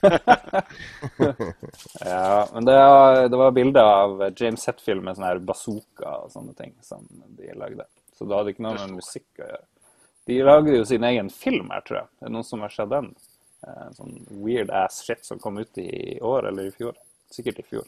[2.04, 6.32] ja, men det, var- det var bilder av James Hetfield med sånn her bazooka og
[6.34, 7.04] sånne ting som
[7.38, 7.86] de lagde.
[8.18, 9.62] Så det hadde ikke noe med musikk å gjøre.
[10.30, 12.08] De lagde jo sin egen film her, tror jeg.
[12.20, 13.08] Det er noen som har sett den.
[13.66, 16.94] En Sånn weird ass shit som kom ut i år eller i fjor.
[17.32, 17.86] Sikkert i fjor.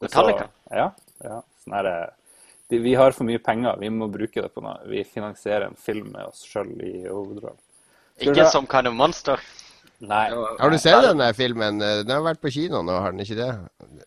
[0.00, 0.46] Metallica?
[0.72, 0.86] Ja.
[1.24, 1.40] ja.
[1.64, 2.08] Sånn her, eh,
[2.70, 4.78] de, vi har for mye penger, vi må bruke det på noe.
[4.90, 7.58] Vi finansierer en film med oss sjøl i hovedrollen.
[8.20, 9.42] Ikke som Kind of Monster.
[10.00, 10.30] Nei.
[10.32, 11.80] Har du sett den der filmen?
[11.80, 13.50] Den har vært på kino nå, har den ikke det?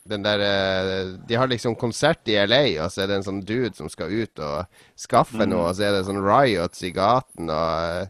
[0.09, 3.43] Den der, eh, De har liksom konsert i LA, og så er det en sånn
[3.45, 4.65] dude som skal ut og
[4.97, 8.07] skaffe noe, og så er det sånn riots i gaten, og eh,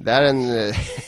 [0.00, 0.42] Det er en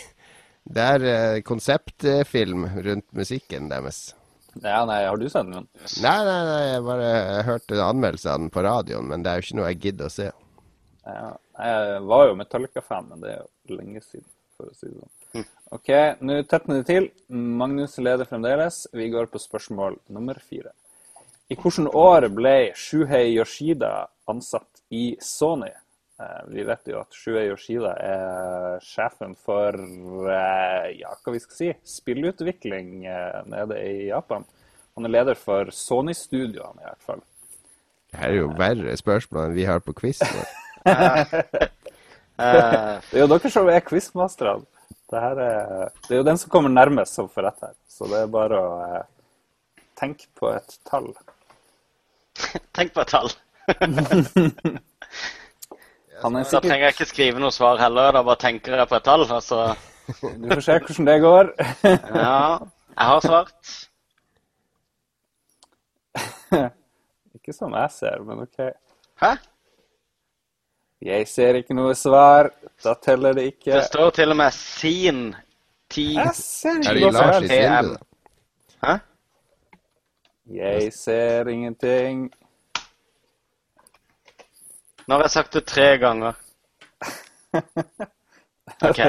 [0.76, 4.12] Det er eh, konseptfilm rundt musikken deres.
[4.61, 5.66] Ja, nei, har du sett den?
[6.05, 9.33] Nei, nei, nei, jeg bare jeg hørte en anmeldelse av den på radioen, men det
[9.33, 10.29] er jo ikke noe jeg gidder å se.
[11.07, 14.99] Ja, jeg var jo Metallica-fan, men det er jo lenge siden, for å si det
[15.01, 15.49] sånn.
[15.73, 15.89] OK,
[16.20, 17.09] nå tetner det til.
[17.33, 18.85] Magnus leder fremdeles.
[18.93, 20.74] Vi går på spørsmål nummer fire.
[21.49, 25.73] I hvilket år ble Shuhei Yoshida ansatt i Sony?
[26.23, 31.57] Eh, Vi vet jo at Shuei Yoshida er sjefen for eh, ja, hva vi skal
[31.59, 34.44] si, spillutvikling eh, nede i Japan.
[34.97, 37.23] Han er leder for Sony-studioene, i hvert fall.
[38.12, 40.20] Det her er jo verre spørsmål enn vi har på quiz.
[42.43, 44.65] Eh, Det er jo dere som er quizmasterne.
[45.12, 45.35] Det, er,
[46.09, 47.74] det er jo den som kommer nærmest som får rett her.
[47.93, 49.03] Så det er bare å eh,
[50.01, 51.11] tenke på et tall.
[52.77, 53.31] tenk på et tall.
[56.23, 58.12] Han Da trenger jeg ikke skrive noe svar heller.
[58.15, 59.24] Da bare tenker jeg på et tall.
[59.27, 59.74] Altså,
[60.43, 61.51] du får se hvordan det går.
[62.23, 62.59] ja,
[62.93, 63.73] jeg har svart.
[67.43, 68.59] Ikke som jeg ser, men OK.
[69.23, 69.32] Hæ?
[71.03, 72.53] Jeg ser ikke noe svar.
[72.85, 73.73] Da teller det ikke.
[73.73, 75.23] Det står til og med sin
[75.90, 77.89] ti Jeg ser Er ikke noe svar.
[78.85, 78.94] Hæ?
[80.53, 82.31] Jeg ser ingenting.
[85.07, 86.39] Nå har jeg sagt det tre ganger.
[88.89, 89.01] OK.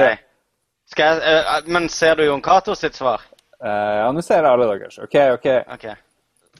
[0.94, 3.22] Jeg, uh, men ser du Jon Cato sitt svar?
[3.58, 3.68] Uh,
[4.02, 4.98] ja, nå ser jeg alle deres.
[5.02, 5.48] OK, OK.
[5.76, 5.94] okay.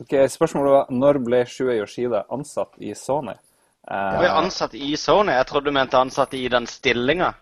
[0.01, 3.37] okay Spørsmålet var når ble Shue Yoshida ansatt i Sony?
[3.85, 5.35] Uh, ble ansatt i Sony.
[5.37, 7.35] Jeg trodde du mente ansatt i den stillinga.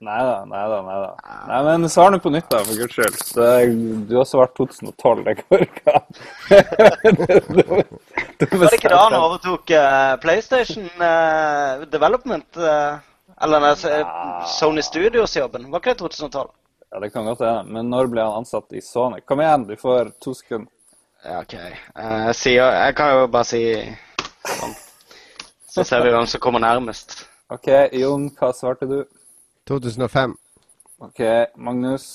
[0.00, 0.76] Nei da, nei da.
[0.82, 1.08] Nei da.
[1.48, 4.06] Nei, men svar nå på nytt, da, for guds skyld.
[4.08, 5.26] Du har svart 2012.
[5.26, 6.06] Det går ikke an.
[8.40, 12.48] Var det ikke da han overtok uh, PlayStation uh, Development?
[12.56, 12.96] Uh,
[13.44, 14.16] eller nei, eh,
[14.56, 15.68] Sony Studios-jobben?
[15.70, 16.50] Var ikke det 2012?
[16.90, 17.72] Ja, det kan godt hende.
[17.72, 19.20] Men når ble han ansatt i Sony?
[19.24, 20.72] Kom igjen, du får to sekunder.
[21.24, 21.54] Ja, OK.
[21.60, 23.62] Eh, jeg, jeg kan jo bare si
[24.56, 24.76] sånn.
[25.70, 27.20] Så ser vi hvem som kommer nærmest.
[27.52, 27.68] OK,
[28.00, 29.00] Jon, hva svarte du?
[29.70, 30.36] 2005.
[31.06, 31.20] OK,
[31.56, 32.06] Magnus.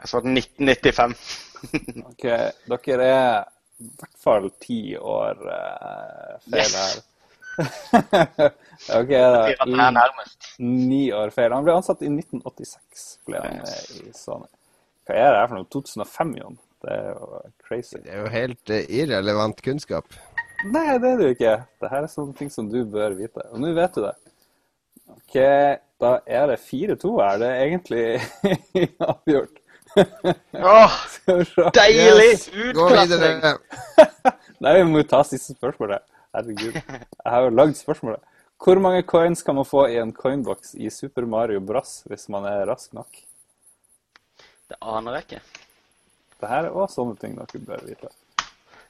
[0.00, 1.16] Jeg svarte 1995.
[2.10, 2.24] OK,
[2.86, 3.44] dere er
[3.82, 7.02] i hvert fall ti år uh, feil her.
[8.98, 10.06] OK, da.
[10.64, 11.52] Ni år feil.
[11.52, 14.48] Han ble ansatt i 1986, ble han med i Sony.
[15.06, 15.70] Hva er det her for noe?
[15.76, 16.58] 2005, Jon?
[16.82, 18.00] Det er jo crazy.
[18.00, 20.18] Det er jo helt eh, irrelevant kunnskap.
[20.64, 21.54] Nei, det er det jo ikke.
[21.82, 23.44] Det her er sånne ting som du bør vite.
[23.52, 24.14] Og nå vet du det.
[25.12, 25.36] OK,
[26.02, 27.38] da er det 4-2 her.
[27.42, 28.04] Det er egentlig
[29.12, 29.58] avgjort.
[30.54, 30.98] Åh,
[31.78, 33.42] deilig Yes, utklassing!
[34.62, 36.04] Nei, vi må jo ta siste spørsmålet.
[36.32, 36.78] Herregud.
[36.78, 38.22] Jeg har jo lagd spørsmålet.
[38.62, 42.02] Hvor mange coins kan man få i en coinbox i Super Mario Bros.
[42.06, 43.22] hvis man er rask nok?
[44.70, 45.40] Det aner jeg ikke.
[46.40, 48.10] Det her er også sånne ting dere bør vite.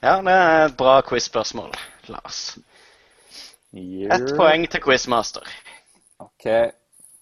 [0.03, 1.73] Ja, det er et bra quiz-spørsmål,
[2.13, 2.59] Lars.
[3.73, 5.49] Ett poeng til quizmaster.
[6.21, 6.47] OK.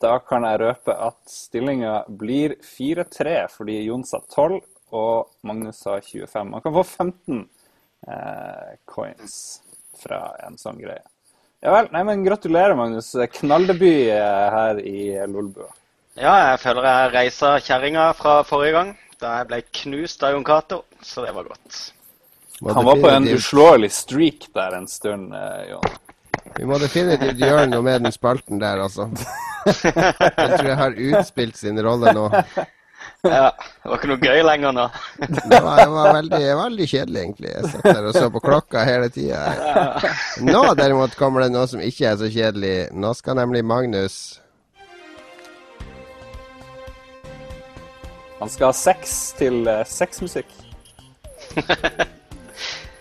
[0.01, 4.60] Da kan jeg røpe at stillinga blir 4-3 fordi Jons har 12
[4.97, 6.48] og Magnus har 25.
[6.51, 7.43] Man kan få 15
[8.09, 9.35] eh, coins
[10.01, 11.05] fra en sånn greie.
[11.60, 11.90] Ja vel.
[11.93, 13.12] Nei, men gratulerer, Magnus.
[13.36, 15.68] Knalldebut eh, her i Lolbua.
[16.16, 20.47] Ja, jeg føler jeg reisa kjerringa fra forrige gang, da jeg ble knust av Jon
[20.48, 21.81] Cato, så det var godt.
[22.60, 26.01] Han var på en uslåelig streak der en stund, eh, Jon.
[26.56, 29.09] Vi må definitivt gjøre noe med den spalten der, altså.
[29.66, 32.27] Jeg tror jeg har utspilt sin rolle nå.
[33.22, 34.86] Ja, det var ikke noe gøy lenger nå.
[35.20, 37.51] Det var, det var veldig, veldig kjedelig, egentlig.
[37.52, 39.43] Jeg satt der og så på klokka hele tida.
[40.44, 42.74] Nå derimot kommer det noe som ikke er så kjedelig.
[42.97, 44.20] Nå skal nemlig Magnus
[48.40, 50.48] Han skal ha sex til uh, sexmusikk.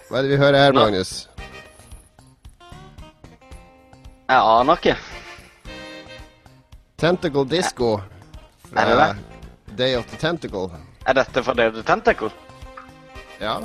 [0.10, 0.84] Hva er det vi hører her, Nå.
[0.84, 1.29] Magnus?
[4.30, 4.96] Jeg aner ikke.
[7.00, 7.96] Tentacle Disco
[8.70, 9.78] fra Er det det?
[9.80, 10.68] Day of the Tentacle.
[11.08, 12.30] Er dette fra Day of the Tentacle?
[13.42, 13.56] Ja.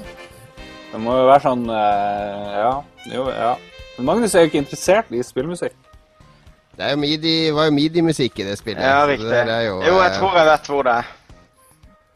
[0.93, 2.71] Det må jo være sånn eh, Ja.
[3.13, 3.55] Jo, ja.
[3.99, 5.75] Men Magnus er jo ikke interessert i spillmusikk.
[6.75, 8.83] Det er jo midi, var jo midi-musikk i det spillet.
[8.83, 9.29] Ja, riktig.
[9.31, 11.13] det Jo, jo, jeg eh, tror jeg vet hvor det er.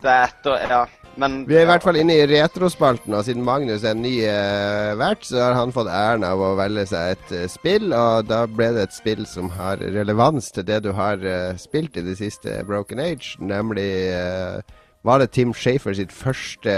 [0.03, 0.81] Det er etter Ja,
[1.19, 4.95] men Vi er i hvert fall inne i retrospalten, og siden Magnus er ny uh,
[5.01, 8.45] vert, så har han fått æren av å velge seg et uh, spill, og da
[8.47, 12.15] ble det et spill som har relevans til det du har uh, spilt i det
[12.21, 13.89] siste Broken Age, nemlig
[15.07, 16.75] var det Tim Shafer sitt første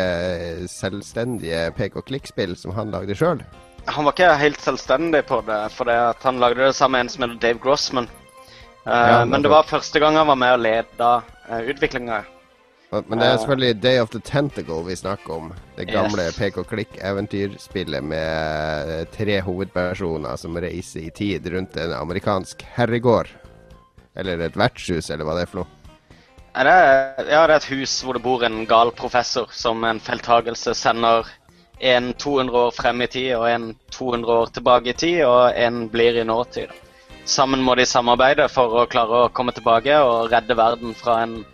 [0.71, 3.45] selvstendige pek-og-klikk-spill som han lagde sjøl?
[3.89, 7.25] Han var ikke helt selvstendig på det, for han lagde det sammen med en som
[7.25, 8.11] heter Dave Grossman.
[8.85, 11.15] Ja, men det var første gang han var med og leda
[11.65, 12.23] utviklinga.
[12.91, 13.39] Men det er Eh.
[13.39, 15.53] selvfølgelig Day of the Tentacle vi snakker om.
[15.77, 16.39] Det gamle Yes.
[16.39, 23.29] pek-og-klikk-eventyrspillet med eh, tre hovedpersoner som reiser i tid rundt en amerikansk herregård.
[24.17, 25.67] Eller et vertshus, eller hva det er for noe.
[26.59, 30.01] Er det, ja, det er et hus hvor det bor en gal professor som en
[30.03, 31.29] feiltagelse sender
[31.81, 35.89] en 200 år frem i tid og en 200 år tilbake i tid, og en
[35.89, 36.69] blir i nåtid.
[37.25, 41.45] Sammen må de samarbeide for å klare å komme tilbake og redde verden fra en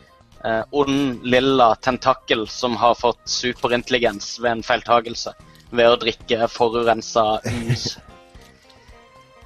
[0.45, 5.35] eh, ond, lilla tentakel som har fått superintelligens ved en feiltagelse
[5.71, 7.27] ved å drikke forurensa
[7.69, 7.97] is.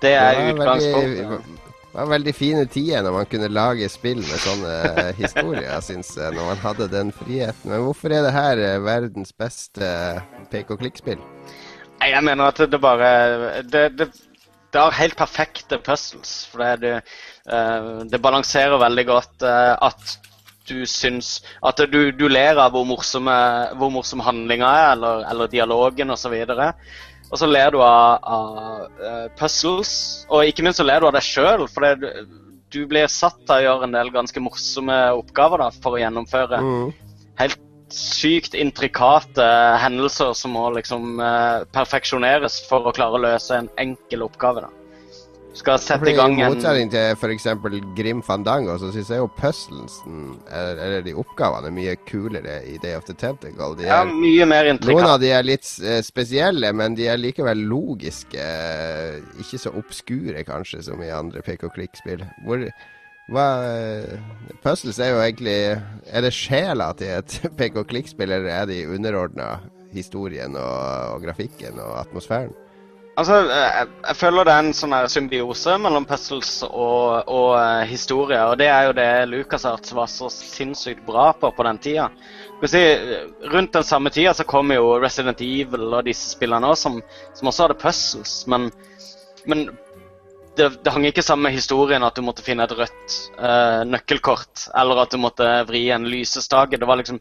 [0.01, 1.49] Det er utgangspunktet.
[1.91, 6.15] det var veldig fine tider når man kunne lage spill med sånne eh, historier, syns
[6.17, 6.33] jeg.
[6.37, 7.69] Når man hadde den friheten.
[7.69, 10.23] Men hvorfor er det her eh, verdens beste eh,
[10.55, 11.21] pek-og-klikk-spill?
[12.01, 13.11] Jeg mener at det bare
[13.69, 14.09] Det, det,
[14.73, 16.47] det har helt perfekte puzzles.
[16.49, 16.95] For det, det,
[17.53, 20.17] eh, det balanserer veldig godt eh, at
[20.71, 23.37] du syns At du, du ler av hvor morsomme,
[23.79, 26.37] hvor morsom handlinga er, eller, eller dialogen osv.
[27.31, 29.93] Og så ler du av, av uh, puzzles,
[30.31, 31.67] og ikke minst så ler du av deg sjøl.
[31.71, 32.13] For det,
[32.71, 36.63] du, blir satt til å gjøre en del ganske morsomme oppgaver da, for å gjennomføre
[36.65, 36.91] Mm.
[37.39, 39.47] helt sykt intrikate
[39.83, 44.67] hendelser som må liksom uh, perfeksjoneres for å klare å løse en enkel oppgave.
[44.67, 44.80] da.
[45.57, 47.49] Skal sette i gang I en motsetning til f.eks.
[47.99, 52.77] Grim Fandango, så syns jeg jo puzzlesen, eller, eller de oppgavene, er mye kulere i
[52.83, 53.73] Day of the Tentacle.
[53.79, 57.19] De ja, er, mye mer noen av de er litt eh, spesielle, men de er
[57.19, 58.39] likevel logiske.
[58.39, 62.23] eh, ikke så obskure, kanskje, som i andre pek-og-klikk-spill.
[62.47, 62.65] Hvor
[63.31, 65.59] hva, eh, Puzzles er jo egentlig
[66.11, 69.57] Er det sjela til et pek-og-klikk-spill, eller er de underordna
[69.91, 72.55] historien og, og grafikken og atmosfæren?
[73.21, 77.83] Altså, eh, jeg, jeg føler det er en sånn symbiose mellom puzzles og, og uh,
[77.89, 78.39] historie.
[78.49, 82.07] Og det er jo det LucasArts var så sinnssykt bra på på den tida.
[82.65, 86.81] Si, eh, rundt den samme tida så kom jo Resident Evil og disse spillene òg,
[86.81, 86.97] som,
[87.37, 88.35] som også hadde puzzles.
[88.49, 88.71] Men,
[89.45, 89.69] men
[90.57, 94.71] det, det hang ikke sammen med historien at du måtte finne et rødt uh, nøkkelkort,
[94.81, 96.81] eller at du måtte vri en lysestake.
[96.81, 97.21] Det var liksom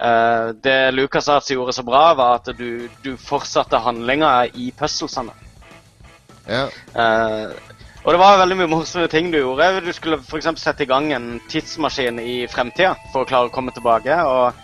[0.00, 5.34] Eh, det LucasArts gjorde så bra, var at du, du fortsatte handlinga i puzzlesene.
[6.48, 6.64] Ja.
[6.96, 7.52] Uh,
[8.00, 9.68] og det var veldig mye morsomme ting du gjorde.
[9.84, 10.48] Du skulle f.eks.
[10.58, 14.16] sette i gang en tidsmaskin i fremtida for å klare å komme tilbake.
[14.24, 14.56] Og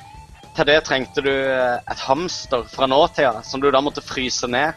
[0.56, 4.72] til det trengte du eh, et hamster fra nåtida som du da måtte fryse ned.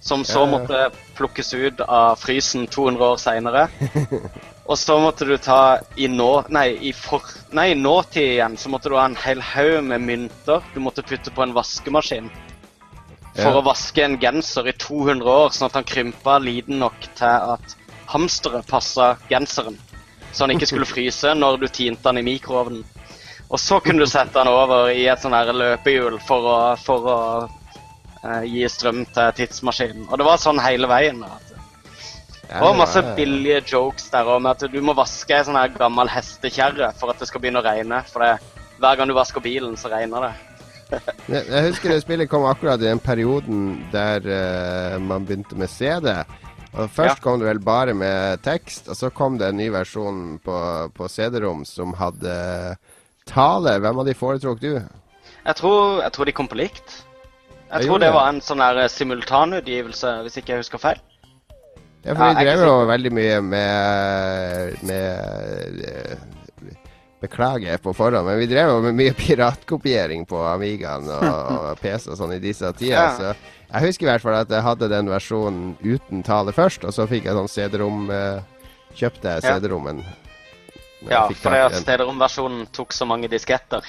[0.00, 0.52] Som så Ja, ja.
[0.54, 0.82] måtte
[1.18, 3.66] plukkes ut av frysen 200 år seinere.
[4.66, 6.30] Og så måtte du ta i nå...
[6.50, 7.22] Nei, i, for,
[7.54, 11.30] nei, nåtid igjen så måtte du ha en hel haug med mynter du måtte putte
[11.30, 12.30] på en vaskemaskin.
[13.36, 13.60] For Ja.
[13.60, 17.76] å vaske en genser i 200 år, sånn at han krympa liten nok til at
[18.10, 19.76] hamsteret passa genseren.
[20.32, 22.82] Så han ikke skulle fryse når du tinte han i mikroovnen.
[23.46, 27.06] Og så kunne du sette han over i et sånn her løpehjul for å, for
[27.06, 30.08] å uh, gi strøm til tidsmaskinen.
[30.10, 31.22] Og det var sånn hele veien.
[31.22, 31.36] da,
[32.46, 36.92] Ja, og masse billige jokes der om at du må vaske ei sånn gammel hestekjerre
[36.98, 38.02] for at det skal begynne å regne.
[38.06, 38.36] For det,
[38.78, 40.34] hver gang du vasker bilen, så regner det.
[41.26, 45.66] Jeg, jeg husker det spillet kom akkurat i den perioden der uh, man begynte med
[45.72, 46.12] CD.
[46.76, 50.36] Og Først kom det vel bare med tekst, og så kom det en ny versjon
[50.44, 50.56] på,
[50.94, 52.36] på CD-rom som hadde
[53.26, 53.74] tale.
[53.82, 54.72] Hvem av de foretrukk du?
[54.76, 57.00] Jeg tror, jeg tror de kom på likt.
[57.66, 61.02] Jeg Jeg tror det var en sånn her simultanutgivelse, hvis ikke jeg husker feil.
[62.06, 66.16] Ja, for vi drev jo veldig mye med, med eh,
[67.20, 72.12] Beklager på forhånd, men vi drev jo med mye piratkopiering på Amigaen og, og PC
[72.12, 73.16] og sånn i disse tider.
[73.16, 76.94] Så jeg husker i hvert fall at jeg hadde den versjonen uten tale først, og
[76.94, 78.44] så fikk jeg sånn CD-rom eh,
[78.96, 79.42] Kjøpte jeg.
[79.48, 79.98] CD-rommen.
[81.10, 81.82] Ja, for det.
[81.82, 83.84] CD-rom-versjonen tok så mange disketter.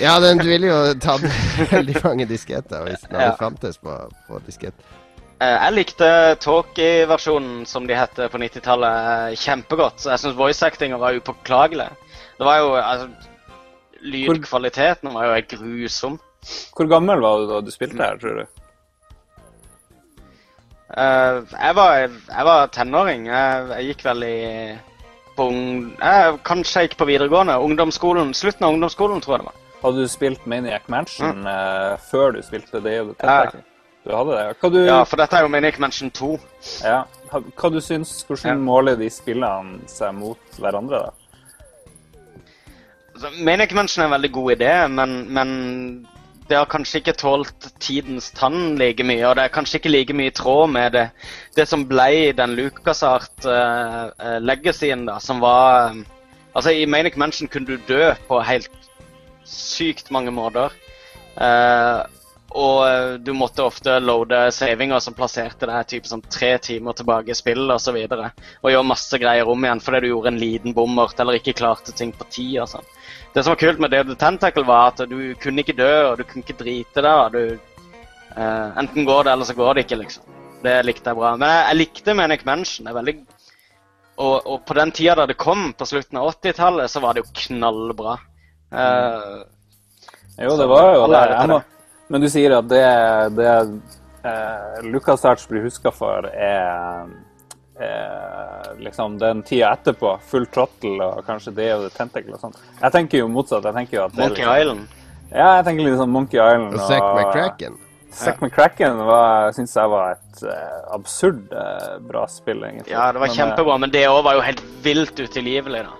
[0.00, 1.22] Ja, den ville jo tatt
[1.70, 3.36] veldig mange disketter hvis den hadde Ja.
[3.38, 3.94] fantes på,
[4.26, 4.74] på diskett.
[5.40, 6.08] Eh, Jeg likte
[6.42, 10.00] Talkie-versjonen, som de het på 90-tallet, eh, kjempegodt.
[10.02, 11.88] Så jeg syns voice-actinga var upåklagelig.
[12.38, 13.08] Det var jo altså,
[14.00, 16.18] Lydkvaliteten var jo helt grusom.
[16.76, 18.46] Hvor gammel var du da du spilte her, tror du?
[20.96, 23.26] Eh, jeg, var, jeg var tenåring.
[23.28, 24.36] Jeg, jeg gikk vel i
[25.36, 25.64] på ung,
[26.00, 27.58] jeg, Kanskje jeg gikk på videregående.
[27.64, 29.58] Ungdomsskolen, Slutten av ungdomsskolen, tror jeg det var.
[29.80, 32.98] Hadde du spilt Maniac Mansion eh, før du spilte det?
[33.06, 33.52] det Ja.
[34.04, 34.54] Du hadde det?
[34.60, 35.04] Hva du, Ja, ja.
[35.04, 36.38] for dette er jo Manic Mansion 2.
[36.84, 37.02] Ja.
[37.30, 38.54] hva du syns, Hvordan Ja.
[38.54, 40.98] måler de spillene seg mot hverandre?
[40.98, 41.10] da?
[43.14, 46.06] Altså, Manic Mansion er en veldig god idé, men, men
[46.48, 49.24] det har kanskje ikke tålt tidens tann like mye.
[49.28, 51.10] Og det er kanskje ikke like mye i tråd med det,
[51.56, 55.94] det som ble den LucasArt-legacyen, da, som var eh,
[56.52, 58.68] Altså, i Manic Mansion kunne du dø på helt
[59.46, 60.70] sykt mange måter.
[61.38, 62.02] Eh,
[62.50, 67.30] og eh, du måtte ofte loade savinger som plasserte deg typ sånn tre timer tilbake
[67.30, 67.94] i spillet osv.
[67.94, 71.38] Og, så og gjøre masse greier om igjen fordi du gjorde en liten bommert eller
[71.38, 72.56] ikke klarte ting på tid.
[72.64, 72.90] og sånn.
[73.34, 76.24] Det som var kult med of Tentacle, var at du kunne ikke dø, og du
[76.24, 77.36] kunne ikke drite deg.
[77.36, 77.92] Du,
[78.34, 80.38] eh, enten går det, eller så går det ikke, liksom.
[80.64, 81.36] Det likte jeg bra.
[81.38, 82.88] Men jeg, jeg likte Manic Mansion.
[82.88, 83.18] Det er veldig
[84.20, 87.22] og, og på den tida da det kom, på slutten av 80-tallet, så var det
[87.22, 88.18] jo knallbra.
[88.68, 89.38] Eh,
[90.40, 91.22] Jo, det var jo det.
[91.30, 91.60] Jeg må.
[92.10, 92.84] Men du sier at det,
[93.38, 93.50] det
[94.26, 97.06] eh, LucasArts blir huska for, er
[97.80, 100.16] eh, liksom den tida etterpå.
[100.30, 102.56] Full throttle og kanskje det og tentacle og sånn.
[102.80, 103.68] Jeg tenker jo motsatt.
[103.70, 104.98] Jeg tenker jo at det er Monkey liksom, Island.
[105.30, 106.74] Ja, jeg tenker litt sånn Monkey Island.
[106.74, 107.78] Og Zack McCracken.
[108.10, 112.90] Zack McCracken var- syns jeg var et uh, absurd uh, bra spill, egentlig.
[112.90, 115.94] Ja, det var Men, kjempebra, men det òg var jo helt vilt utilgivelig, da.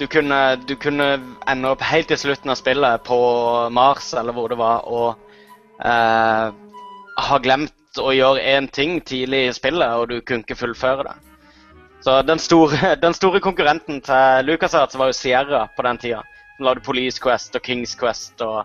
[0.00, 1.10] Du kunne, du kunne
[1.44, 3.18] ende opp helt til slutten av spillet på
[3.76, 5.29] Mars, eller hvor det var, og
[5.84, 6.50] eh,
[7.20, 11.16] har glemt å gjøre én ting tidlig i spillet, og du kunne ikke fullføre det.
[12.04, 16.22] Så den store, den store konkurrenten til LucasArts var jo Sierra på den tida.
[16.56, 18.64] Som lagde Police Quest og Kings Quest og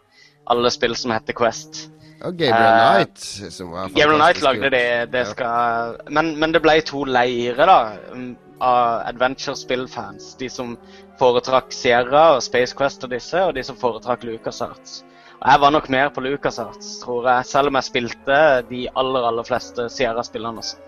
[0.52, 1.88] alle spill som heter Quest.
[2.24, 3.20] Og Gabriel Eh, Knight,
[3.54, 5.12] som var Gabriel Knight lagde det.
[5.12, 7.80] det skal, men, men det ble to leire da,
[8.14, 8.30] um,
[8.64, 10.36] av adventure-spillfans.
[10.40, 10.78] De som
[11.20, 15.04] foretrakk Sierra og Space Quest og disse, og de som foretrakk LucasArts.
[15.46, 19.46] Jeg var nok mer på LucasArts, tror jeg, selv om jeg spilte de aller aller
[19.46, 20.64] fleste Sierra-spillene.
[20.64, 20.80] også.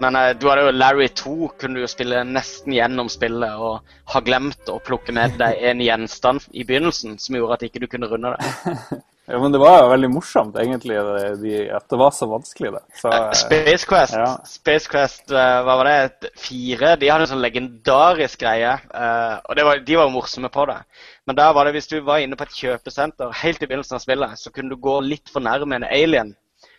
[0.00, 4.22] Men eh, du hadde jo Larry 2 kunne du spille nesten gjennom spillet og ha
[4.24, 8.08] glemt å plukke med deg en gjenstand i begynnelsen som gjorde at ikke du kunne
[8.08, 9.02] runde det.
[9.30, 10.96] Ja, men det var jo veldig morsomt, egentlig,
[11.38, 12.80] de, at det var så vanskelig, det.
[12.98, 14.32] Så, eh, Space Quest, ja.
[14.50, 18.72] Space Quest eh, hva var det, fire, de hadde en sånn legendarisk greie.
[18.74, 20.80] eh, og det var, de var morsomme på det.
[21.26, 24.02] Men der var det hvis du var inne på et kjøpesenter helt i begynnelsen av
[24.02, 26.32] spillet, så kunne du gå litt for nærme en alien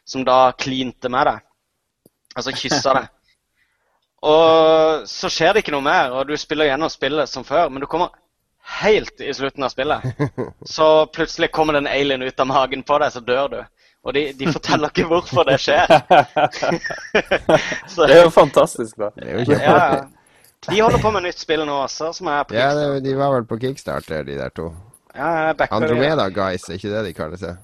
[0.05, 1.45] som da klinte med deg.
[2.35, 3.11] Altså kyssa deg.
[4.23, 7.83] Og så skjer det ikke noe mer, og du spiller gjennom spillet som før, men
[7.83, 8.13] du kommer
[8.79, 10.05] helt i slutten av spillet.
[10.63, 13.57] Så plutselig kommer det en alien ut av magen på deg, så dør du.
[14.07, 15.91] Og de, de forteller ikke hvorfor det skjer.
[17.91, 19.11] så, det er jo fantastisk, da.
[19.17, 19.83] Det er jo ja.
[20.71, 22.93] de holder på med nytt spill nå også, som er på Ja, Kickstarter.
[22.99, 24.69] det, de var vel på Kickstarter, de der to.
[25.15, 25.53] Ja.
[25.69, 27.57] Andromeda Guys, er ikke det de kaller seg?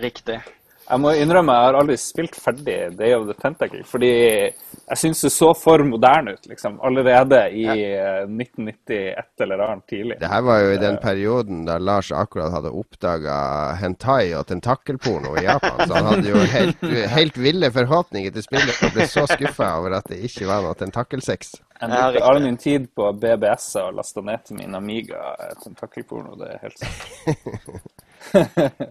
[0.00, 0.38] Riktig.
[0.84, 5.22] Jeg må innrømme jeg har aldri spilt ferdig Day of the Tentacle, fordi jeg syns
[5.24, 6.76] det så for moderne ut, liksom.
[6.84, 8.24] Allerede i ja.
[8.28, 10.18] 1991 eller annet tidlig.
[10.20, 13.36] Det her var jo i den perioden da Lars akkurat hadde oppdaga
[13.80, 15.78] hentai og tentakelporno i Japan.
[15.86, 16.80] Så han hadde jo helt,
[17.16, 20.76] helt ville forhåpninger til spillet og ble så skuffa over at det ikke var noe
[20.78, 21.40] tentakelsex.
[21.80, 25.20] Jeg har brukte all min tid på BBS og lasta ned til min Amiga
[25.62, 26.30] tentakkelporno, tentakelporno.
[26.40, 26.94] Det er helt sant.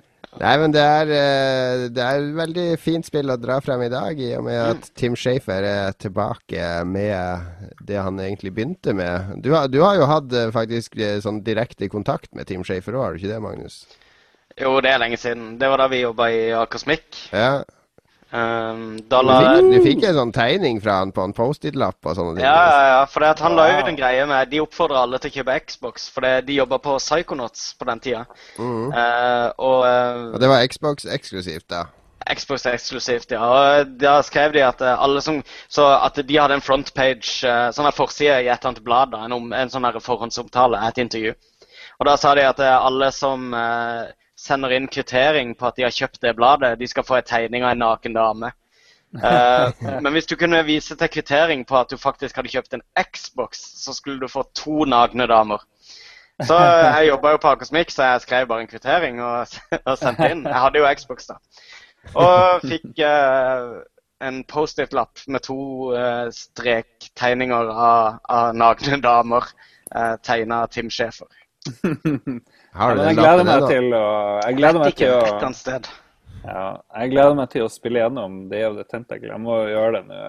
[0.42, 3.92] Nei, men det er, eh, det er et veldig fint spill å dra frem i
[3.92, 9.36] dag, i og med at Tim Shafer er tilbake med det han egentlig begynte med.
[9.46, 12.98] Du har, du har jo hatt eh, faktisk eh, sånn direkte kontakt med Tim Shafer
[12.98, 13.78] òg, har du ikke det, Magnus?
[14.58, 15.56] Jo, det er lenge siden.
[15.62, 17.08] Det var da vi jobba i Akersmik.
[17.34, 17.64] Ja.
[18.34, 22.16] Um, da Du la du fikk en sånn tegning fra han på en Post-It-lapp og
[22.18, 22.46] sånne ting.
[22.48, 23.02] Ja, ja, ja.
[23.06, 26.26] For han la ut en greie med De oppfordrer alle til å kjøpe Xbox, for
[26.26, 28.24] de jobba på Psychonauts på den tida.
[28.58, 28.88] Mhm.
[28.90, 31.86] Uh, og uh, Og det var Xbox eksklusivt, da.
[32.24, 33.44] Xbox eksklusivt, ja.
[33.44, 37.70] Og da skrev de at eh, alle som Så at de hadde en frontpage, eh,
[37.76, 41.02] sånn her forside i et eller annet blad, da, en, en sånn her forhåndsomtale, et
[41.04, 41.34] intervju.
[42.00, 45.86] Og da sa de at eh, alle som eh, sender inn kvittering på at de
[45.88, 48.52] har kjøpt det bladet, de skal få en tegning av en naken dame.
[49.14, 49.70] Uh,
[50.04, 53.62] men hvis du kunne vise til kvittering på at du faktisk hadde kjøpt en Xbox,
[53.84, 55.64] så skulle du få to nakne damer.
[56.42, 59.48] Så eh, jeg jobba jo på Akosmik, så jeg skrev bare en kvittering og,
[59.90, 60.46] og sendte inn.
[60.50, 61.38] Jeg hadde jo Xbox, da.
[62.20, 63.78] Og fikk uh,
[64.26, 65.60] en Post-It-lapp med to
[65.94, 69.46] uh, strektegninger av, av nakne damer
[69.96, 71.30] uh, tegna av Tim Schäfer.
[72.74, 73.68] Har du ja, jeg den gleder lappen meg ennå?
[73.70, 74.06] til å
[74.48, 75.90] Jeg gleder meg til et å eller annet sted.
[76.44, 76.64] Ja,
[77.00, 79.30] jeg gleder meg til å spille gjennom Day of the Tentacle.
[79.32, 80.22] Jeg må gjøre det nå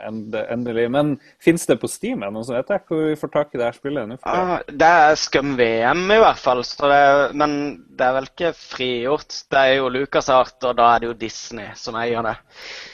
[0.00, 0.86] endelig.
[0.90, 1.10] Men
[1.42, 3.76] fins det på Steam ennå, så vet jeg hvor vi får tak i det her
[3.76, 4.14] spillet.
[4.28, 7.02] Ah, det er Scum VM i hvert fall, så det,
[7.36, 7.52] men
[7.98, 9.42] det er vel ikke frigjort.
[9.50, 12.36] Det er jo LucasArt, og da er det jo Disney som eier det.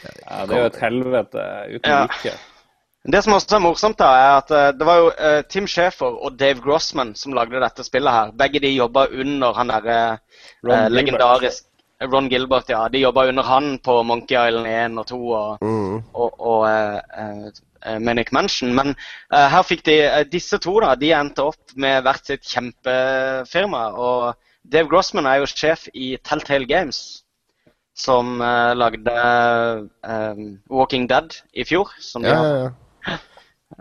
[0.03, 1.47] Ja, det er jo et helvete
[1.77, 2.03] uten Ja.
[2.09, 2.37] like.
[3.13, 6.17] Det som også er morsomt, da, er at eh, det var jo uh, Tim Schaefer
[6.27, 8.33] og Dave Grossman som lagde dette spillet her.
[8.35, 11.69] Begge de jobba under han derre eh, legendarisk
[12.03, 12.83] Ron Gilbert, ja.
[12.93, 16.03] De jobba under han på Monkey Island 1 og 2 og, Mm.
[16.15, 18.75] og, og uh, Manic Mansion.
[18.75, 18.97] Men
[19.31, 19.95] her fikk de
[20.33, 23.85] Disse to da, de endte opp med hvert sitt kjempefirma.
[23.95, 24.35] Og
[24.67, 27.23] Dave Grossman er jo sjef i Telltale Games,
[27.97, 29.15] som uh, lagde
[30.05, 31.95] uh, Walking Dead i fjor.
[32.03, 32.75] Som de Ja, ja, ja.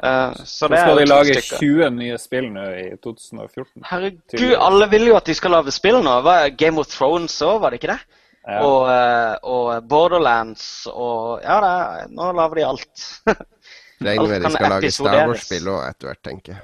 [0.03, 1.61] Eh, så Så det er skal de lage stykker.
[1.61, 3.85] 20 nye spill nå i 2014.
[3.91, 6.19] Herregud, alle vil jo at de skal lage spill nå.
[6.25, 8.21] Hva, Game of Thrones òg, var det ikke det?
[8.45, 8.59] Ja.
[8.61, 13.05] Og, eh, og Borderlands og Ja, det er, nå lager de alt.
[14.05, 15.21] Regner med de skal lage Star.
[15.31, 16.63] Wars-spill òg etter hvert, tenker jeg.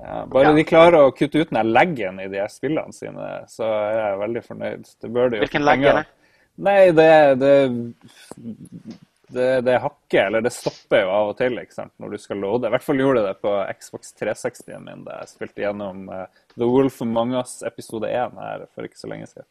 [0.00, 3.66] Ja, bare de klarer å kutte ut den leggen i de her spillene sine, så
[3.68, 4.88] er jeg veldig fornøyd.
[5.04, 6.06] Det bør de jo Hvilken legg er det?
[6.60, 7.10] Nei, det,
[7.40, 7.52] det,
[9.34, 12.42] det, det hakker, eller det stopper jo av og til ikke sant, når du skal
[12.42, 12.68] loade.
[12.68, 16.26] I hvert fall gjorde det på Xbox 360-en min da jeg spilte gjennom eh,
[16.56, 19.48] The Wolf Among Us episode 1 her for ikke så lenge siden.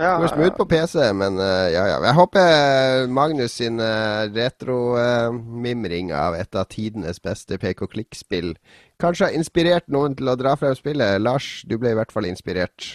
[0.00, 1.98] Ja, Det går smooth på PC, men eh, ja, ja.
[2.06, 8.54] Jeg håper Magnus sin uh, retro-mimring av et av tidenes beste pek-og-klikk-spill
[9.02, 11.20] kanskje har inspirert noen til å dra frem spillet.
[11.20, 12.94] Lars, du ble i hvert fall inspirert.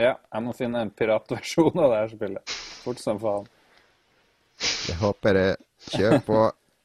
[0.00, 2.54] Ja, jeg må finne en piratversjon av det her spillet.
[2.82, 3.46] Fort som faen.
[4.88, 5.48] Jeg håper det.
[5.92, 6.42] Kjør på.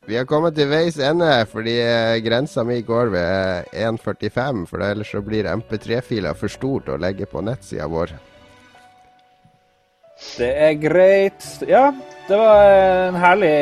[0.07, 4.63] Vi har kommet til veis ende, fordi eh, grensa mi går ved 1,45.
[4.69, 8.15] For ellers så blir MP3-filer for stort å legge på nettsida vår.
[10.37, 11.43] Det er greit.
[11.67, 11.91] Ja,
[12.27, 13.53] det var en herlig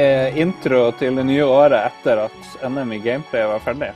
[0.45, 3.91] intro til det nye året etter at NM i gameplay var ferdig.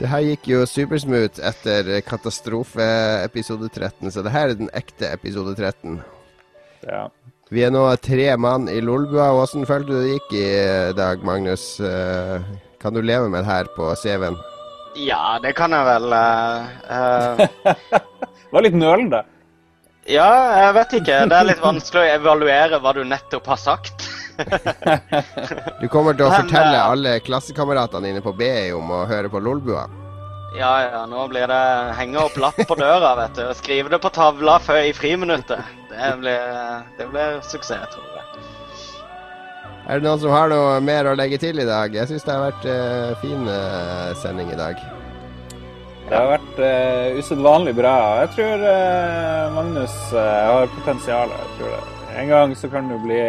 [0.00, 5.52] Det her gikk jo supersmooth etter katastrofe-episode 13, så det her er den ekte episode
[5.58, 5.98] 13.
[6.86, 7.08] Ja.
[7.50, 9.30] Vi er nå tre mann i Lolbua.
[9.34, 10.44] Hvordan følte du det gikk i
[10.98, 11.64] dag, Magnus?
[11.82, 12.42] Eh,
[12.80, 14.38] Kan du leve med det her på CV-en?
[14.96, 16.12] ja, det kan jeg vel.
[16.12, 16.62] eh,
[16.96, 19.20] eh, Det var litt nølende.
[20.10, 20.30] ja,
[20.64, 21.18] jeg vet ikke.
[21.30, 24.06] Det er litt vanskelig å evaluere hva du nettopp har sagt.
[24.40, 29.28] Du kommer til å Men, fortelle eh, alle klassekameratene dine på BI om å høre
[29.30, 29.84] på Lolbua.
[30.50, 31.64] Ja, ja, nå blir det
[31.94, 33.44] henge opp lapp på døra, vet du.
[33.46, 35.62] og Skrive det på tavla før i friminuttet.
[35.92, 36.56] Det blir,
[36.98, 38.46] det blir suksess, tror jeg.
[39.90, 41.94] Er det noen som har noe mer å legge til i dag?
[41.94, 44.82] Jeg syns det har vært uh, fin uh, sending i dag.
[46.08, 47.94] Det har vært uh, usedvanlig bra.
[48.24, 51.30] Jeg tror uh, Magnus har potensial.
[51.36, 51.82] Jeg tror det.
[52.20, 53.20] En gang så kan du bli,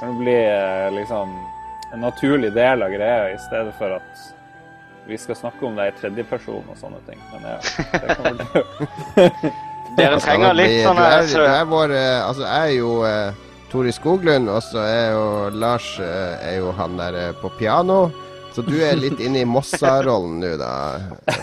[0.00, 0.38] kan du bli
[0.96, 1.36] liksom
[1.92, 4.24] en naturlig del av greia, i stedet for at
[5.06, 7.22] vi skal snakke om det i tredjeperson og sånne ting.
[7.32, 7.58] Men ja,
[8.02, 9.54] det kommer til å
[9.96, 14.50] Dere trenger litt sånn her du vår eh, Altså, jeg er jo uh, Tori Skoglund,
[14.52, 15.26] og så er jo
[15.56, 18.10] Lars uh, er jo han der uh, på piano.
[18.56, 20.70] Så du er litt inne i Mossa-rollen nå, da,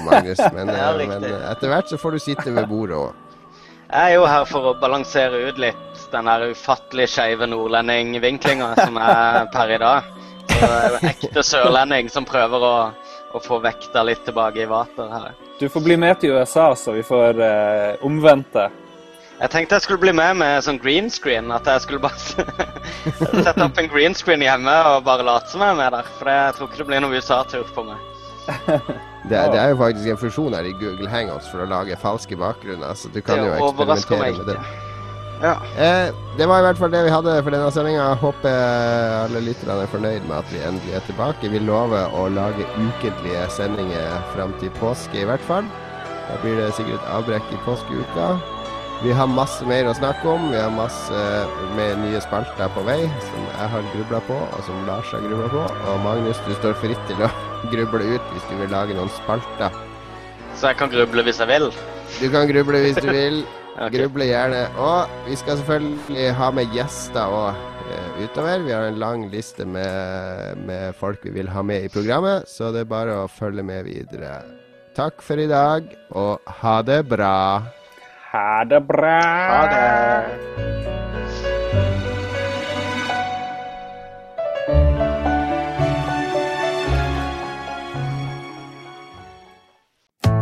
[0.02, 0.40] Magnus.
[0.56, 3.19] Men, eh, men etter hvert så får du sitte ved bordet òg.
[3.84, 8.98] Jeg er jo her for å balansere ut litt den der ufattelig skeive nordlendingvinklinga som
[8.98, 10.10] er per i dag.
[10.49, 12.73] Så det er jo ekte sørlending som prøver å,
[13.34, 15.34] å få vekta litt tilbake i vater her.
[15.60, 18.69] Du får bli med til USA, så vi får eh, omvendte.
[19.39, 21.51] Jeg tenkte jeg skulle bli med med sånn green screen.
[21.51, 22.19] At jeg skulle bare
[23.47, 26.11] sette opp en green screen hjemme og bare late som jeg er med der.
[26.19, 28.10] For jeg tror ikke det blir noe USA-tur på meg.
[29.23, 32.35] Det, det er jo faktisk en funksjon her i Google Hangouts for å lage falske
[32.35, 34.57] bakgrunner, så du kan jo eksperimentere med det.
[35.44, 35.57] Ja.
[35.78, 38.06] Eh, det var i hvert fall det vi hadde for denne sendinga.
[38.22, 38.53] Håper
[39.26, 41.52] alle lytterne er fornøyd med at vi endelig er tilbake.
[41.52, 45.68] Vi lover å lage ukentlige sendinger fram til påske, i hvert fall.
[46.30, 48.28] Da blir det sikkert et avbrekk i påskeuka.
[49.03, 50.45] Vi har masse mer å snakke om.
[50.53, 51.24] Vi har masse
[51.76, 55.49] med nye spalter på vei som jeg har grubla på, og som Lars har grubla
[55.52, 55.65] på.
[55.91, 57.28] Og Magnus, du står fritt til å
[57.74, 59.76] gruble ut hvis du vil lage noen spalter.
[60.56, 61.68] Så jeg kan gruble hvis jeg vil.
[62.22, 63.44] Du kan gruble hvis du vil.
[63.78, 63.94] Ok.
[63.95, 64.66] Gruble gjerne.
[64.78, 67.70] Og vi skal selvfølgelig ha med gjester òg
[68.22, 68.60] utover.
[68.66, 72.72] Vi har en lang liste med, med folk vi vil ha med i programmet, så
[72.74, 74.41] det er bare å følge med videre.
[74.98, 77.64] Takk for i dag, og ha det bra.
[78.34, 79.18] Ha det bra.
[79.50, 80.74] Ha det.